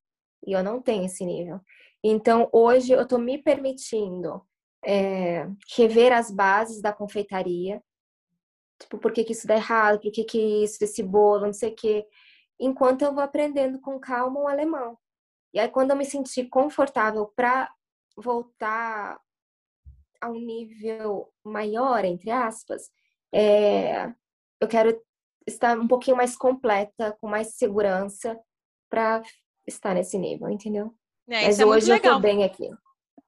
E 0.46 0.54
eu 0.54 0.64
não 0.64 0.82
tenho 0.82 1.06
esse 1.06 1.26
nível. 1.26 1.60
Então, 2.04 2.50
hoje 2.52 2.92
eu 2.92 3.02
estou 3.02 3.20
me 3.20 3.38
permitindo 3.38 4.46
é, 4.86 5.48
rever 5.76 6.12
as 6.12 6.30
bases 6.30 6.82
da 6.82 6.92
confeitaria. 6.92 7.82
Tipo, 8.80 8.98
por 8.98 9.14
que, 9.14 9.24
que 9.24 9.32
isso 9.32 9.48
dá 9.48 9.56
errado? 9.56 10.02
Por 10.02 10.12
que, 10.12 10.24
que 10.24 10.64
isso, 10.64 10.84
esse 10.84 11.02
bolo, 11.02 11.46
não 11.46 11.54
sei 11.54 11.72
o 11.72 11.76
quê. 11.76 12.06
Enquanto 12.60 13.04
eu 13.04 13.14
vou 13.14 13.24
aprendendo 13.24 13.80
com 13.80 14.00
calma 14.00 14.42
o 14.42 14.48
alemão. 14.48 14.98
E 15.54 15.60
aí, 15.60 15.70
quando 15.70 15.92
eu 15.92 15.96
me 15.96 16.06
sentir 16.06 16.50
confortável 16.50 17.32
para 17.36 17.72
voltar 18.18 19.20
a 20.20 20.30
um 20.30 20.40
nível 20.40 21.32
maior, 21.44 22.04
entre 22.06 22.32
aspas, 22.32 22.90
é, 23.34 24.08
eu 24.60 24.68
quero 24.68 25.02
estar 25.46 25.78
um 25.78 25.88
pouquinho 25.88 26.18
mais 26.18 26.36
completa, 26.36 27.16
com 27.20 27.28
mais 27.28 27.56
segurança, 27.56 28.40
para 28.90 29.22
estar 29.67 29.93
nesse 29.93 30.17
nível, 30.17 30.49
entendeu? 30.49 30.93
É, 31.28 31.45
Mas 31.45 31.60
é 31.60 31.65
hoje 31.65 31.91
eu 31.91 32.02
tô 32.02 32.19
bem 32.19 32.43
aqui. 32.43 32.69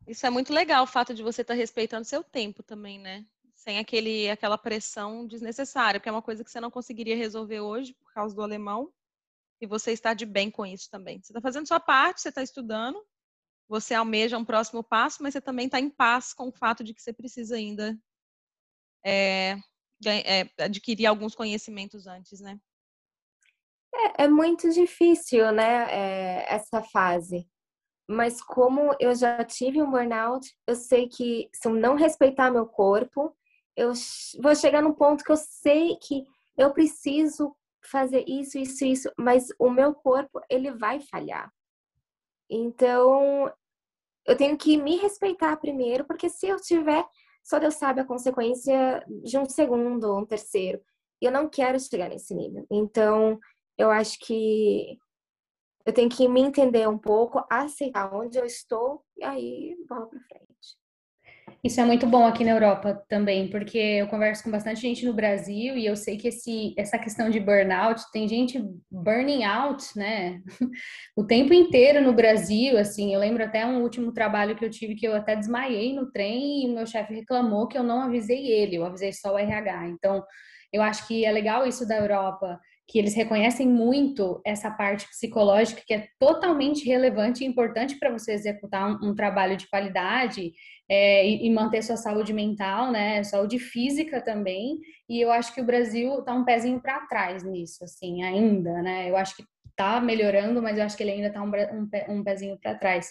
Isso 0.07 0.25
é 0.25 0.29
muito 0.29 0.53
legal, 0.53 0.83
o 0.83 0.87
fato 0.87 1.13
de 1.13 1.23
você 1.23 1.41
estar 1.41 1.53
tá 1.53 1.57
respeitando 1.57 2.05
seu 2.05 2.23
tempo 2.23 2.61
também, 2.61 2.99
né? 2.99 3.25
Sem 3.53 3.79
aquele, 3.79 4.29
aquela 4.29 4.57
pressão 4.57 5.25
desnecessária, 5.25 5.99
porque 5.99 6.09
é 6.09 6.11
uma 6.11 6.21
coisa 6.21 6.43
que 6.43 6.51
você 6.51 6.59
não 6.59 6.69
conseguiria 6.69 7.15
resolver 7.15 7.61
hoje 7.61 7.93
por 7.93 8.13
causa 8.13 8.35
do 8.35 8.41
alemão. 8.41 8.91
E 9.59 9.65
você 9.65 9.91
está 9.91 10.13
de 10.13 10.25
bem 10.25 10.51
com 10.51 10.65
isso 10.65 10.89
também. 10.91 11.21
Você 11.21 11.31
está 11.31 11.41
fazendo 11.41 11.67
sua 11.67 11.79
parte, 11.79 12.21
você 12.21 12.29
está 12.29 12.43
estudando, 12.43 13.03
você 13.67 13.93
almeja 13.93 14.37
um 14.37 14.45
próximo 14.45 14.83
passo, 14.83 15.23
mas 15.23 15.33
você 15.33 15.41
também 15.41 15.65
está 15.65 15.79
em 15.79 15.89
paz 15.89 16.33
com 16.33 16.49
o 16.49 16.51
fato 16.51 16.83
de 16.83 16.93
que 16.93 17.01
você 17.01 17.13
precisa 17.13 17.55
ainda 17.55 17.97
é, 19.03 19.57
é, 20.05 20.49
adquirir 20.59 21.05
alguns 21.05 21.33
conhecimentos 21.33 22.05
antes, 22.05 22.41
né? 22.41 22.59
É, 23.95 24.25
é 24.25 24.27
muito 24.27 24.69
difícil, 24.69 25.51
né, 25.51 25.88
é, 25.89 26.53
essa 26.53 26.81
fase. 26.81 27.47
Mas 28.08 28.41
como 28.41 28.95
eu 28.99 29.15
já 29.15 29.43
tive 29.43 29.81
um 29.81 29.89
burnout, 29.89 30.47
eu 30.67 30.75
sei 30.75 31.08
que 31.08 31.49
se 31.53 31.67
eu 31.67 31.73
não 31.73 31.95
respeitar 31.95 32.51
meu 32.51 32.67
corpo, 32.67 33.36
eu 33.75 33.91
vou 34.41 34.55
chegar 34.55 34.81
num 34.81 34.93
ponto 34.93 35.23
que 35.23 35.31
eu 35.31 35.38
sei 35.38 35.95
que 35.97 36.23
eu 36.58 36.71
preciso 36.71 37.55
fazer 37.84 38.23
isso, 38.27 38.58
isso, 38.58 38.86
isso, 38.86 39.12
mas 39.17 39.47
o 39.60 39.69
meu 39.69 39.93
corpo 39.93 40.39
ele 40.49 40.71
vai 40.71 40.99
falhar. 40.99 41.51
Então, 42.49 43.51
eu 44.25 44.38
tenho 44.38 44.58
que 44.58 44.77
me 44.77 44.97
respeitar 44.97 45.58
primeiro, 45.58 46.05
porque 46.05 46.29
se 46.29 46.47
eu 46.47 46.58
tiver, 46.58 47.05
só 47.43 47.60
Deus 47.60 47.75
sabe 47.75 48.01
a 48.01 48.05
consequência 48.05 49.05
de 49.23 49.38
um 49.38 49.45
segundo 49.45 50.15
um 50.15 50.25
terceiro. 50.25 50.81
Eu 51.21 51.31
não 51.31 51.49
quero 51.49 51.79
chegar 51.79 52.10
nesse 52.10 52.34
nível. 52.34 52.65
Então, 52.71 53.39
eu 53.77 53.91
acho 53.91 54.17
que 54.19 54.97
eu 55.85 55.93
tenho 55.93 56.09
que 56.09 56.27
me 56.27 56.41
entender 56.41 56.88
um 56.89 56.97
pouco, 56.97 57.45
aceitar 57.49 58.13
onde 58.13 58.38
eu 58.38 58.45
estou 58.45 59.03
e 59.17 59.23
aí 59.23 59.75
bola 59.88 60.07
para 60.07 60.19
frente. 60.19 60.45
Isso 61.63 61.81
é 61.81 61.85
muito 61.85 62.05
bom 62.05 62.27
aqui 62.27 62.43
na 62.43 62.51
Europa 62.51 63.03
também, 63.09 63.49
porque 63.49 63.77
eu 63.77 64.07
converso 64.07 64.43
com 64.43 64.51
bastante 64.51 64.81
gente 64.81 65.03
no 65.03 65.13
Brasil 65.13 65.75
e 65.75 65.85
eu 65.85 65.95
sei 65.95 66.15
que 66.15 66.27
esse, 66.27 66.75
essa 66.77 66.97
questão 66.99 67.27
de 67.27 67.39
burnout, 67.39 68.03
tem 68.11 68.27
gente 68.27 68.63
burning 68.91 69.43
out, 69.43 69.83
né? 69.95 70.41
O 71.17 71.25
tempo 71.25 71.53
inteiro 71.55 72.01
no 72.01 72.13
Brasil, 72.13 72.77
assim, 72.77 73.15
eu 73.15 73.19
lembro 73.19 73.43
até 73.43 73.65
um 73.65 73.81
último 73.81 74.11
trabalho 74.11 74.55
que 74.55 74.63
eu 74.63 74.69
tive 74.69 74.93
que 74.93 75.07
eu 75.07 75.15
até 75.15 75.35
desmaiei 75.35 75.93
no 75.95 76.11
trem 76.11 76.65
e 76.65 76.67
meu 76.67 76.85
chefe 76.85 77.15
reclamou 77.15 77.67
que 77.67 77.77
eu 77.77 77.83
não 77.83 78.01
avisei 78.01 78.45
ele, 78.45 78.75
eu 78.75 78.85
avisei 78.85 79.11
só 79.11 79.33
o 79.33 79.39
RH. 79.39 79.88
Então, 79.88 80.23
eu 80.71 80.83
acho 80.83 81.07
que 81.07 81.25
é 81.25 81.31
legal 81.31 81.65
isso 81.65 81.88
da 81.88 81.97
Europa, 81.97 82.59
que 82.87 82.99
eles 82.99 83.15
reconhecem 83.15 83.67
muito 83.67 84.39
essa 84.45 84.69
parte 84.69 85.07
psicológica 85.07 85.81
que 85.85 85.93
é 85.93 86.07
totalmente 86.19 86.85
relevante 86.85 87.43
e 87.43 87.47
importante 87.47 87.97
para 87.97 88.11
você 88.11 88.33
executar 88.33 88.89
um, 88.89 89.09
um, 89.09 89.15
trabalho 89.15 89.57
de 89.57 89.67
qualidade 89.67 90.53
é, 90.87 91.27
e, 91.27 91.47
e, 91.47 91.53
manter 91.53 91.81
sua 91.81 91.97
saúde 91.97 92.31
mental, 92.31 92.91
né, 92.91 93.23
saúde 93.23 93.57
física 93.57 94.21
também. 94.21 94.79
E 95.09 95.19
eu 95.19 95.31
acho 95.31 95.53
que 95.53 95.61
o 95.61 95.65
Brasil 95.65 96.19
está 96.19 96.33
um 96.33 96.45
pezinho 96.45 96.79
para 96.79 97.05
trás 97.07 97.43
nisso, 97.43 97.83
assim, 97.83 98.23
ainda, 98.23 98.81
né? 98.83 99.09
Eu 99.09 99.17
acho 99.17 99.35
que 99.35 99.43
está 99.69 99.99
melhorando, 99.99 100.61
mas 100.61 100.77
eu 100.77 100.83
acho 100.83 100.95
que 100.95 101.03
ele 101.03 101.11
ainda 101.11 101.27
está 101.27 101.41
um, 101.41 101.49
um, 101.49 102.19
um 102.19 102.23
pezinho 102.23 102.57
para 102.59 102.75
trás. 102.75 103.09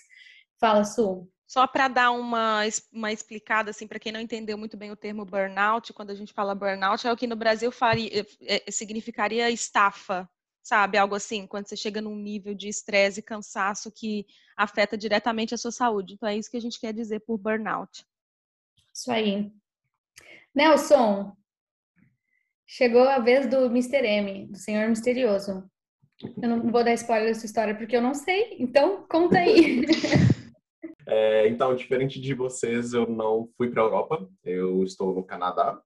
Fala, 0.60 0.84
Su. 0.84 1.28
Só 1.55 1.69
para 1.69 1.87
dar 1.87 2.11
uma, 2.11 2.62
uma 2.93 3.12
explicada, 3.12 3.71
assim, 3.71 3.87
para 3.87 4.01
quem 4.01 4.11
não 4.11 4.19
entendeu 4.19 4.59
muito 4.59 4.77
bem 4.77 4.90
o 4.90 4.97
termo 4.97 5.25
burnout, 5.25 5.93
quando 5.93 6.11
a 6.11 6.14
gente 6.17 6.33
fala 6.33 6.53
burnout, 6.53 7.07
é 7.07 7.12
o 7.12 7.17
que 7.17 7.29
no 7.29 7.37
Brasil 7.37 7.71
faria, 7.71 8.27
é, 8.43 8.69
significaria 8.73 9.49
estafa, 9.49 10.29
sabe? 10.64 10.99
Algo 10.99 11.14
assim, 11.14 11.47
quando 11.47 11.69
você 11.69 11.77
chega 11.77 12.01
num 12.01 12.17
nível 12.17 12.57
de 12.57 12.69
estresse 12.69 13.21
e 13.21 13.23
cansaço 13.23 13.93
que 13.93 14.27
afeta 14.57 14.99
diretamente 14.99 15.55
a 15.55 15.57
sua 15.57 15.71
saúde. 15.71 16.14
Então, 16.14 16.29
é 16.29 16.37
isso 16.37 16.51
que 16.51 16.57
a 16.57 16.61
gente 16.61 16.81
quer 16.81 16.93
dizer 16.93 17.21
por 17.21 17.38
burnout. 17.38 18.05
Isso 18.93 19.12
aí. 19.12 19.53
Nelson, 20.53 21.37
chegou 22.67 23.09
a 23.09 23.21
vez 23.21 23.47
do 23.47 23.67
Mr. 23.67 24.05
M, 24.05 24.49
do 24.49 24.59
Senhor 24.59 24.88
Misterioso. 24.88 25.71
Eu 26.21 26.49
não 26.49 26.69
vou 26.69 26.83
dar 26.83 26.95
spoiler 26.95 27.29
dessa 27.29 27.47
história 27.47 27.77
porque 27.77 27.97
eu 27.97 28.03
não 28.03 28.12
sei, 28.12 28.57
então 28.59 29.07
conta 29.07 29.38
aí. 29.38 29.85
É, 31.16 31.46
então, 31.46 31.77
diferente 31.77 32.20
de 32.20 32.35
vocês, 32.35 32.92
eu 32.92 33.07
não 33.07 33.46
fui 33.57 33.70
para 33.70 33.81
a 33.83 33.85
Europa, 33.85 34.29
eu 34.42 34.83
estou 34.83 35.14
no 35.14 35.22
Canadá. 35.22 35.81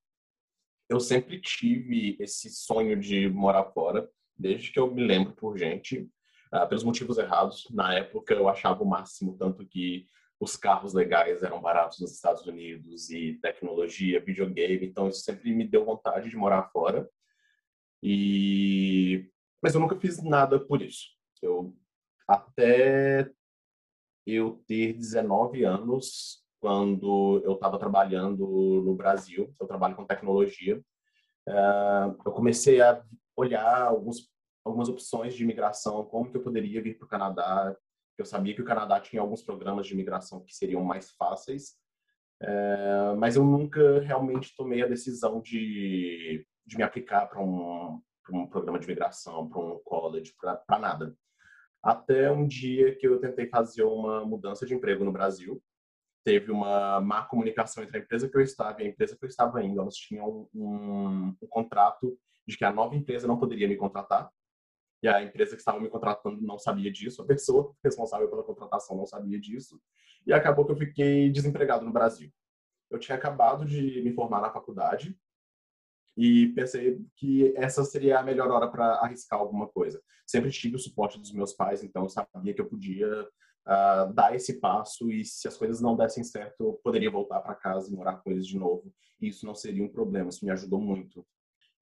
Eu 0.88 0.98
sempre 0.98 1.38
tive 1.38 2.16
esse 2.18 2.48
sonho 2.48 2.98
de 2.98 3.28
morar 3.28 3.66
fora, 3.72 4.08
desde 4.38 4.72
que 4.72 4.80
eu 4.80 4.90
me 4.90 5.06
lembro 5.06 5.34
por 5.34 5.58
gente, 5.58 6.08
uh, 6.50 6.66
pelos 6.66 6.82
motivos 6.82 7.18
errados. 7.18 7.68
Na 7.70 7.92
época, 7.92 8.32
eu 8.32 8.48
achava 8.48 8.82
o 8.82 8.88
máximo, 8.88 9.36
tanto 9.36 9.66
que 9.66 10.06
os 10.40 10.56
carros 10.56 10.94
legais 10.94 11.42
eram 11.42 11.60
baratos 11.60 12.00
nos 12.00 12.12
Estados 12.14 12.46
Unidos 12.46 13.10
e 13.10 13.34
tecnologia, 13.42 14.24
videogame, 14.24 14.86
então 14.86 15.08
isso 15.08 15.20
sempre 15.20 15.52
me 15.52 15.68
deu 15.68 15.84
vontade 15.84 16.30
de 16.30 16.36
morar 16.38 16.70
fora. 16.70 17.06
E 18.02 19.28
mas 19.62 19.74
eu 19.74 19.80
nunca 19.80 19.96
fiz 20.00 20.22
nada 20.22 20.58
por 20.58 20.80
isso. 20.80 21.08
Eu 21.42 21.76
até 22.26 23.30
eu 24.34 24.62
ter 24.66 24.92
19 24.92 25.64
anos 25.64 26.44
quando 26.60 27.40
eu 27.44 27.54
estava 27.54 27.78
trabalhando 27.78 28.46
no 28.84 28.94
Brasil. 28.94 29.52
Eu 29.60 29.66
trabalho 29.66 29.94
com 29.94 30.04
tecnologia. 30.04 30.78
Uh, 31.48 32.16
eu 32.26 32.32
comecei 32.32 32.80
a 32.80 33.02
olhar 33.36 33.82
alguns, 33.82 34.28
algumas 34.64 34.88
opções 34.88 35.34
de 35.34 35.44
imigração, 35.44 36.04
como 36.04 36.30
que 36.30 36.36
eu 36.36 36.42
poderia 36.42 36.82
vir 36.82 36.98
para 36.98 37.06
o 37.06 37.08
Canadá. 37.08 37.74
Eu 38.16 38.24
sabia 38.24 38.54
que 38.54 38.62
o 38.62 38.64
Canadá 38.64 39.00
tinha 39.00 39.22
alguns 39.22 39.42
programas 39.42 39.86
de 39.86 39.94
imigração 39.94 40.44
que 40.44 40.54
seriam 40.54 40.82
mais 40.82 41.12
fáceis. 41.12 41.76
É, 42.40 43.14
mas 43.16 43.36
eu 43.36 43.44
nunca 43.44 44.00
realmente 44.00 44.54
tomei 44.56 44.82
a 44.82 44.88
decisão 44.88 45.40
de, 45.40 46.46
de 46.66 46.76
me 46.76 46.82
aplicar 46.82 47.26
para 47.26 47.40
um, 47.40 48.00
um 48.30 48.46
programa 48.46 48.78
de 48.78 48.86
migração, 48.86 49.48
para 49.48 49.60
um 49.60 49.78
college, 49.84 50.34
para 50.38 50.78
nada. 50.78 51.16
Até 51.82 52.30
um 52.30 52.46
dia 52.46 52.94
que 52.96 53.06
eu 53.06 53.20
tentei 53.20 53.48
fazer 53.48 53.82
uma 53.82 54.24
mudança 54.24 54.66
de 54.66 54.74
emprego 54.74 55.04
no 55.04 55.12
Brasil. 55.12 55.62
Teve 56.24 56.50
uma 56.50 57.00
má 57.00 57.24
comunicação 57.24 57.82
entre 57.82 57.98
a 57.98 58.00
empresa 58.00 58.28
que 58.28 58.36
eu 58.36 58.40
estava 58.40 58.82
e 58.82 58.86
a 58.86 58.88
empresa 58.88 59.16
que 59.16 59.24
eu 59.24 59.28
estava 59.28 59.62
indo. 59.62 59.80
Elas 59.80 59.94
tinham 59.94 60.48
um, 60.54 61.34
um 61.40 61.46
contrato 61.48 62.18
de 62.46 62.56
que 62.56 62.64
a 62.64 62.72
nova 62.72 62.96
empresa 62.96 63.26
não 63.26 63.38
poderia 63.38 63.68
me 63.68 63.76
contratar. 63.76 64.30
E 65.02 65.08
a 65.08 65.22
empresa 65.22 65.52
que 65.52 65.60
estava 65.60 65.78
me 65.80 65.88
contratando 65.88 66.42
não 66.42 66.58
sabia 66.58 66.90
disso, 66.90 67.22
a 67.22 67.26
pessoa 67.26 67.72
responsável 67.84 68.28
pela 68.28 68.42
contratação 68.42 68.96
não 68.96 69.06
sabia 69.06 69.38
disso. 69.38 69.80
E 70.26 70.32
acabou 70.32 70.66
que 70.66 70.72
eu 70.72 70.76
fiquei 70.76 71.30
desempregado 71.30 71.84
no 71.84 71.92
Brasil. 71.92 72.32
Eu 72.90 72.98
tinha 72.98 73.16
acabado 73.16 73.64
de 73.64 74.02
me 74.02 74.12
formar 74.12 74.40
na 74.40 74.50
faculdade 74.50 75.16
e 76.18 76.48
pensei 76.48 77.00
que 77.14 77.54
essa 77.56 77.84
seria 77.84 78.18
a 78.18 78.24
melhor 78.24 78.50
hora 78.50 78.66
para 78.66 78.96
arriscar 78.96 79.38
alguma 79.38 79.68
coisa. 79.68 80.02
Sempre 80.26 80.50
tive 80.50 80.74
o 80.74 80.78
suporte 80.78 81.16
dos 81.16 81.30
meus 81.30 81.52
pais, 81.52 81.84
então 81.84 82.02
eu 82.02 82.08
sabia 82.08 82.52
que 82.52 82.60
eu 82.60 82.66
podia 82.66 83.22
uh, 83.22 84.12
dar 84.12 84.34
esse 84.34 84.58
passo 84.58 85.12
e 85.12 85.24
se 85.24 85.46
as 85.46 85.56
coisas 85.56 85.80
não 85.80 85.96
dessem 85.96 86.24
certo, 86.24 86.60
eu 86.60 86.72
poderia 86.82 87.08
voltar 87.08 87.40
para 87.40 87.54
casa 87.54 87.88
e 87.88 87.94
morar 87.94 88.16
com 88.16 88.32
eles 88.32 88.48
de 88.48 88.58
novo. 88.58 88.92
E 89.20 89.28
isso 89.28 89.46
não 89.46 89.54
seria 89.54 89.84
um 89.84 89.88
problema, 89.88 90.28
isso 90.28 90.44
me 90.44 90.50
ajudou 90.50 90.80
muito. 90.80 91.24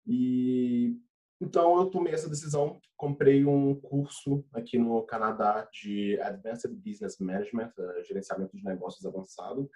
E 0.07 0.97
então 1.39 1.77
eu 1.77 1.85
tomei 1.91 2.11
essa 2.11 2.29
decisão, 2.29 2.79
comprei 2.97 3.45
um 3.45 3.75
curso 3.75 4.43
aqui 4.53 4.79
no 4.79 5.03
Canadá 5.03 5.69
de 5.71 6.19
Advanced 6.19 6.71
Business 6.73 7.19
Management, 7.19 7.71
uh, 7.77 8.03
gerenciamento 8.03 8.57
de 8.57 8.63
negócios 8.63 9.05
avançado, 9.05 9.69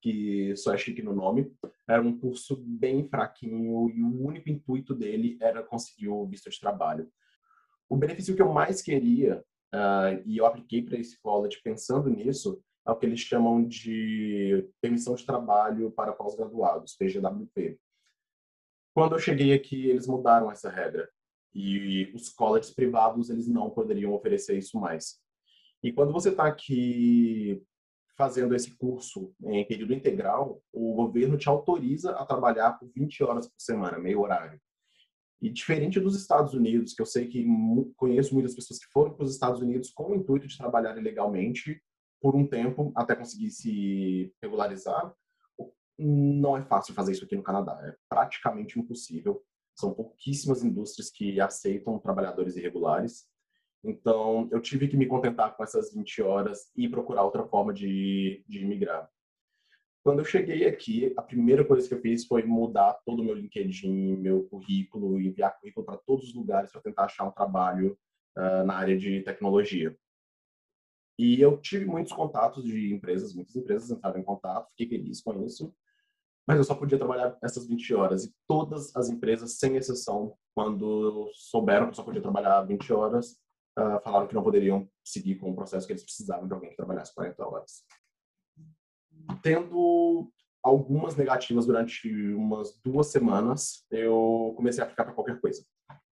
que 0.00 0.54
só 0.56 0.74
é 0.74 0.78
chique 0.78 1.02
no 1.02 1.14
nome. 1.14 1.52
Era 1.88 2.02
um 2.02 2.18
curso 2.18 2.56
bem 2.56 3.08
fraquinho 3.08 3.90
e 3.90 4.02
o 4.02 4.24
único 4.24 4.48
intuito 4.48 4.94
dele 4.94 5.36
era 5.40 5.62
conseguir 5.62 6.08
o 6.08 6.26
visto 6.26 6.50
de 6.50 6.60
trabalho. 6.60 7.10
O 7.88 7.96
benefício 7.96 8.34
que 8.34 8.42
eu 8.42 8.52
mais 8.52 8.82
queria, 8.82 9.44
uh, 9.74 10.22
e 10.24 10.36
eu 10.36 10.46
apliquei 10.46 10.82
para 10.82 10.98
esse 10.98 11.20
college 11.20 11.60
pensando 11.62 12.10
nisso, 12.10 12.60
é 12.86 12.90
o 12.90 12.96
que 12.96 13.06
eles 13.06 13.20
chamam 13.20 13.66
de 13.66 14.68
permissão 14.80 15.14
de 15.14 15.26
trabalho 15.26 15.90
para 15.90 16.12
pós-graduados, 16.12 16.96
PGWP. 16.96 17.78
Quando 18.94 19.14
eu 19.14 19.18
cheguei 19.18 19.52
aqui, 19.52 19.88
eles 19.88 20.06
mudaram 20.06 20.50
essa 20.50 20.70
regra 20.70 21.08
e 21.54 22.12
os 22.14 22.28
colleges 22.28 22.72
privados 22.72 23.30
eles 23.30 23.48
não 23.48 23.70
poderiam 23.70 24.12
oferecer 24.12 24.56
isso 24.56 24.78
mais. 24.78 25.18
E 25.82 25.92
quando 25.92 26.12
você 26.12 26.30
está 26.30 26.46
aqui 26.46 27.62
fazendo 28.16 28.54
esse 28.54 28.76
curso 28.76 29.34
em 29.44 29.66
período 29.66 29.92
integral, 29.92 30.62
o 30.72 30.94
governo 30.94 31.36
te 31.36 31.48
autoriza 31.48 32.12
a 32.12 32.24
trabalhar 32.24 32.72
por 32.72 32.90
20 32.90 33.22
horas 33.22 33.46
por 33.46 33.60
semana, 33.60 33.98
meio 33.98 34.20
horário. 34.20 34.60
E 35.40 35.50
diferente 35.50 36.00
dos 36.00 36.16
Estados 36.16 36.54
Unidos, 36.54 36.94
que 36.94 37.02
eu 37.02 37.06
sei 37.06 37.28
que 37.28 37.46
conheço 37.96 38.32
muitas 38.32 38.54
pessoas 38.54 38.78
que 38.78 38.90
foram 38.90 39.14
para 39.14 39.24
os 39.24 39.32
Estados 39.32 39.60
Unidos 39.60 39.90
com 39.90 40.12
o 40.12 40.14
intuito 40.14 40.46
de 40.46 40.56
trabalhar 40.56 40.96
ilegalmente 40.96 41.80
por 42.20 42.34
um 42.34 42.46
tempo 42.46 42.90
até 42.96 43.14
conseguir 43.14 43.50
se 43.50 44.32
regularizar, 44.42 45.14
não 45.98 46.56
é 46.56 46.62
fácil 46.62 46.94
fazer 46.94 47.12
isso 47.12 47.24
aqui 47.24 47.36
no 47.36 47.42
Canadá. 47.42 47.78
É 47.82 47.94
praticamente 48.08 48.78
impossível. 48.78 49.42
São 49.74 49.92
pouquíssimas 49.94 50.62
indústrias 50.62 51.10
que 51.10 51.40
aceitam 51.40 51.98
trabalhadores 51.98 52.56
irregulares. 52.56 53.26
Então, 53.86 54.48
eu 54.50 54.60
tive 54.60 54.88
que 54.88 54.96
me 54.96 55.06
contentar 55.06 55.56
com 55.56 55.62
essas 55.62 55.94
20 55.94 56.20
horas 56.20 56.72
e 56.76 56.88
procurar 56.88 57.22
outra 57.22 57.46
forma 57.46 57.72
de, 57.72 58.44
de 58.48 58.58
imigrar. 58.58 59.08
Quando 60.02 60.18
eu 60.18 60.24
cheguei 60.24 60.66
aqui, 60.66 61.12
a 61.16 61.22
primeira 61.22 61.64
coisa 61.64 61.86
que 61.86 61.94
eu 61.94 62.00
fiz 62.00 62.26
foi 62.26 62.42
mudar 62.42 62.94
todo 63.06 63.20
o 63.20 63.24
meu 63.24 63.34
LinkedIn, 63.34 64.16
meu 64.16 64.42
currículo, 64.44 65.20
enviar 65.20 65.56
currículo 65.58 65.86
para 65.86 65.98
todos 65.98 66.28
os 66.28 66.34
lugares 66.34 66.72
para 66.72 66.80
tentar 66.80 67.04
achar 67.04 67.24
um 67.24 67.30
trabalho 67.30 67.96
uh, 68.36 68.64
na 68.64 68.74
área 68.74 68.98
de 68.98 69.22
tecnologia. 69.22 69.96
E 71.16 71.40
eu 71.40 71.56
tive 71.58 71.84
muitos 71.84 72.12
contatos 72.12 72.64
de 72.64 72.92
empresas, 72.92 73.34
muitas 73.34 73.54
empresas 73.54 73.90
entraram 73.90 74.18
em 74.18 74.24
contato, 74.24 74.70
fiquei 74.70 74.88
feliz 74.98 75.22
com 75.22 75.44
isso, 75.44 75.72
mas 76.46 76.58
eu 76.58 76.64
só 76.64 76.74
podia 76.74 76.98
trabalhar 76.98 77.36
essas 77.42 77.66
20 77.66 77.94
horas. 77.94 78.24
E 78.24 78.34
todas 78.48 78.94
as 78.96 79.08
empresas, 79.08 79.58
sem 79.58 79.76
exceção, 79.76 80.36
quando 80.54 81.30
souberam 81.34 81.86
que 81.86 81.92
eu 81.92 81.96
só 81.96 82.02
podia 82.02 82.22
trabalhar 82.22 82.62
20 82.62 82.92
horas, 82.92 83.40
uh, 83.78 84.00
falaram 84.02 84.26
que 84.26 84.34
não 84.34 84.42
poderiam 84.42 84.88
seguir 85.04 85.36
com 85.36 85.50
o 85.50 85.54
processo 85.54 85.86
que 85.86 85.92
eles 85.92 86.02
precisavam 86.02 86.46
de 86.46 86.54
alguém 86.54 86.70
que 86.70 86.76
trabalhasse 86.76 87.14
40 87.14 87.46
horas. 87.46 87.84
Tendo 89.42 90.30
algumas 90.62 91.16
negativas 91.16 91.66
durante 91.66 92.08
umas 92.34 92.78
duas 92.84 93.08
semanas, 93.08 93.84
eu 93.90 94.52
comecei 94.56 94.82
a 94.82 94.84
aplicar 94.84 95.04
para 95.04 95.14
qualquer 95.14 95.40
coisa. 95.40 95.64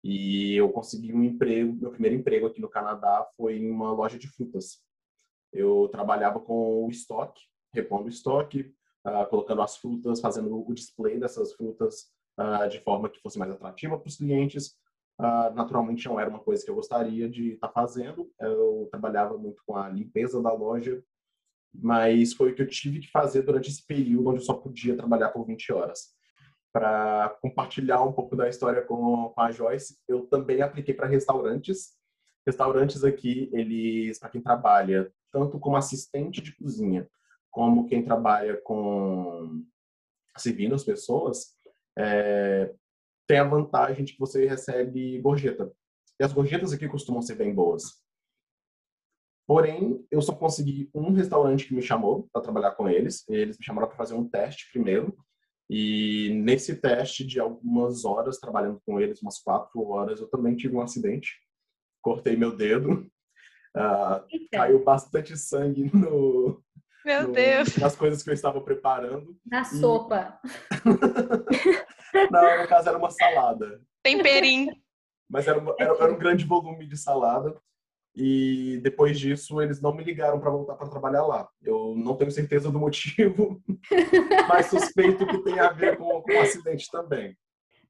E 0.03 0.57
eu 0.57 0.71
consegui 0.71 1.13
um 1.13 1.23
emprego, 1.23 1.75
meu 1.75 1.91
primeiro 1.91 2.17
emprego 2.17 2.47
aqui 2.47 2.61
no 2.61 2.69
Canadá 2.69 3.29
foi 3.37 3.59
em 3.59 3.71
uma 3.71 3.93
loja 3.93 4.19
de 4.19 4.27
frutas. 4.29 4.83
Eu 5.53 5.89
trabalhava 5.93 6.41
com 6.41 6.87
o 6.87 6.91
estoque, 6.91 7.43
repondo 7.73 8.07
o 8.07 8.09
estoque, 8.09 8.75
uh, 9.07 9.29
colocando 9.29 9.63
as 9.63 9.77
frutas, 9.77 10.21
fazendo 10.21 10.67
o 10.69 10.75
display 10.75 11.19
dessas 11.19 11.53
frutas 11.53 12.11
uh, 12.39 12.69
de 12.69 12.81
forma 12.81 13.09
que 13.09 13.21
fosse 13.21 13.39
mais 13.39 13.51
atrativa 13.53 13.99
para 13.99 14.09
os 14.09 14.17
clientes, 14.17 14.75
Uh, 15.21 15.55
naturalmente 15.55 16.07
não 16.07 16.19
era 16.19 16.31
uma 16.31 16.39
coisa 16.39 16.65
que 16.65 16.71
eu 16.71 16.75
gostaria 16.75 17.29
de 17.29 17.53
estar 17.53 17.69
tá 17.69 17.75
fazendo. 17.75 18.33
Eu 18.41 18.89
trabalhava 18.91 19.37
muito 19.37 19.63
com 19.67 19.77
a 19.77 19.87
limpeza 19.87 20.43
da 20.43 20.51
loja, 20.51 21.03
mas 21.75 22.33
foi 22.33 22.51
o 22.51 22.55
que 22.55 22.63
eu 22.63 22.67
tive 22.67 23.01
que 23.01 23.11
fazer 23.11 23.43
durante 23.43 23.69
esse 23.69 23.87
período 23.87 24.31
onde 24.31 24.39
eu 24.39 24.45
só 24.45 24.55
podia 24.55 24.97
trabalhar 24.97 25.29
por 25.29 25.45
20 25.45 25.73
horas. 25.75 26.15
Para 26.73 27.37
compartilhar 27.43 28.03
um 28.03 28.13
pouco 28.13 28.35
da 28.35 28.49
história 28.49 28.81
com, 28.81 29.29
com 29.29 29.41
a 29.43 29.51
Joyce, 29.51 29.99
eu 30.09 30.27
também 30.27 30.63
apliquei 30.63 30.95
para 30.95 31.07
restaurantes. 31.07 31.91
Restaurantes 32.47 33.05
aqui, 33.05 33.51
eles, 33.53 34.19
para 34.19 34.31
quem 34.31 34.41
trabalha 34.41 35.13
tanto 35.31 35.59
como 35.61 35.77
assistente 35.77 36.41
de 36.41 36.57
cozinha, 36.57 37.07
como 37.51 37.87
quem 37.87 38.03
trabalha 38.03 38.57
com 38.63 39.63
servindo 40.35 40.75
as 40.75 40.83
pessoas, 40.83 41.55
é, 41.99 42.73
tem 43.31 43.39
a 43.39 43.45
vantagem 43.45 44.05
de 44.05 44.15
que 44.15 44.19
você 44.19 44.45
recebe 44.45 45.21
gorjeta. 45.21 45.73
E 46.19 46.25
as 46.25 46.33
gorjetas 46.33 46.73
aqui 46.73 46.89
costumam 46.89 47.23
ser 47.23 47.37
bem 47.37 47.55
boas. 47.55 47.85
Porém, 49.47 50.05
eu 50.11 50.21
só 50.21 50.35
consegui 50.35 50.91
um 50.93 51.13
restaurante 51.13 51.65
que 51.65 51.73
me 51.73 51.81
chamou 51.81 52.29
para 52.33 52.43
trabalhar 52.43 52.73
com 52.73 52.89
eles. 52.89 53.23
Eles 53.29 53.57
me 53.57 53.65
chamaram 53.65 53.87
para 53.87 53.97
fazer 53.97 54.15
um 54.15 54.29
teste 54.29 54.69
primeiro. 54.73 55.17
E 55.71 56.43
nesse 56.43 56.75
teste 56.75 57.25
de 57.25 57.39
algumas 57.39 58.05
horas, 58.05 58.41
trabalhando 58.41 58.83
com 58.85 59.01
eles, 59.01 59.23
umas 59.23 59.39
quatro 59.39 59.81
horas, 59.87 60.21
eu 60.21 60.27
também 60.27 60.57
tive 60.57 60.75
um 60.75 60.81
acidente. 60.81 61.31
Cortei 62.03 62.35
meu 62.35 62.57
dedo. 62.57 63.09
Uh, 63.77 64.49
caiu 64.51 64.83
bastante 64.83 65.37
sangue 65.37 65.89
no, 65.95 66.61
meu 67.05 67.29
no, 67.29 67.33
Deus. 67.33 67.77
nas 67.77 67.95
coisas 67.95 68.25
que 68.25 68.31
eu 68.31 68.35
estava 68.35 68.61
preparando. 68.61 69.37
Na 69.47 69.63
e... 69.63 69.65
sopa. 69.67 70.41
Não, 72.31 72.63
no 72.63 72.69
caso 72.69 72.89
era 72.89 72.99
uma 72.99 73.11
salada. 73.11 73.81
Temperinho. 74.03 74.75
Mas 75.29 75.47
era, 75.47 75.63
era, 75.79 75.95
era, 75.95 76.13
um 76.13 76.19
grande 76.19 76.45
volume 76.45 76.87
de 76.87 76.97
salada. 76.97 77.57
E 78.15 78.81
depois 78.83 79.19
disso, 79.19 79.63
eles 79.63 79.81
não 79.81 79.95
me 79.95 80.03
ligaram 80.03 80.41
para 80.41 80.51
voltar 80.51 80.75
para 80.75 80.89
trabalhar 80.89 81.25
lá. 81.25 81.49
Eu 81.63 81.95
não 81.97 82.17
tenho 82.17 82.31
certeza 82.31 82.71
do 82.71 82.79
motivo, 82.79 83.63
mas 84.49 84.67
suspeito 84.67 85.27
que 85.27 85.39
tem 85.45 85.61
a 85.61 85.71
ver 85.71 85.97
com, 85.97 86.21
com 86.21 86.33
o 86.33 86.41
acidente 86.41 86.91
também. 86.91 87.37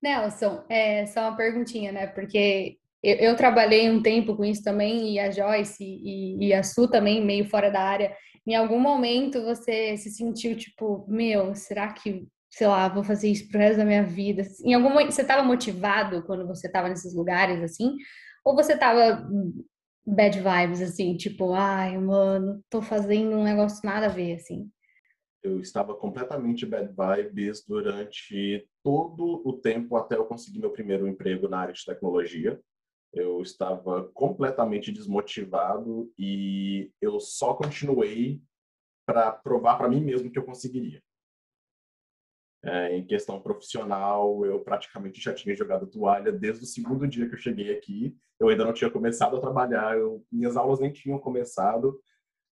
Nelson, 0.03 0.65
é 0.69 1.07
só 1.07 1.23
uma 1.23 1.37
perguntinha, 1.37 1.91
né? 1.91 2.07
Porque 2.07 2.77
eu, 3.03 3.17
eu, 3.17 3.37
trabalhei 3.37 3.91
um 3.91 4.03
tempo 4.03 4.37
com 4.37 4.45
isso 4.45 4.63
também, 4.63 5.15
e 5.15 5.19
a 5.19 5.31
Joyce 5.31 5.83
e, 5.83 6.49
e, 6.49 6.55
a 6.55 6.63
Su 6.63 6.89
também, 6.89 7.25
meio 7.25 7.49
fora 7.49 7.71
da 7.71 7.81
área. 7.81 8.15
Em 8.47 8.55
algum 8.55 8.79
momento 8.79 9.43
você 9.43 9.97
se 9.97 10.11
sentiu 10.11 10.57
tipo, 10.57 11.07
meu, 11.09 11.55
será 11.55 11.93
que 11.93 12.27
sei 12.51 12.67
lá, 12.67 12.89
vou 12.89 13.05
fazer 13.05 13.29
isso 13.29 13.49
pro 13.49 13.59
resto 13.59 13.79
da 13.79 13.85
minha 13.85 14.05
vida. 14.05 14.43
Em 14.65 14.75
algum 14.75 14.91
momento, 14.91 15.13
você 15.13 15.23
estava 15.23 15.43
motivado 15.43 16.23
quando 16.25 16.47
você 16.47 16.67
estava 16.67 16.89
nesses 16.89 17.15
lugares, 17.15 17.63
assim? 17.63 17.97
Ou 18.45 18.55
você 18.57 18.73
estava 18.75 19.27
bad 20.05 20.41
vibes, 20.41 20.83
assim, 20.83 21.17
tipo, 21.17 21.53
ai, 21.53 21.97
mano, 21.97 22.63
tô 22.69 22.83
fazendo 22.83 23.37
um 23.37 23.45
negócio 23.45 23.81
nada 23.85 24.07
a 24.07 24.11
ver, 24.11 24.35
assim? 24.35 24.69
Eu 25.43 25.61
estava 25.61 25.95
completamente 25.95 26.67
bad 26.67 26.93
vibes 26.93 27.65
durante 27.67 28.69
todo 28.83 29.43
o 29.47 29.55
tempo 29.55 29.97
até 29.97 30.17
eu 30.17 30.27
conseguir 30.27 30.59
meu 30.59 30.71
primeiro 30.71 31.07
emprego 31.07 31.49
na 31.49 31.61
área 31.61 31.73
de 31.73 31.85
tecnologia. 31.85 32.61
Eu 33.13 33.41
estava 33.41 34.11
completamente 34.13 34.93
desmotivado 34.93 36.13
e 36.19 36.93
eu 37.01 37.19
só 37.19 37.55
continuei 37.55 38.41
para 39.07 39.33
provar 39.33 39.77
para 39.79 39.89
mim 39.89 40.03
mesmo 40.05 40.31
que 40.31 40.39
eu 40.39 40.45
conseguiria. 40.45 41.03
É, 42.63 42.95
em 42.95 43.07
questão 43.07 43.41
profissional, 43.41 44.45
eu 44.45 44.61
praticamente 44.61 45.19
já 45.19 45.33
tinha 45.33 45.55
jogado 45.55 45.87
toalha 45.87 46.31
desde 46.31 46.65
o 46.65 46.67
segundo 46.67 47.09
dia 47.09 47.27
que 47.27 47.35
eu 47.35 47.39
cheguei 47.39 47.75
aqui. 47.75 48.15
Eu 48.39 48.49
ainda 48.49 48.65
não 48.65 48.73
tinha 48.73 48.91
começado 48.91 49.37
a 49.37 49.41
trabalhar, 49.41 49.97
eu, 49.97 50.25
minhas 50.31 50.57
aulas 50.57 50.79
nem 50.79 50.93
tinham 50.93 51.19
começado. 51.19 51.99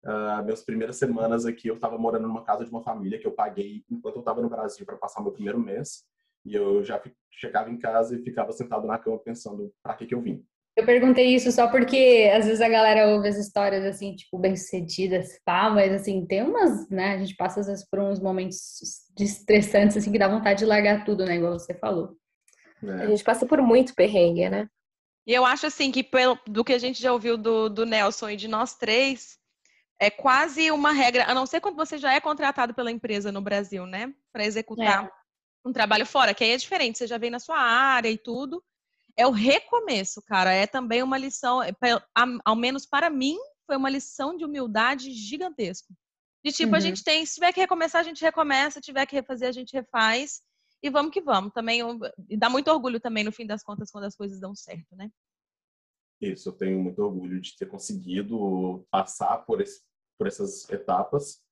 Uh, 0.04 0.44
minhas 0.44 0.62
primeiras 0.62 0.96
semanas 0.96 1.46
aqui, 1.46 1.68
eu 1.68 1.76
estava 1.76 1.96
morando 1.96 2.28
numa 2.28 2.44
casa 2.44 2.64
de 2.64 2.70
uma 2.70 2.82
família 2.82 3.18
que 3.18 3.26
eu 3.26 3.32
paguei 3.32 3.82
enquanto 3.90 4.16
eu 4.16 4.20
estava 4.20 4.42
no 4.42 4.50
Brasil 4.50 4.84
para 4.84 4.98
passar 4.98 5.22
meu 5.22 5.32
primeiro 5.32 5.58
mês. 5.58 6.04
E 6.44 6.54
eu 6.54 6.84
já 6.84 7.02
chegava 7.30 7.70
em 7.70 7.78
casa 7.78 8.14
e 8.14 8.22
ficava 8.22 8.52
sentado 8.52 8.86
na 8.86 8.98
cama 8.98 9.18
pensando, 9.18 9.72
para 9.82 9.94
que 9.94 10.06
que 10.06 10.14
eu 10.14 10.20
vim? 10.20 10.44
Eu 10.76 10.84
perguntei 10.84 11.34
isso 11.34 11.52
só 11.52 11.68
porque 11.68 12.30
às 12.34 12.46
vezes 12.46 12.60
a 12.60 12.68
galera 12.68 13.08
ouve 13.08 13.28
as 13.28 13.36
histórias 13.36 13.84
assim, 13.84 14.16
tipo, 14.16 14.36
bem-sucedidas, 14.38 15.38
pá, 15.44 15.70
mas 15.70 15.92
assim, 15.92 16.26
tem 16.26 16.42
umas, 16.42 16.88
né, 16.90 17.14
a 17.14 17.18
gente 17.18 17.36
passa 17.36 17.60
às 17.60 17.66
vezes 17.68 17.88
por 17.88 18.00
uns 18.00 18.18
momentos 18.18 18.80
estressantes 19.18 19.96
assim 19.96 20.10
que 20.10 20.18
dá 20.18 20.26
vontade 20.26 20.58
de 20.58 20.64
largar 20.64 21.04
tudo, 21.04 21.24
né, 21.24 21.36
igual 21.36 21.52
você 21.52 21.74
falou. 21.74 22.16
É. 22.82 23.04
A 23.04 23.06
gente 23.06 23.22
passa 23.22 23.46
por 23.46 23.62
muito 23.62 23.94
perrengue, 23.94 24.48
né? 24.48 24.68
E 25.26 25.32
eu 25.32 25.44
acho 25.44 25.66
assim 25.66 25.92
que 25.92 26.02
pelo, 26.02 26.38
do 26.46 26.64
que 26.64 26.72
a 26.72 26.78
gente 26.78 27.00
já 27.00 27.12
ouviu 27.12 27.38
do, 27.38 27.68
do 27.68 27.86
Nelson 27.86 28.30
e 28.30 28.36
de 28.36 28.48
nós 28.48 28.74
três, 28.74 29.38
é 29.98 30.10
quase 30.10 30.70
uma 30.70 30.92
regra, 30.92 31.24
a 31.24 31.34
não 31.34 31.46
ser 31.46 31.60
quando 31.60 31.76
você 31.76 31.96
já 31.96 32.12
é 32.12 32.20
contratado 32.20 32.74
pela 32.74 32.90
empresa 32.90 33.30
no 33.30 33.40
Brasil, 33.40 33.86
né? 33.86 34.12
Para 34.32 34.44
executar 34.44 35.04
é. 35.04 35.10
um 35.64 35.72
trabalho 35.72 36.04
fora, 36.04 36.34
que 36.34 36.42
aí 36.42 36.50
é 36.50 36.56
diferente, 36.56 36.98
você 36.98 37.06
já 37.06 37.16
vem 37.16 37.30
na 37.30 37.38
sua 37.38 37.58
área 37.58 38.10
e 38.10 38.18
tudo. 38.18 38.62
É 39.16 39.26
o 39.26 39.30
recomeço, 39.30 40.22
cara. 40.22 40.52
É 40.52 40.66
também 40.66 41.02
uma 41.02 41.18
lição, 41.18 41.62
é, 41.62 41.72
ao 42.44 42.56
menos 42.56 42.84
para 42.86 43.08
mim, 43.08 43.36
foi 43.66 43.76
uma 43.76 43.90
lição 43.90 44.36
de 44.36 44.44
humildade 44.44 45.12
gigantesca. 45.12 45.94
De 46.44 46.52
tipo, 46.52 46.72
uhum. 46.72 46.76
a 46.76 46.80
gente 46.80 47.02
tem, 47.02 47.24
se 47.24 47.34
tiver 47.34 47.52
que 47.52 47.60
recomeçar, 47.60 48.00
a 48.00 48.04
gente 48.04 48.22
recomeça, 48.22 48.72
se 48.72 48.80
tiver 48.82 49.06
que 49.06 49.16
refazer, 49.16 49.48
a 49.48 49.52
gente 49.52 49.72
refaz. 49.72 50.42
E 50.82 50.90
vamos 50.90 51.12
que 51.12 51.22
vamos. 51.22 51.52
Também 51.52 51.80
e 52.28 52.36
dá 52.36 52.50
muito 52.50 52.70
orgulho 52.70 53.00
também, 53.00 53.24
no 53.24 53.32
fim 53.32 53.46
das 53.46 53.62
contas, 53.62 53.90
quando 53.90 54.04
as 54.04 54.14
coisas 54.14 54.38
dão 54.38 54.54
certo, 54.54 54.94
né? 54.94 55.10
Isso, 56.20 56.48
eu 56.48 56.52
tenho 56.52 56.78
muito 56.78 57.02
orgulho 57.02 57.40
de 57.40 57.56
ter 57.56 57.66
conseguido 57.66 58.86
passar 58.90 59.38
por, 59.38 59.60
esse, 59.60 59.80
por 60.18 60.26
essas 60.26 60.68
etapas. 60.70 61.42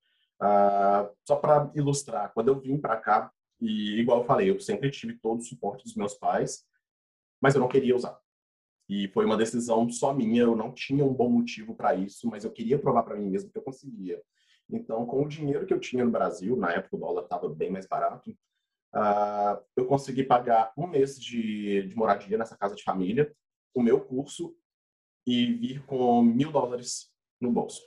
Uh, 0.40 1.08
só 1.26 1.36
para 1.36 1.70
ilustrar, 1.74 2.32
quando 2.34 2.48
eu 2.48 2.60
vim 2.60 2.76
para 2.76 2.96
cá, 2.96 3.32
e 3.60 4.00
igual 4.00 4.20
eu 4.20 4.26
falei, 4.26 4.50
eu 4.50 4.60
sempre 4.60 4.90
tive 4.90 5.18
todo 5.18 5.38
o 5.38 5.44
suporte 5.44 5.84
dos 5.84 5.94
meus 5.94 6.14
pais, 6.14 6.66
mas 7.42 7.54
eu 7.54 7.60
não 7.60 7.68
queria 7.68 7.96
usar. 7.96 8.18
E 8.88 9.08
foi 9.08 9.24
uma 9.24 9.36
decisão 9.36 9.88
só 9.90 10.14
minha, 10.14 10.42
eu 10.42 10.54
não 10.54 10.72
tinha 10.72 11.04
um 11.04 11.12
bom 11.12 11.28
motivo 11.28 11.74
para 11.74 11.94
isso, 11.94 12.28
mas 12.28 12.44
eu 12.44 12.52
queria 12.52 12.78
provar 12.78 13.02
para 13.02 13.16
mim 13.16 13.28
mesmo 13.28 13.50
que 13.50 13.58
eu 13.58 13.62
conseguia. 13.62 14.22
Então, 14.70 15.04
com 15.04 15.22
o 15.22 15.28
dinheiro 15.28 15.66
que 15.66 15.74
eu 15.74 15.80
tinha 15.80 16.04
no 16.04 16.10
Brasil, 16.10 16.56
na 16.56 16.72
época 16.72 16.96
o 16.96 16.98
dólar 17.00 17.24
estava 17.24 17.48
bem 17.48 17.70
mais 17.70 17.86
barato, 17.86 18.30
uh, 18.30 19.62
eu 19.76 19.86
consegui 19.86 20.22
pagar 20.22 20.72
um 20.76 20.86
mês 20.86 21.18
de, 21.18 21.88
de 21.88 21.96
moradia 21.96 22.38
nessa 22.38 22.56
casa 22.56 22.74
de 22.74 22.82
família, 22.82 23.34
o 23.74 23.82
meu 23.82 24.00
curso 24.00 24.54
e 25.26 25.52
vir 25.52 25.84
com 25.86 26.22
mil 26.22 26.52
dólares 26.52 27.10
no 27.40 27.50
bolso. 27.50 27.82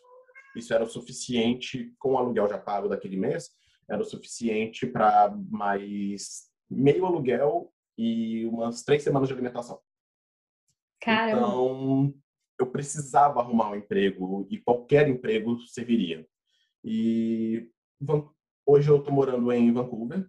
Isso 0.55 0.73
era 0.73 0.83
o 0.83 0.89
suficiente, 0.89 1.93
com 1.99 2.13
o 2.13 2.17
aluguel 2.17 2.47
já 2.47 2.57
pago 2.57 2.87
daquele 2.87 3.17
mês, 3.17 3.49
era 3.89 4.01
o 4.01 4.05
suficiente 4.05 4.87
para 4.87 5.35
mais 5.49 6.49
meio 6.69 7.05
aluguel 7.05 7.71
e 7.97 8.45
umas 8.45 8.83
três 8.83 9.03
semanas 9.03 9.27
de 9.27 9.33
alimentação. 9.33 9.79
Caramba. 11.01 11.37
Então, 11.37 12.13
eu 12.59 12.67
precisava 12.67 13.39
arrumar 13.39 13.71
um 13.71 13.75
emprego 13.75 14.47
e 14.49 14.59
qualquer 14.59 15.07
emprego 15.07 15.59
serviria. 15.67 16.25
E 16.83 17.69
hoje 18.65 18.89
eu 18.89 18.97
estou 18.97 19.13
morando 19.13 19.51
em 19.51 19.71
Vancouver 19.71 20.27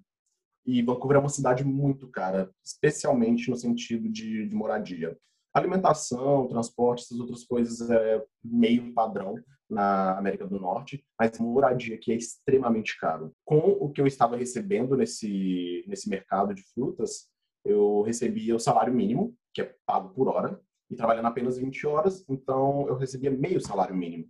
e 0.67 0.83
Vancouver 0.83 1.19
é 1.19 1.21
uma 1.21 1.29
cidade 1.29 1.65
muito 1.65 2.09
cara, 2.09 2.51
especialmente 2.65 3.49
no 3.49 3.57
sentido 3.57 4.09
de, 4.09 4.49
de 4.49 4.55
moradia. 4.55 5.17
Alimentação, 5.55 6.49
transporte, 6.49 7.05
essas 7.05 7.19
outras 7.19 7.45
coisas 7.45 7.89
é 7.89 8.23
meio 8.45 8.93
padrão 8.93 9.37
na 9.71 10.19
América 10.19 10.47
do 10.47 10.61
Norte, 10.61 11.05
mas 11.19 11.39
moradia 11.39 11.95
aqui 11.95 12.13
é 12.13 12.17
extremamente 12.17 12.99
caro. 12.99 13.33
Com 13.45 13.59
o 13.59 13.91
que 13.91 14.01
eu 14.01 14.07
estava 14.07 14.37
recebendo 14.37 14.97
nesse, 14.97 15.85
nesse 15.87 16.11
mercado 16.11 16.53
de 16.53 16.63
frutas, 16.75 17.29
eu 17.67 18.03
recebia 18.03 18.55
o 18.55 18.61
salário 18.61 18.95
mínimo, 18.95 19.37
que 19.53 19.63
é 19.63 19.77
pago 19.85 20.11
por 20.15 20.29
hora, 20.29 20.61
e 20.91 20.95
trabalhando 20.95 21.27
apenas 21.27 21.59
20 21.59 21.87
horas, 21.87 22.25
então 22.29 22.87
eu 22.89 22.97
recebia 22.97 23.31
meio 23.31 23.61
salário 23.61 23.95
mínimo. 23.95 24.29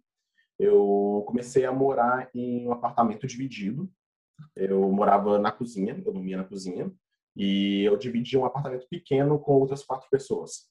Eu 0.58 1.24
comecei 1.26 1.64
a 1.64 1.72
morar 1.72 2.30
em 2.34 2.66
um 2.66 2.72
apartamento 2.72 3.26
dividido. 3.26 3.90
Eu 4.54 4.90
morava 4.90 5.38
na 5.38 5.52
cozinha, 5.52 6.02
eu 6.04 6.12
dormia 6.12 6.36
na 6.36 6.44
cozinha, 6.44 6.90
e 7.36 7.82
eu 7.84 7.96
dividia 7.96 8.40
um 8.40 8.46
apartamento 8.46 8.86
pequeno 8.88 9.38
com 9.38 9.52
outras 9.52 9.84
quatro 9.84 10.08
pessoas. 10.10 10.70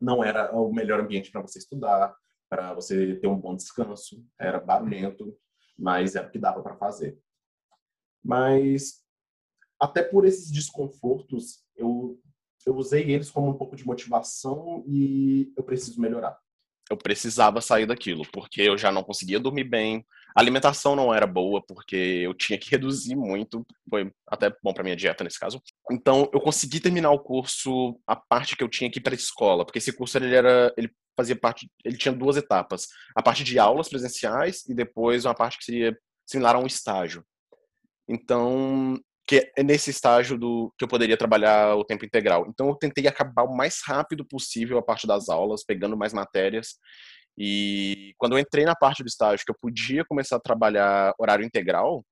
Não 0.00 0.24
era 0.24 0.54
o 0.54 0.72
melhor 0.72 1.00
ambiente 1.00 1.30
para 1.30 1.42
você 1.42 1.58
estudar, 1.58 2.14
para 2.48 2.72
você 2.72 3.16
ter 3.16 3.26
um 3.26 3.38
bom 3.38 3.54
descanso, 3.54 4.24
era 4.38 4.60
barulhento, 4.60 5.36
mas 5.78 6.16
era 6.16 6.28
o 6.28 6.30
que 6.30 6.38
dava 6.38 6.62
para 6.62 6.76
fazer. 6.76 7.18
Mas 8.24 9.05
até 9.80 10.02
por 10.02 10.24
esses 10.24 10.50
desconfortos, 10.50 11.64
eu, 11.76 12.18
eu 12.66 12.74
usei 12.76 13.10
eles 13.10 13.30
como 13.30 13.50
um 13.50 13.54
pouco 13.54 13.76
de 13.76 13.86
motivação 13.86 14.84
e 14.86 15.52
eu 15.56 15.62
preciso 15.62 16.00
melhorar. 16.00 16.38
Eu 16.90 16.96
precisava 16.96 17.60
sair 17.60 17.86
daquilo, 17.86 18.24
porque 18.32 18.62
eu 18.62 18.78
já 18.78 18.92
não 18.92 19.02
conseguia 19.02 19.40
dormir 19.40 19.64
bem, 19.64 20.06
a 20.36 20.40
alimentação 20.40 20.94
não 20.94 21.14
era 21.14 21.26
boa, 21.26 21.62
porque 21.62 21.96
eu 21.96 22.34
tinha 22.34 22.58
que 22.58 22.68
reduzir 22.70 23.16
muito, 23.16 23.66
foi 23.88 24.12
até 24.26 24.54
bom 24.62 24.74
para 24.74 24.84
minha 24.84 24.94
dieta 24.94 25.24
nesse 25.24 25.40
caso. 25.40 25.62
Então, 25.90 26.30
eu 26.32 26.40
consegui 26.40 26.78
terminar 26.78 27.10
o 27.10 27.18
curso, 27.18 27.98
a 28.06 28.14
parte 28.14 28.54
que 28.54 28.62
eu 28.62 28.68
tinha 28.68 28.90
que 28.90 28.98
ir 28.98 29.02
para 29.02 29.14
a 29.14 29.16
escola, 29.16 29.64
porque 29.64 29.78
esse 29.78 29.92
curso 29.92 30.18
ele 30.18 30.34
era, 30.34 30.72
ele 30.76 30.90
fazia 31.16 31.34
parte, 31.34 31.70
ele 31.82 31.96
tinha 31.96 32.12
duas 32.12 32.36
etapas, 32.36 32.86
a 33.14 33.22
parte 33.22 33.42
de 33.42 33.58
aulas 33.58 33.88
presenciais 33.88 34.64
e 34.68 34.74
depois 34.74 35.24
uma 35.24 35.34
parte 35.34 35.56
que 35.56 35.64
seria 35.64 35.98
similar 36.26 36.54
a 36.54 36.58
um 36.58 36.66
estágio. 36.66 37.24
Então, 38.06 39.00
que 39.26 39.50
é 39.56 39.62
nesse 39.62 39.90
estágio 39.90 40.38
do 40.38 40.72
que 40.78 40.84
eu 40.84 40.88
poderia 40.88 41.16
trabalhar 41.16 41.74
o 41.74 41.84
tempo 41.84 42.04
integral. 42.04 42.46
Então 42.48 42.68
eu 42.68 42.76
tentei 42.76 43.06
acabar 43.08 43.42
o 43.42 43.56
mais 43.56 43.80
rápido 43.84 44.24
possível 44.24 44.78
a 44.78 44.82
parte 44.82 45.06
das 45.06 45.28
aulas, 45.28 45.64
pegando 45.64 45.96
mais 45.96 46.12
matérias. 46.12 46.76
E 47.36 48.14
quando 48.18 48.32
eu 48.32 48.38
entrei 48.38 48.64
na 48.64 48.74
parte 48.74 49.02
do 49.02 49.08
estágio 49.08 49.44
que 49.44 49.50
eu 49.50 49.56
podia 49.60 50.04
começar 50.04 50.36
a 50.36 50.40
trabalhar 50.40 51.12
horário 51.18 51.44
integral, 51.44 52.04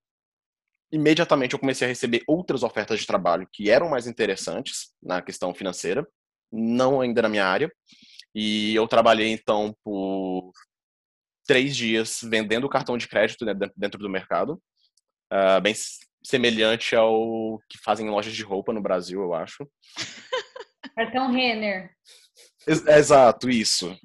imediatamente 0.93 1.55
eu 1.55 1.59
comecei 1.59 1.87
a 1.87 1.89
receber 1.89 2.23
outras 2.27 2.63
ofertas 2.63 3.01
de 3.01 3.07
trabalho 3.07 3.49
que 3.53 3.71
eram 3.71 3.89
mais 3.89 4.07
interessantes 4.07 4.93
na 5.03 5.23
questão 5.23 5.55
financeira, 5.55 6.07
não 6.53 7.01
ainda 7.01 7.23
na 7.23 7.29
minha 7.29 7.47
área. 7.47 7.71
E 8.35 8.75
eu 8.75 8.89
trabalhei 8.89 9.29
então 9.31 9.75
por 9.85 10.53
três 11.47 11.77
dias 11.77 12.21
vendendo 12.23 12.69
cartão 12.69 12.99
de 12.99 13.07
crédito 13.07 13.45
dentro 13.77 14.01
do 14.01 14.11
mercado, 14.11 14.61
uh, 15.33 15.61
bem 15.63 15.75
semelhante 16.25 16.97
ao 16.97 17.61
que 17.69 17.79
fazem 17.79 18.09
lojas 18.09 18.35
de 18.35 18.43
roupa 18.43 18.73
no 18.73 18.83
Brasil, 18.83 19.21
eu 19.21 19.35
acho. 19.35 19.69
Cartão 20.97 21.31
Renner. 21.31 21.91
Exato, 22.67 23.51
isso. 23.51 23.97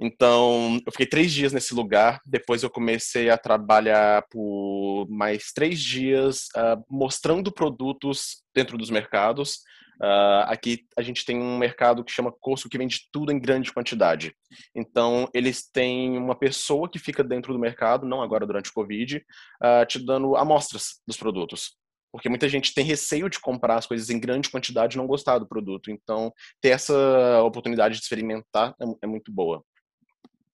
Então, 0.00 0.80
eu 0.86 0.92
fiquei 0.92 1.06
três 1.06 1.30
dias 1.30 1.52
nesse 1.52 1.74
lugar. 1.74 2.20
Depois, 2.24 2.62
eu 2.62 2.70
comecei 2.70 3.28
a 3.28 3.36
trabalhar 3.36 4.24
por 4.30 5.06
mais 5.10 5.52
três 5.52 5.78
dias 5.78 6.46
uh, 6.56 6.82
mostrando 6.88 7.52
produtos 7.52 8.42
dentro 8.54 8.78
dos 8.78 8.88
mercados. 8.88 9.58
Uh, 10.02 10.46
aqui 10.46 10.86
a 10.96 11.02
gente 11.02 11.26
tem 11.26 11.38
um 11.38 11.58
mercado 11.58 12.02
que 12.02 12.10
chama 12.10 12.32
Costco 12.40 12.70
que 12.70 12.78
vende 12.78 13.06
tudo 13.12 13.30
em 13.30 13.38
grande 13.38 13.70
quantidade. 13.70 14.34
Então 14.74 15.28
eles 15.34 15.70
têm 15.70 16.16
uma 16.16 16.34
pessoa 16.34 16.88
que 16.88 16.98
fica 16.98 17.22
dentro 17.22 17.52
do 17.52 17.58
mercado, 17.58 18.06
não 18.06 18.22
agora 18.22 18.46
durante 18.46 18.70
o 18.70 18.72
Covid, 18.72 19.18
uh, 19.62 19.84
te 19.84 19.98
dando 19.98 20.36
amostras 20.36 21.02
dos 21.06 21.18
produtos. 21.18 21.76
Porque 22.10 22.30
muita 22.30 22.48
gente 22.48 22.72
tem 22.72 22.82
receio 22.82 23.28
de 23.28 23.38
comprar 23.38 23.76
as 23.76 23.86
coisas 23.86 24.08
em 24.08 24.18
grande 24.18 24.48
quantidade 24.48 24.96
e 24.96 24.98
não 24.98 25.06
gostar 25.06 25.38
do 25.38 25.46
produto. 25.46 25.90
Então, 25.90 26.32
ter 26.62 26.70
essa 26.70 27.42
oportunidade 27.42 27.96
de 27.96 28.02
experimentar 28.02 28.74
é, 28.80 28.84
é 29.02 29.06
muito 29.06 29.30
boa. 29.30 29.62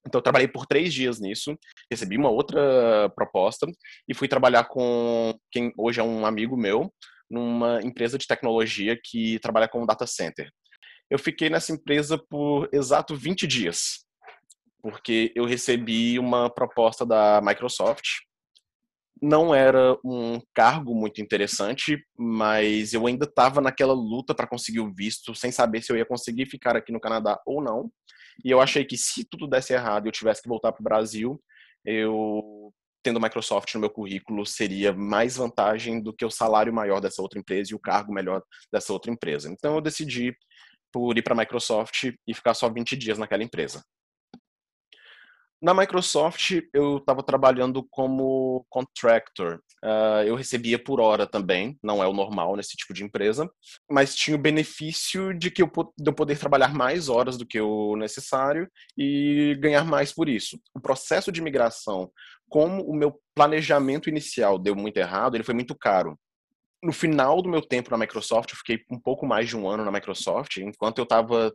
Então, 0.06 0.18
eu 0.18 0.22
trabalhei 0.22 0.48
por 0.48 0.66
três 0.66 0.94
dias 0.94 1.18
nisso, 1.18 1.58
recebi 1.90 2.16
uma 2.16 2.30
outra 2.30 3.10
proposta 3.16 3.66
e 4.08 4.14
fui 4.14 4.28
trabalhar 4.28 4.64
com 4.64 5.34
quem 5.50 5.72
hoje 5.76 6.00
é 6.00 6.04
um 6.04 6.24
amigo 6.24 6.56
meu, 6.56 6.92
numa 7.28 7.82
empresa 7.82 8.16
de 8.16 8.26
tecnologia 8.26 8.98
que 9.02 9.38
trabalha 9.40 9.68
com 9.68 9.84
data 9.84 10.06
center. 10.06 10.50
Eu 11.10 11.18
fiquei 11.18 11.50
nessa 11.50 11.72
empresa 11.72 12.18
por 12.18 12.68
exato 12.72 13.14
20 13.14 13.46
dias, 13.46 14.04
porque 14.80 15.32
eu 15.34 15.44
recebi 15.44 16.18
uma 16.18 16.48
proposta 16.48 17.04
da 17.04 17.40
Microsoft. 17.42 18.06
Não 19.20 19.54
era 19.54 19.96
um 20.04 20.40
cargo 20.54 20.94
muito 20.94 21.20
interessante, 21.20 22.04
mas 22.18 22.92
eu 22.92 23.06
ainda 23.06 23.24
estava 23.24 23.60
naquela 23.60 23.94
luta 23.94 24.34
para 24.34 24.46
conseguir 24.46 24.80
o 24.80 24.92
visto, 24.92 25.34
sem 25.34 25.50
saber 25.50 25.82
se 25.82 25.90
eu 25.90 25.96
ia 25.96 26.04
conseguir 26.04 26.46
ficar 26.46 26.76
aqui 26.76 26.92
no 26.92 27.00
Canadá 27.00 27.40
ou 27.46 27.62
não. 27.62 27.90
E 28.44 28.50
eu 28.50 28.60
achei 28.60 28.84
que 28.84 28.96
se 28.96 29.24
tudo 29.24 29.46
desse 29.46 29.72
errado 29.72 30.06
e 30.06 30.08
eu 30.08 30.12
tivesse 30.12 30.42
que 30.42 30.48
voltar 30.48 30.72
para 30.72 30.80
o 30.80 30.84
Brasil, 30.84 31.42
eu 31.84 32.72
tendo 33.02 33.20
Microsoft 33.20 33.72
no 33.74 33.80
meu 33.80 33.90
currículo 33.90 34.44
seria 34.44 34.92
mais 34.92 35.36
vantagem 35.36 36.02
do 36.02 36.12
que 36.12 36.24
o 36.24 36.30
salário 36.30 36.74
maior 36.74 37.00
dessa 37.00 37.22
outra 37.22 37.38
empresa 37.38 37.70
e 37.70 37.74
o 37.74 37.78
cargo 37.78 38.12
melhor 38.12 38.42
dessa 38.72 38.92
outra 38.92 39.12
empresa. 39.12 39.48
Então 39.48 39.76
eu 39.76 39.80
decidi 39.80 40.36
por 40.92 41.16
ir 41.16 41.22
para 41.22 41.32
a 41.32 41.36
Microsoft 41.36 42.12
e 42.26 42.34
ficar 42.34 42.54
só 42.54 42.68
20 42.68 42.96
dias 42.96 43.16
naquela 43.16 43.44
empresa. 43.44 43.84
Na 45.60 45.72
Microsoft, 45.72 46.60
eu 46.72 46.98
estava 46.98 47.22
trabalhando 47.22 47.82
como 47.90 48.66
contractor. 48.68 49.60
Uh, 49.82 50.22
eu 50.26 50.34
recebia 50.34 50.78
por 50.78 51.00
hora 51.00 51.26
também, 51.26 51.78
não 51.82 52.02
é 52.02 52.06
o 52.06 52.12
normal 52.12 52.56
nesse 52.56 52.76
tipo 52.76 52.92
de 52.92 53.02
empresa, 53.02 53.50
mas 53.90 54.14
tinha 54.14 54.36
o 54.36 54.40
benefício 54.40 55.32
de 55.32 55.50
que 55.50 55.62
eu, 55.62 55.70
de 55.98 56.10
eu 56.10 56.12
poder 56.12 56.38
trabalhar 56.38 56.74
mais 56.74 57.08
horas 57.08 57.38
do 57.38 57.46
que 57.46 57.60
o 57.60 57.96
necessário 57.96 58.68
e 58.96 59.56
ganhar 59.58 59.84
mais 59.84 60.12
por 60.12 60.28
isso. 60.28 60.58
O 60.74 60.80
processo 60.80 61.32
de 61.32 61.40
migração, 61.40 62.10
como 62.48 62.82
o 62.82 62.94
meu 62.94 63.18
planejamento 63.34 64.10
inicial 64.10 64.58
deu 64.58 64.76
muito 64.76 64.98
errado, 64.98 65.36
ele 65.36 65.44
foi 65.44 65.54
muito 65.54 65.74
caro 65.74 66.18
no 66.82 66.92
final 66.92 67.42
do 67.42 67.48
meu 67.48 67.62
tempo 67.62 67.90
na 67.90 67.98
Microsoft, 67.98 68.50
eu 68.50 68.56
fiquei 68.56 68.84
um 68.90 69.00
pouco 69.00 69.26
mais 69.26 69.48
de 69.48 69.56
um 69.56 69.68
ano 69.68 69.84
na 69.84 69.90
Microsoft, 69.90 70.58
enquanto 70.58 70.98
eu 70.98 71.04
estava 71.04 71.52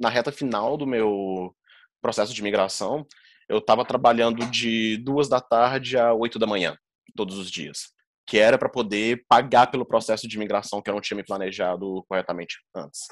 na 0.00 0.08
reta 0.08 0.30
final 0.30 0.76
do 0.76 0.86
meu 0.86 1.54
processo 2.00 2.34
de 2.34 2.42
migração, 2.42 3.06
eu 3.48 3.58
estava 3.58 3.84
trabalhando 3.84 4.44
de 4.50 4.98
duas 4.98 5.28
da 5.28 5.40
tarde 5.40 5.96
a 5.96 6.12
oito 6.12 6.38
da 6.38 6.46
manhã, 6.46 6.76
todos 7.16 7.38
os 7.38 7.50
dias, 7.50 7.92
que 8.26 8.38
era 8.38 8.58
para 8.58 8.68
poder 8.68 9.24
pagar 9.28 9.70
pelo 9.70 9.86
processo 9.86 10.28
de 10.28 10.38
migração 10.38 10.82
que 10.82 10.90
eu 10.90 10.94
não 10.94 11.00
tinha 11.00 11.16
me 11.16 11.24
planejado 11.24 12.04
corretamente 12.08 12.58
antes. 12.74 13.06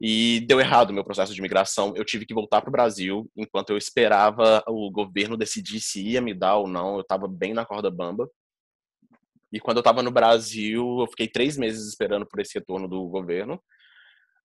E 0.00 0.40
deu 0.46 0.58
errado 0.58 0.90
o 0.90 0.94
meu 0.94 1.04
processo 1.04 1.34
de 1.34 1.42
migração. 1.42 1.92
Eu 1.94 2.04
tive 2.06 2.24
que 2.24 2.32
voltar 2.32 2.62
para 2.62 2.70
o 2.70 2.72
Brasil 2.72 3.30
enquanto 3.36 3.70
eu 3.70 3.76
esperava 3.76 4.62
o 4.66 4.90
governo 4.90 5.36
decidir 5.36 5.78
se 5.78 6.02
ia 6.02 6.22
me 6.22 6.32
dar 6.32 6.56
ou 6.56 6.66
não. 6.66 6.94
Eu 6.94 7.00
estava 7.02 7.28
bem 7.28 7.52
na 7.52 7.66
corda 7.66 7.90
bamba. 7.90 8.26
E 9.52 9.60
quando 9.60 9.76
eu 9.76 9.82
estava 9.82 10.02
no 10.02 10.10
Brasil, 10.10 11.00
eu 11.00 11.06
fiquei 11.08 11.28
três 11.28 11.58
meses 11.58 11.86
esperando 11.86 12.24
por 12.24 12.40
esse 12.40 12.58
retorno 12.58 12.88
do 12.88 13.06
governo 13.08 13.60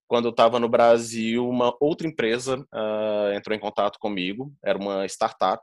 quando 0.08 0.26
eu 0.26 0.32
estava 0.32 0.60
no 0.60 0.70
Brasil, 0.70 1.48
uma 1.48 1.76
outra 1.80 2.08
empresa 2.08 2.58
uh, 2.60 3.34
entrou 3.34 3.56
em 3.56 3.60
contato 3.60 3.98
comigo, 4.00 4.54
era 4.64 4.78
uma 4.78 5.06
startup, 5.06 5.62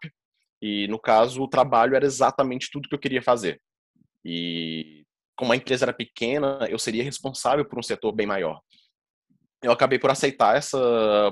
e 0.61 0.87
no 0.89 0.99
caso 0.99 1.43
o 1.43 1.49
trabalho 1.49 1.95
era 1.95 2.05
exatamente 2.05 2.69
tudo 2.71 2.89
que 2.89 2.95
eu 2.95 2.99
queria 2.99 3.23
fazer. 3.23 3.61
E 4.25 5.05
como 5.37 5.53
a 5.53 5.57
empresa 5.57 5.85
era 5.85 5.93
pequena, 5.93 6.67
eu 6.69 6.79
seria 6.79 7.05
responsável 7.05 7.65
por 7.65 7.79
um 7.79 7.83
setor 7.83 8.13
bem 8.13 8.27
maior. 8.27 8.61
Eu 9.63 9.71
acabei 9.71 9.99
por 9.99 10.11
aceitar 10.11 10.57
essa 10.57 10.79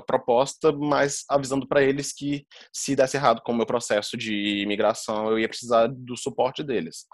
proposta, 0.07 0.71
mas 0.71 1.25
avisando 1.29 1.67
para 1.67 1.83
eles 1.83 2.13
que 2.13 2.45
se 2.73 2.95
desse 2.95 3.17
errado 3.17 3.41
com 3.41 3.51
o 3.51 3.55
meu 3.55 3.65
processo 3.65 4.17
de 4.17 4.61
imigração, 4.61 5.29
eu 5.29 5.37
ia 5.37 5.49
precisar 5.49 5.87
do 5.87 6.15
suporte 6.15 6.63
deles 6.63 7.05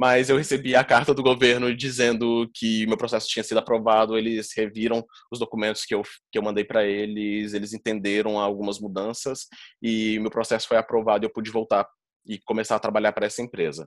mas 0.00 0.30
eu 0.30 0.38
recebi 0.38 0.74
a 0.74 0.82
carta 0.82 1.12
do 1.12 1.22
governo 1.22 1.76
dizendo 1.76 2.50
que 2.54 2.86
meu 2.86 2.96
processo 2.96 3.28
tinha 3.28 3.44
sido 3.44 3.58
aprovado, 3.58 4.16
eles 4.16 4.48
reviram 4.56 5.04
os 5.30 5.38
documentos 5.38 5.84
que 5.84 5.94
eu, 5.94 6.00
que 6.32 6.38
eu 6.38 6.42
mandei 6.42 6.64
para 6.64 6.86
eles, 6.86 7.52
eles 7.52 7.74
entenderam 7.74 8.38
algumas 8.38 8.80
mudanças 8.80 9.46
e 9.82 10.18
meu 10.18 10.30
processo 10.30 10.66
foi 10.66 10.78
aprovado 10.78 11.22
e 11.22 11.26
eu 11.26 11.30
pude 11.30 11.50
voltar 11.50 11.86
e 12.26 12.38
começar 12.46 12.76
a 12.76 12.80
trabalhar 12.80 13.12
para 13.12 13.26
essa 13.26 13.42
empresa. 13.42 13.86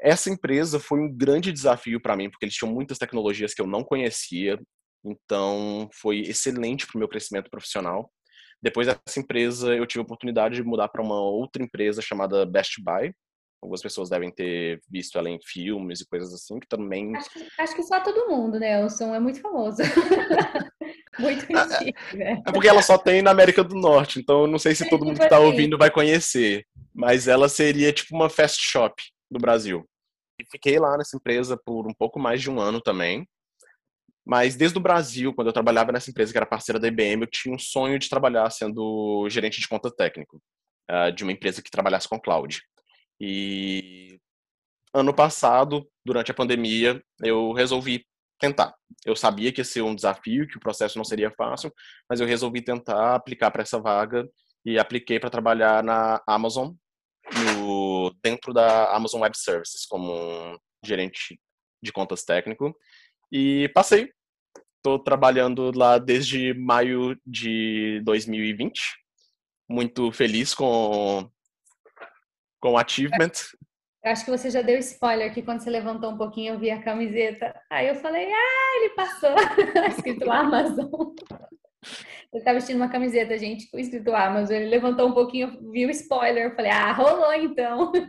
Essa 0.00 0.30
empresa 0.30 0.78
foi 0.78 1.00
um 1.00 1.12
grande 1.12 1.50
desafio 1.50 2.00
para 2.00 2.16
mim, 2.16 2.30
porque 2.30 2.44
eles 2.44 2.54
tinham 2.54 2.72
muitas 2.72 2.96
tecnologias 2.96 3.52
que 3.52 3.60
eu 3.60 3.66
não 3.66 3.82
conhecia, 3.82 4.60
então 5.04 5.88
foi 5.92 6.20
excelente 6.20 6.86
para 6.86 6.94
o 6.94 7.00
meu 7.00 7.08
crescimento 7.08 7.50
profissional. 7.50 8.08
Depois 8.62 8.86
dessa 8.86 9.18
empresa, 9.18 9.74
eu 9.74 9.86
tive 9.86 10.02
a 10.02 10.04
oportunidade 10.04 10.54
de 10.54 10.62
mudar 10.62 10.86
para 10.86 11.02
uma 11.02 11.20
outra 11.20 11.64
empresa 11.64 12.00
chamada 12.00 12.46
Best 12.46 12.80
Buy, 12.80 13.12
Algumas 13.64 13.80
pessoas 13.80 14.10
devem 14.10 14.30
ter 14.30 14.78
visto 14.90 15.18
ela 15.18 15.30
em 15.30 15.38
filmes 15.42 16.02
e 16.02 16.06
coisas 16.06 16.34
assim, 16.34 16.60
que 16.60 16.68
também. 16.68 17.16
Acho 17.16 17.30
que, 17.30 17.46
acho 17.58 17.74
que 17.74 17.82
só 17.82 17.98
todo 18.00 18.28
mundo, 18.28 18.60
né? 18.60 18.84
O 18.84 18.90
som 18.90 19.14
é 19.14 19.18
muito 19.18 19.40
famoso. 19.40 19.78
muito 21.18 21.50
é, 21.50 21.58
antigo. 21.58 21.98
É, 22.22 22.32
é 22.32 22.52
porque 22.52 22.68
ela 22.68 22.82
só 22.82 22.98
tem 22.98 23.22
na 23.22 23.30
América 23.30 23.64
do 23.64 23.74
Norte, 23.74 24.20
então 24.20 24.42
eu 24.42 24.46
não 24.46 24.58
sei 24.58 24.74
se 24.74 24.86
todo 24.90 25.06
mundo 25.06 25.16
que 25.16 25.24
está 25.24 25.38
ouvindo 25.38 25.78
vai 25.78 25.90
conhecer. 25.90 26.66
Mas 26.94 27.26
ela 27.26 27.48
seria 27.48 27.90
tipo 27.90 28.14
uma 28.14 28.28
fast 28.28 28.62
shop 28.62 29.02
do 29.30 29.40
Brasil. 29.40 29.88
E 30.38 30.44
fiquei 30.44 30.78
lá 30.78 30.98
nessa 30.98 31.16
empresa 31.16 31.56
por 31.56 31.86
um 31.86 31.94
pouco 31.94 32.20
mais 32.20 32.42
de 32.42 32.50
um 32.50 32.60
ano 32.60 32.82
também. 32.82 33.26
Mas 34.26 34.56
desde 34.56 34.76
o 34.76 34.82
Brasil, 34.82 35.32
quando 35.32 35.46
eu 35.46 35.54
trabalhava 35.54 35.90
nessa 35.90 36.10
empresa 36.10 36.32
que 36.32 36.36
era 36.36 36.44
parceira 36.44 36.78
da 36.78 36.88
IBM, 36.88 37.22
eu 37.22 37.30
tinha 37.30 37.54
um 37.54 37.58
sonho 37.58 37.98
de 37.98 38.10
trabalhar 38.10 38.50
sendo 38.50 39.26
gerente 39.30 39.58
de 39.58 39.66
conta 39.66 39.90
técnico 39.90 40.38
uh, 40.90 41.10
de 41.10 41.22
uma 41.22 41.32
empresa 41.32 41.62
que 41.62 41.70
trabalhasse 41.70 42.06
com 42.06 42.20
cloud. 42.20 42.60
E 43.20 44.18
ano 44.92 45.14
passado, 45.14 45.88
durante 46.04 46.30
a 46.30 46.34
pandemia, 46.34 47.02
eu 47.22 47.52
resolvi 47.52 48.06
tentar. 48.38 48.74
Eu 49.04 49.16
sabia 49.16 49.52
que 49.52 49.60
ia 49.60 49.64
ser 49.64 49.82
um 49.82 49.94
desafio, 49.94 50.46
que 50.46 50.56
o 50.56 50.60
processo 50.60 50.98
não 50.98 51.04
seria 51.04 51.30
fácil, 51.30 51.72
mas 52.08 52.20
eu 52.20 52.26
resolvi 52.26 52.62
tentar 52.62 53.14
aplicar 53.14 53.50
para 53.50 53.62
essa 53.62 53.80
vaga 53.80 54.28
e 54.64 54.78
apliquei 54.78 55.18
para 55.18 55.30
trabalhar 55.30 55.82
na 55.82 56.22
Amazon, 56.26 56.72
no, 57.56 58.14
dentro 58.22 58.52
da 58.52 58.94
Amazon 58.94 59.22
Web 59.22 59.36
Services, 59.36 59.86
como 59.86 60.12
um 60.12 60.58
gerente 60.84 61.38
de 61.82 61.92
contas 61.92 62.24
técnico. 62.24 62.74
E 63.30 63.68
passei. 63.74 64.10
Estou 64.76 64.98
trabalhando 64.98 65.72
lá 65.74 65.96
desde 65.98 66.52
maio 66.54 67.18
de 67.26 68.02
2020. 68.04 68.80
Muito 69.68 70.12
feliz 70.12 70.54
com 70.54 71.30
com 72.64 72.72
o 72.72 72.78
achievement. 72.78 73.52
Eu 74.02 74.12
acho 74.12 74.24
que 74.24 74.30
você 74.30 74.48
já 74.48 74.62
deu 74.62 74.78
spoiler 74.78 75.34
que 75.34 75.42
quando 75.42 75.60
você 75.60 75.68
levantou 75.68 76.10
um 76.10 76.16
pouquinho 76.16 76.54
eu 76.54 76.58
vi 76.58 76.70
a 76.70 76.82
camiseta. 76.82 77.54
Aí 77.70 77.88
eu 77.88 77.94
falei, 77.96 78.26
ah, 78.32 78.78
ele 78.78 78.88
passou. 78.94 79.34
escrito 79.86 80.30
Amazon. 80.30 80.88
Ele 82.32 82.42
tá 82.42 82.54
vestindo 82.54 82.76
uma 82.76 82.88
camiseta, 82.88 83.38
gente, 83.38 83.70
com 83.70 83.78
escrito 83.78 84.14
Amazon. 84.14 84.56
Ele 84.56 84.70
levantou 84.70 85.06
um 85.06 85.12
pouquinho, 85.12 85.70
viu 85.70 85.88
o 85.88 85.90
spoiler. 85.90 86.44
Eu 86.44 86.56
falei, 86.56 86.70
ah, 86.70 86.92
rolou 86.92 87.34
então. 87.34 87.92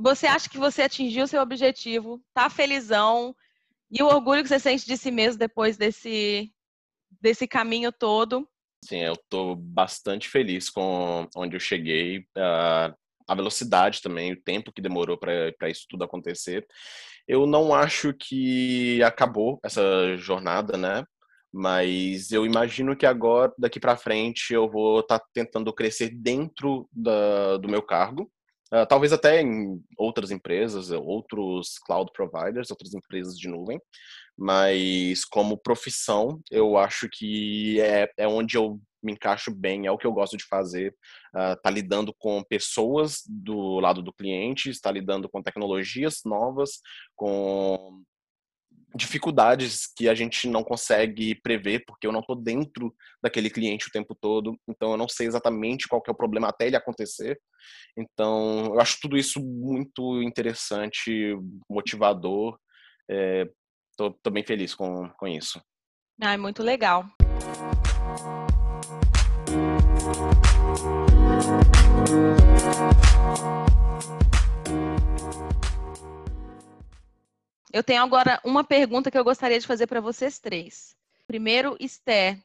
Você 0.00 0.26
acha 0.26 0.48
que 0.48 0.56
você 0.56 0.80
atingiu 0.80 1.26
seu 1.26 1.42
objetivo, 1.42 2.22
tá 2.32 2.48
felizão, 2.48 3.36
e 3.90 4.02
o 4.02 4.06
orgulho 4.06 4.42
que 4.42 4.48
você 4.48 4.58
sente 4.58 4.86
de 4.86 4.96
si 4.96 5.10
mesmo 5.10 5.38
depois 5.38 5.76
desse 5.76 6.50
desse 7.20 7.46
caminho 7.46 7.92
todo? 7.92 8.48
Sim, 8.84 9.00
eu 9.00 9.12
estou 9.12 9.54
bastante 9.54 10.28
feliz 10.28 10.70
com 10.70 11.28
onde 11.36 11.54
eu 11.54 11.60
cheguei, 11.60 12.24
a 12.36 13.34
velocidade 13.34 14.02
também, 14.02 14.32
o 14.32 14.42
tempo 14.42 14.72
que 14.72 14.82
demorou 14.82 15.16
para 15.16 15.68
isso 15.68 15.86
tudo 15.88 16.02
acontecer. 16.02 16.66
Eu 17.28 17.46
não 17.46 17.72
acho 17.72 18.12
que 18.12 19.02
acabou 19.04 19.60
essa 19.62 20.16
jornada, 20.16 20.76
né? 20.76 21.04
Mas 21.52 22.32
eu 22.32 22.46
imagino 22.46 22.96
que 22.96 23.06
agora, 23.06 23.52
daqui 23.58 23.78
para 23.78 23.96
frente, 23.96 24.52
eu 24.52 24.68
vou 24.68 25.00
estar 25.00 25.18
tá 25.18 25.26
tentando 25.32 25.72
crescer 25.72 26.10
dentro 26.10 26.88
da, 26.92 27.56
do 27.56 27.68
meu 27.68 27.82
cargo. 27.82 28.30
Uh, 28.72 28.86
talvez 28.88 29.12
até 29.12 29.42
em 29.42 29.80
outras 29.96 30.30
empresas, 30.30 30.90
outros 30.90 31.76
cloud 31.84 32.10
providers, 32.12 32.70
outras 32.70 32.94
empresas 32.94 33.36
de 33.36 33.48
nuvem 33.48 33.80
mas 34.40 35.22
como 35.26 35.60
profissão, 35.60 36.40
eu 36.50 36.78
acho 36.78 37.10
que 37.12 37.78
é, 37.78 38.10
é 38.16 38.26
onde 38.26 38.56
eu 38.56 38.80
me 39.02 39.12
encaixo 39.12 39.54
bem, 39.54 39.86
é 39.86 39.90
o 39.90 39.98
que 39.98 40.06
eu 40.06 40.12
gosto 40.12 40.34
de 40.34 40.46
fazer. 40.46 40.94
Uh, 41.34 41.60
tá 41.62 41.68
lidando 41.68 42.14
com 42.18 42.42
pessoas 42.44 43.22
do 43.28 43.78
lado 43.80 44.00
do 44.00 44.14
cliente, 44.14 44.70
está 44.70 44.90
lidando 44.90 45.28
com 45.28 45.42
tecnologias 45.42 46.20
novas, 46.24 46.80
com 47.14 48.02
dificuldades 48.94 49.86
que 49.94 50.08
a 50.08 50.14
gente 50.14 50.48
não 50.48 50.64
consegue 50.64 51.34
prever, 51.42 51.84
porque 51.86 52.06
eu 52.06 52.12
não 52.12 52.20
estou 52.20 52.34
dentro 52.34 52.94
daquele 53.22 53.50
cliente 53.50 53.88
o 53.88 53.92
tempo 53.92 54.16
todo, 54.18 54.58
então 54.66 54.92
eu 54.92 54.96
não 54.96 55.08
sei 55.08 55.26
exatamente 55.26 55.86
qual 55.86 56.02
é 56.08 56.10
o 56.10 56.16
problema 56.16 56.48
até 56.48 56.66
ele 56.66 56.76
acontecer. 56.76 57.38
Então, 57.94 58.72
eu 58.72 58.80
acho 58.80 58.98
tudo 59.02 59.18
isso 59.18 59.38
muito 59.38 60.22
interessante, 60.22 61.36
motivador. 61.68 62.58
É, 63.08 63.46
tô, 64.00 64.10
tô 64.10 64.30
bem 64.30 64.42
feliz 64.42 64.74
com, 64.74 65.10
com 65.10 65.28
isso. 65.28 65.60
Ah, 66.22 66.32
é 66.32 66.36
muito 66.38 66.62
legal. 66.62 67.04
Eu 77.70 77.84
tenho 77.84 78.02
agora 78.02 78.40
uma 78.42 78.64
pergunta 78.64 79.10
que 79.10 79.18
eu 79.18 79.24
gostaria 79.24 79.60
de 79.60 79.66
fazer 79.66 79.86
para 79.86 80.00
vocês 80.00 80.38
três. 80.38 80.96
Primeiro, 81.26 81.76
Esther, 81.78 82.42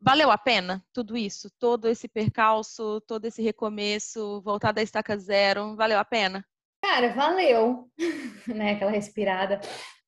valeu 0.00 0.30
a 0.30 0.38
pena 0.38 0.82
tudo 0.90 1.18
isso? 1.18 1.50
Todo 1.58 1.86
esse 1.86 2.08
percalço, 2.08 3.00
todo 3.02 3.26
esse 3.26 3.42
recomeço, 3.42 4.40
voltar 4.40 4.72
da 4.72 4.82
estaca 4.82 5.18
zero, 5.18 5.76
valeu 5.76 5.98
a 5.98 6.04
pena? 6.04 6.44
Cara, 6.82 7.12
valeu, 7.12 7.90
né? 8.48 8.72
Aquela 8.72 8.90
respirada. 8.90 9.60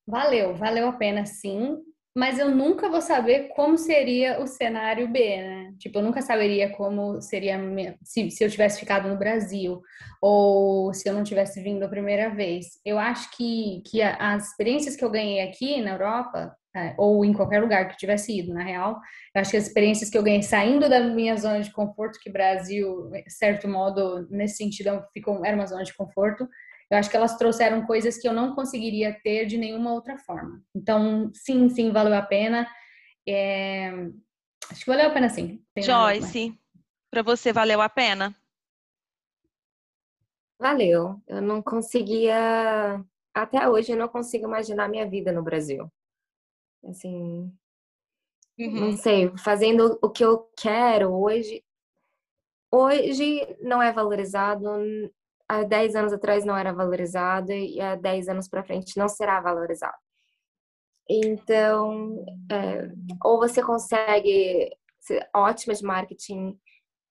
Valeu, 0.07 0.55
valeu 0.55 0.89
a 0.89 0.93
pena 0.93 1.27
sim. 1.27 1.77
mas 2.17 2.39
eu 2.39 2.51
nunca 2.51 2.89
vou 2.89 3.03
saber 3.03 3.49
como 3.49 3.77
seria 3.77 4.41
o 4.41 4.47
cenário 4.47 5.07
B, 5.07 5.37
né? 5.37 5.75
Tipo, 5.79 5.99
eu 5.99 6.03
nunca 6.03 6.23
saberia 6.23 6.71
como 6.71 7.21
seria 7.21 7.61
se, 8.03 8.31
se 8.31 8.43
eu 8.43 8.51
tivesse 8.51 8.81
ficado 8.81 9.07
no 9.07 9.19
Brasil 9.19 9.83
ou 10.23 10.95
se 10.95 11.07
eu 11.07 11.13
não 11.13 11.23
tivesse 11.23 11.61
vindo 11.63 11.83
a 11.85 11.89
primeira 11.89 12.31
vez. 12.31 12.81
Eu 12.87 12.99
acho 12.99 13.31
que, 13.37 13.83
que 13.85 14.01
as 14.01 14.49
experiências 14.49 14.97
que 14.97 15.05
eu 15.05 15.11
ganhei 15.11 15.43
aqui 15.43 15.83
na 15.83 15.91
Europa, 15.93 16.57
é, 16.75 16.95
ou 16.97 17.23
em 17.23 17.35
qualquer 17.35 17.61
lugar 17.61 17.87
que 17.87 17.93
eu 17.95 17.99
tivesse 17.99 18.39
ido, 18.39 18.55
na 18.55 18.63
real, 18.63 18.99
eu 19.35 19.41
acho 19.41 19.51
que 19.51 19.57
as 19.59 19.67
experiências 19.67 20.09
que 20.09 20.17
eu 20.17 20.23
ganhei 20.23 20.43
saindo 20.43 20.89
da 20.89 21.01
minha 21.01 21.37
zona 21.37 21.61
de 21.61 21.71
conforto, 21.71 22.19
que 22.23 22.31
Brasil, 22.31 23.11
certo 23.29 23.69
modo, 23.69 24.27
nesse 24.31 24.57
sentido, 24.57 25.03
ficou, 25.13 25.45
era 25.45 25.57
uma 25.57 25.67
zona 25.67 25.85
de 25.85 25.95
conforto, 25.95 26.49
eu 26.91 26.99
acho 26.99 27.11
que 27.11 27.17
elas 27.17 27.37
trouxeram 27.37 27.85
coisas 27.85 28.17
que 28.17 28.29
eu 28.29 28.33
não 28.33 28.55
conseguiria 28.55 29.19
ter 29.23 29.47
de 29.47 29.59
nenhuma 29.59 29.93
outra 29.93 30.17
forma. 30.19 30.63
Então, 30.75 31.31
sim, 31.35 31.69
sim, 31.69 31.91
valeu 31.91 32.15
a 32.15 32.23
pena. 32.23 32.69
É... 33.29 33.91
Acho 34.71 34.85
que 34.85 34.91
valeu 34.91 35.09
a 35.09 35.13
pena, 35.13 35.29
sim. 35.29 35.65
Tem 35.75 35.83
Joyce, 35.83 36.59
para 37.11 37.23
você 37.23 37.53
valeu 37.53 37.81
a 37.81 37.89
pena? 37.89 38.35
Valeu. 40.59 41.21
Eu 41.27 41.43
não 41.43 41.61
conseguia. 41.61 43.05
Até 43.35 43.69
hoje, 43.69 43.93
eu 43.93 43.97
não 43.97 44.09
consigo 44.09 44.47
imaginar 44.47 44.89
minha 44.89 45.09
vida 45.09 45.33
no 45.33 45.43
Brasil. 45.43 45.91
Assim. 46.85 47.53
Uhum. 48.59 48.81
Não 48.81 48.93
sei, 48.93 49.37
fazendo 49.37 49.99
o 50.01 50.09
que 50.09 50.25
eu 50.25 50.51
quero 50.57 51.13
hoje. 51.13 51.63
Hoje 52.73 53.57
não 53.61 53.83
é 53.83 53.93
valorizado, 53.93 54.67
há 55.49 55.63
10 55.63 55.95
anos 55.95 56.13
atrás 56.13 56.45
não 56.45 56.57
era 56.57 56.73
valorizado 56.73 57.53
e 57.53 57.81
há 57.81 57.95
10 57.95 58.29
anos 58.29 58.49
para 58.49 58.65
frente 58.65 58.99
não 58.99 59.09
será 59.09 59.41
valorizado. 59.41 59.97
Então, 61.09 62.25
é, 62.51 62.91
ou 63.25 63.39
você 63.39 63.63
consegue 63.63 64.71
ser 65.01 65.29
ótima 65.35 65.75
de 65.75 65.85
marketing 65.85 66.59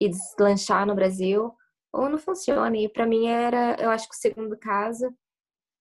e 0.02 0.10
deslanchar 0.10 0.86
no 0.86 0.96
Brasil, 0.96 1.54
ou 1.94 2.10
não 2.10 2.18
funciona. 2.18 2.76
E 2.76 2.90
para 2.90 3.06
mim 3.06 3.28
era, 3.28 3.78
eu 3.80 3.90
acho 3.90 4.10
que 4.10 4.16
o 4.16 4.20
segundo 4.20 4.58
caso. 4.58 5.16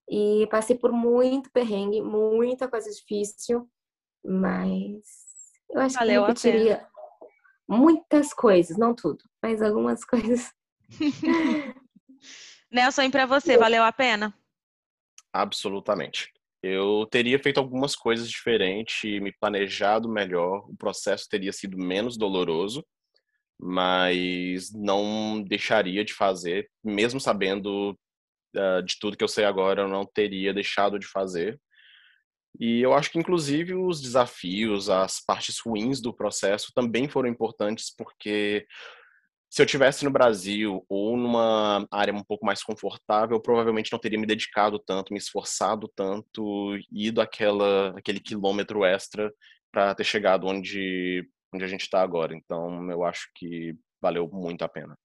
E 0.09 0.47
passei 0.51 0.77
por 0.77 0.93
muito 0.93 1.51
perrengue, 1.51 2.01
muita 2.03 2.69
coisa 2.69 2.91
difícil, 2.91 3.69
mas 4.25 5.03
eu 5.71 5.81
acho 5.81 5.95
Valeu 5.97 6.13
que 6.13 6.19
eu 6.21 6.27
repetiria 6.27 6.87
muitas 7.67 8.35
coisas, 8.35 8.77
não 8.77 8.95
tudo, 8.95 9.25
mas 9.43 9.63
algumas 9.63 10.05
coisas 10.05 10.53
Nelson, 12.71 13.03
e 13.03 13.11
para 13.11 13.27
você, 13.27 13.57
valeu 13.57 13.83
a 13.83 13.93
pena? 13.93 14.35
Absolutamente. 15.33 16.33
Eu 16.63 17.07
teria 17.11 17.39
feito 17.39 17.59
algumas 17.59 17.95
coisas 17.95 18.29
diferentes, 18.29 19.21
me 19.21 19.33
planejado 19.33 20.09
melhor, 20.09 20.65
o 20.71 20.77
processo 20.77 21.29
teria 21.29 21.53
sido 21.53 21.77
menos 21.77 22.17
doloroso, 22.17 22.85
mas 23.61 24.73
não 24.73 25.43
deixaria 25.43 26.05
de 26.05 26.15
fazer, 26.15 26.71
mesmo 26.83 27.21
sabendo 27.21 27.99
uh, 28.57 28.83
de 28.83 28.99
tudo 28.99 29.17
que 29.17 29.23
eu 29.23 29.29
sei 29.29 29.45
agora, 29.45 29.83
eu 29.83 29.89
não 29.89 30.05
teria 30.05 30.55
deixado 30.55 30.99
de 30.99 31.07
fazer. 31.07 31.61
E 32.59 32.81
eu 32.81 32.95
acho 32.95 33.11
que, 33.11 33.19
inclusive, 33.19 33.75
os 33.75 34.01
desafios, 34.01 34.89
as 34.89 35.21
partes 35.21 35.59
ruins 35.59 36.01
do 36.01 36.15
processo 36.15 36.73
também 36.75 37.09
foram 37.09 37.29
importantes, 37.29 37.93
porque 37.97 38.67
se 39.55 39.63
eu 39.63 39.67
tivesse 39.67 40.05
no 40.05 40.11
Brasil 40.11 40.85
ou 40.89 41.17
numa 41.17 41.87
área 41.89 42.13
um 42.13 42.25
pouco 42.25 42.45
mais 42.45 42.61
confortável, 42.61 43.37
eu 43.37 43.41
provavelmente 43.41 43.93
não 43.93 44.01
teria 44.01 44.19
me 44.19 44.27
dedicado 44.27 44.81
tanto, 44.81 45.13
me 45.13 45.19
esforçado 45.21 45.87
tanto, 45.95 46.77
ido 46.91 47.21
aquela, 47.21 47.97
aquele 47.97 48.19
quilômetro 48.19 48.85
extra 48.85 49.33
para 49.71 49.95
ter 49.95 50.03
chegado 50.03 50.49
onde, 50.49 51.25
onde 51.55 51.63
a 51.63 51.69
gente 51.69 51.83
está 51.83 52.03
agora. 52.03 52.35
Então, 52.35 52.91
eu 52.91 53.05
acho 53.05 53.31
que 53.33 53.77
valeu 54.03 54.29
muito 54.29 54.65
a 54.65 54.69
pena. 54.69 54.99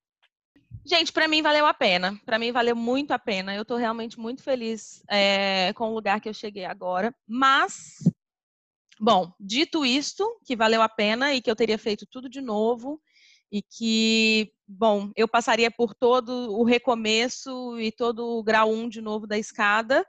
Gente, 0.83 1.13
para 1.13 1.27
mim 1.27 1.43
valeu 1.43 1.67
a 1.67 1.73
pena. 1.75 2.19
Para 2.25 2.39
mim 2.39 2.51
valeu 2.51 2.75
muito 2.75 3.11
a 3.11 3.19
pena. 3.19 3.53
Eu 3.53 3.61
estou 3.61 3.77
realmente 3.77 4.19
muito 4.19 4.41
feliz 4.41 5.03
é, 5.07 5.71
com 5.73 5.91
o 5.91 5.93
lugar 5.93 6.19
que 6.19 6.27
eu 6.27 6.33
cheguei 6.33 6.65
agora. 6.65 7.13
Mas, 7.27 7.97
bom, 8.99 9.31
dito 9.39 9.85
isto, 9.85 10.27
que 10.43 10.55
valeu 10.55 10.81
a 10.81 10.89
pena 10.89 11.35
e 11.35 11.39
que 11.39 11.51
eu 11.51 11.55
teria 11.55 11.77
feito 11.77 12.07
tudo 12.09 12.27
de 12.27 12.41
novo, 12.41 12.99
e 13.51 13.61
que, 13.61 14.51
bom, 14.67 15.11
eu 15.15 15.27
passaria 15.27 15.71
por 15.71 15.95
todo 15.95 16.53
o 16.53 16.63
recomeço 16.63 17.79
e 17.79 17.91
todo 17.91 18.37
o 18.37 18.43
grau 18.43 18.71
1 18.71 18.89
de 18.89 19.01
novo 19.01 19.25
da 19.25 19.37
escada. 19.37 20.05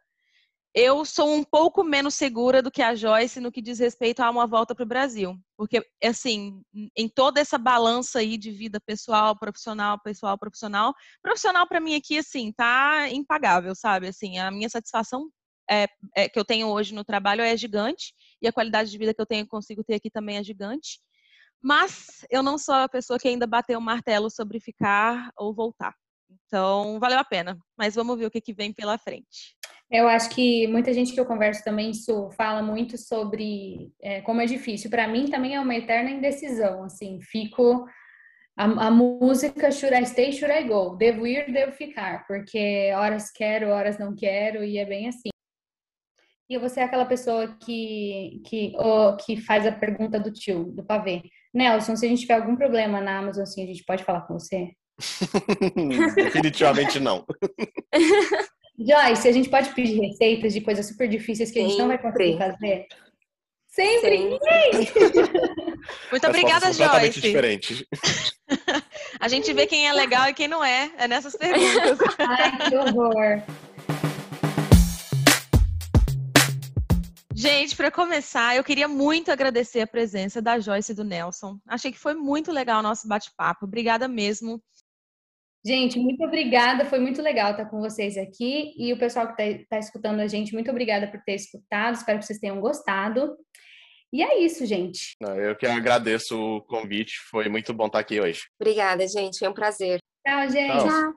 Eu 0.72 1.04
sou 1.04 1.34
um 1.34 1.42
pouco 1.42 1.82
menos 1.82 2.14
segura 2.14 2.62
do 2.62 2.70
que 2.70 2.80
a 2.80 2.94
Joyce 2.94 3.40
no 3.40 3.50
que 3.50 3.60
diz 3.60 3.80
respeito 3.80 4.20
a 4.20 4.30
uma 4.30 4.46
volta 4.46 4.72
para 4.72 4.84
o 4.84 4.86
Brasil. 4.86 5.36
Porque, 5.56 5.84
assim, 6.02 6.62
em 6.96 7.08
toda 7.08 7.40
essa 7.40 7.58
balança 7.58 8.20
aí 8.20 8.36
de 8.36 8.52
vida 8.52 8.78
pessoal, 8.80 9.36
profissional, 9.36 9.98
pessoal, 10.00 10.38
profissional, 10.38 10.94
profissional 11.20 11.66
para 11.66 11.80
mim 11.80 11.96
aqui, 11.96 12.18
assim, 12.18 12.52
tá 12.52 13.08
impagável, 13.10 13.74
sabe? 13.74 14.06
Assim, 14.06 14.38
a 14.38 14.50
minha 14.50 14.68
satisfação 14.68 15.28
é, 15.68 15.88
é, 16.16 16.28
que 16.28 16.38
eu 16.38 16.44
tenho 16.44 16.68
hoje 16.68 16.94
no 16.94 17.04
trabalho 17.04 17.42
é 17.42 17.56
gigante 17.56 18.12
e 18.40 18.46
a 18.46 18.52
qualidade 18.52 18.90
de 18.90 18.98
vida 18.98 19.14
que 19.14 19.20
eu 19.20 19.26
tenho 19.26 19.46
consigo 19.46 19.82
ter 19.82 19.94
aqui 19.94 20.10
também 20.10 20.36
é 20.36 20.42
gigante. 20.42 21.00
Mas 21.62 22.24
eu 22.30 22.42
não 22.42 22.56
sou 22.56 22.74
a 22.74 22.88
pessoa 22.88 23.18
que 23.18 23.28
ainda 23.28 23.46
bateu 23.46 23.78
o 23.78 23.82
martelo 23.82 24.30
sobre 24.30 24.60
ficar 24.60 25.30
ou 25.36 25.54
voltar. 25.54 25.94
Então, 26.46 26.98
valeu 26.98 27.18
a 27.18 27.24
pena. 27.24 27.58
Mas 27.76 27.94
vamos 27.94 28.18
ver 28.18 28.26
o 28.26 28.30
que, 28.30 28.40
que 28.40 28.52
vem 28.52 28.72
pela 28.72 28.98
frente. 28.98 29.56
Eu 29.90 30.06
acho 30.06 30.30
que 30.30 30.68
muita 30.68 30.92
gente 30.92 31.12
que 31.12 31.18
eu 31.18 31.26
converso 31.26 31.64
também 31.64 31.90
fala 32.36 32.62
muito 32.62 32.96
sobre 32.96 33.92
é, 34.00 34.20
como 34.20 34.40
é 34.40 34.46
difícil. 34.46 34.88
Para 34.88 35.08
mim 35.08 35.28
também 35.28 35.56
é 35.56 35.60
uma 35.60 35.74
eterna 35.74 36.10
indecisão. 36.10 36.84
Assim, 36.84 37.20
fico 37.20 37.84
a, 38.56 38.86
a, 38.86 38.90
música 38.90 39.72
Should 39.72 39.96
I 39.96 40.06
Stay, 40.06 40.32
Should 40.32 40.54
I 40.54 40.68
Go? 40.68 40.96
Devo 40.96 41.26
ir, 41.26 41.52
devo 41.52 41.72
ficar, 41.72 42.24
porque 42.28 42.92
horas 42.94 43.32
quero, 43.32 43.70
horas 43.70 43.98
não 43.98 44.14
quero 44.14 44.62
e 44.62 44.78
é 44.78 44.84
bem 44.84 45.08
assim. 45.08 45.30
E 46.48 46.58
você 46.58 46.80
é 46.80 46.84
aquela 46.84 47.06
pessoa 47.06 47.56
que 47.56 48.42
que, 48.46 48.72
oh, 48.76 49.16
que 49.16 49.40
faz 49.40 49.66
a 49.66 49.72
pergunta 49.72 50.20
do 50.20 50.32
tio, 50.32 50.64
do 50.64 50.84
pavê. 50.84 51.22
Nelson, 51.52 51.96
se 51.96 52.06
a 52.06 52.08
gente 52.08 52.22
tiver 52.22 52.34
algum 52.34 52.56
problema 52.56 53.00
na 53.00 53.18
Amazon, 53.18 53.42
assim, 53.42 53.64
a 53.64 53.66
gente 53.66 53.84
pode 53.84 54.04
falar 54.04 54.22
com 54.22 54.34
você? 54.34 54.70
Definitivamente 56.14 57.00
não. 57.00 57.24
Joyce, 58.78 59.28
a 59.28 59.32
gente 59.32 59.50
pode 59.50 59.74
pedir 59.74 60.00
receitas 60.00 60.54
de 60.54 60.60
coisas 60.60 60.86
super 60.86 61.08
difíceis 61.08 61.50
que 61.50 61.58
a 61.58 61.62
gente 61.62 61.72
Sempre. 61.72 61.82
não 61.82 61.88
vai 61.88 61.98
conseguir 61.98 62.38
fazer? 62.38 62.86
Sempre! 63.68 64.38
Sempre. 64.42 65.30
Muito 66.10 66.26
obrigada, 66.26 66.72
Joyce. 66.72 67.20
diferente. 67.20 67.86
a 69.20 69.28
gente 69.28 69.52
vê 69.52 69.66
quem 69.66 69.86
é 69.86 69.92
legal 69.92 70.28
e 70.28 70.34
quem 70.34 70.48
não 70.48 70.64
é. 70.64 70.90
É 70.98 71.06
nessas 71.06 71.36
perguntas. 71.36 71.98
Ai, 72.18 72.68
que 72.68 72.76
horror. 72.76 73.42
Gente, 77.40 77.74
para 77.74 77.90
começar, 77.90 78.54
eu 78.54 78.62
queria 78.62 78.86
muito 78.86 79.32
agradecer 79.32 79.80
a 79.80 79.86
presença 79.86 80.42
da 80.42 80.60
Joyce 80.60 80.92
e 80.92 80.94
do 80.94 81.02
Nelson. 81.02 81.58
Achei 81.66 81.90
que 81.90 81.98
foi 81.98 82.12
muito 82.12 82.52
legal 82.52 82.80
o 82.80 82.82
nosso 82.82 83.08
bate-papo. 83.08 83.64
Obrigada 83.64 84.06
mesmo. 84.06 84.62
Gente, 85.64 85.98
muito 85.98 86.22
obrigada. 86.22 86.84
Foi 86.84 86.98
muito 86.98 87.22
legal 87.22 87.52
estar 87.52 87.64
com 87.64 87.80
vocês 87.80 88.18
aqui. 88.18 88.74
E 88.76 88.92
o 88.92 88.98
pessoal 88.98 89.26
que 89.26 89.42
está 89.42 89.64
tá 89.70 89.78
escutando 89.78 90.20
a 90.20 90.26
gente, 90.26 90.52
muito 90.52 90.70
obrigada 90.70 91.10
por 91.10 91.18
ter 91.22 91.36
escutado. 91.36 91.94
Espero 91.94 92.18
que 92.18 92.26
vocês 92.26 92.38
tenham 92.38 92.60
gostado. 92.60 93.34
E 94.12 94.22
é 94.22 94.38
isso, 94.42 94.66
gente. 94.66 95.16
Eu 95.18 95.56
que 95.56 95.64
agradeço 95.64 96.38
o 96.38 96.60
convite. 96.60 97.14
Foi 97.30 97.48
muito 97.48 97.72
bom 97.72 97.86
estar 97.86 98.00
aqui 98.00 98.20
hoje. 98.20 98.42
Obrigada, 98.60 99.08
gente. 99.08 99.38
Foi 99.38 99.48
um 99.48 99.54
prazer. 99.54 99.98
Tchau, 100.26 100.50
gente. 100.50 100.84
Tchau. 100.84 101.14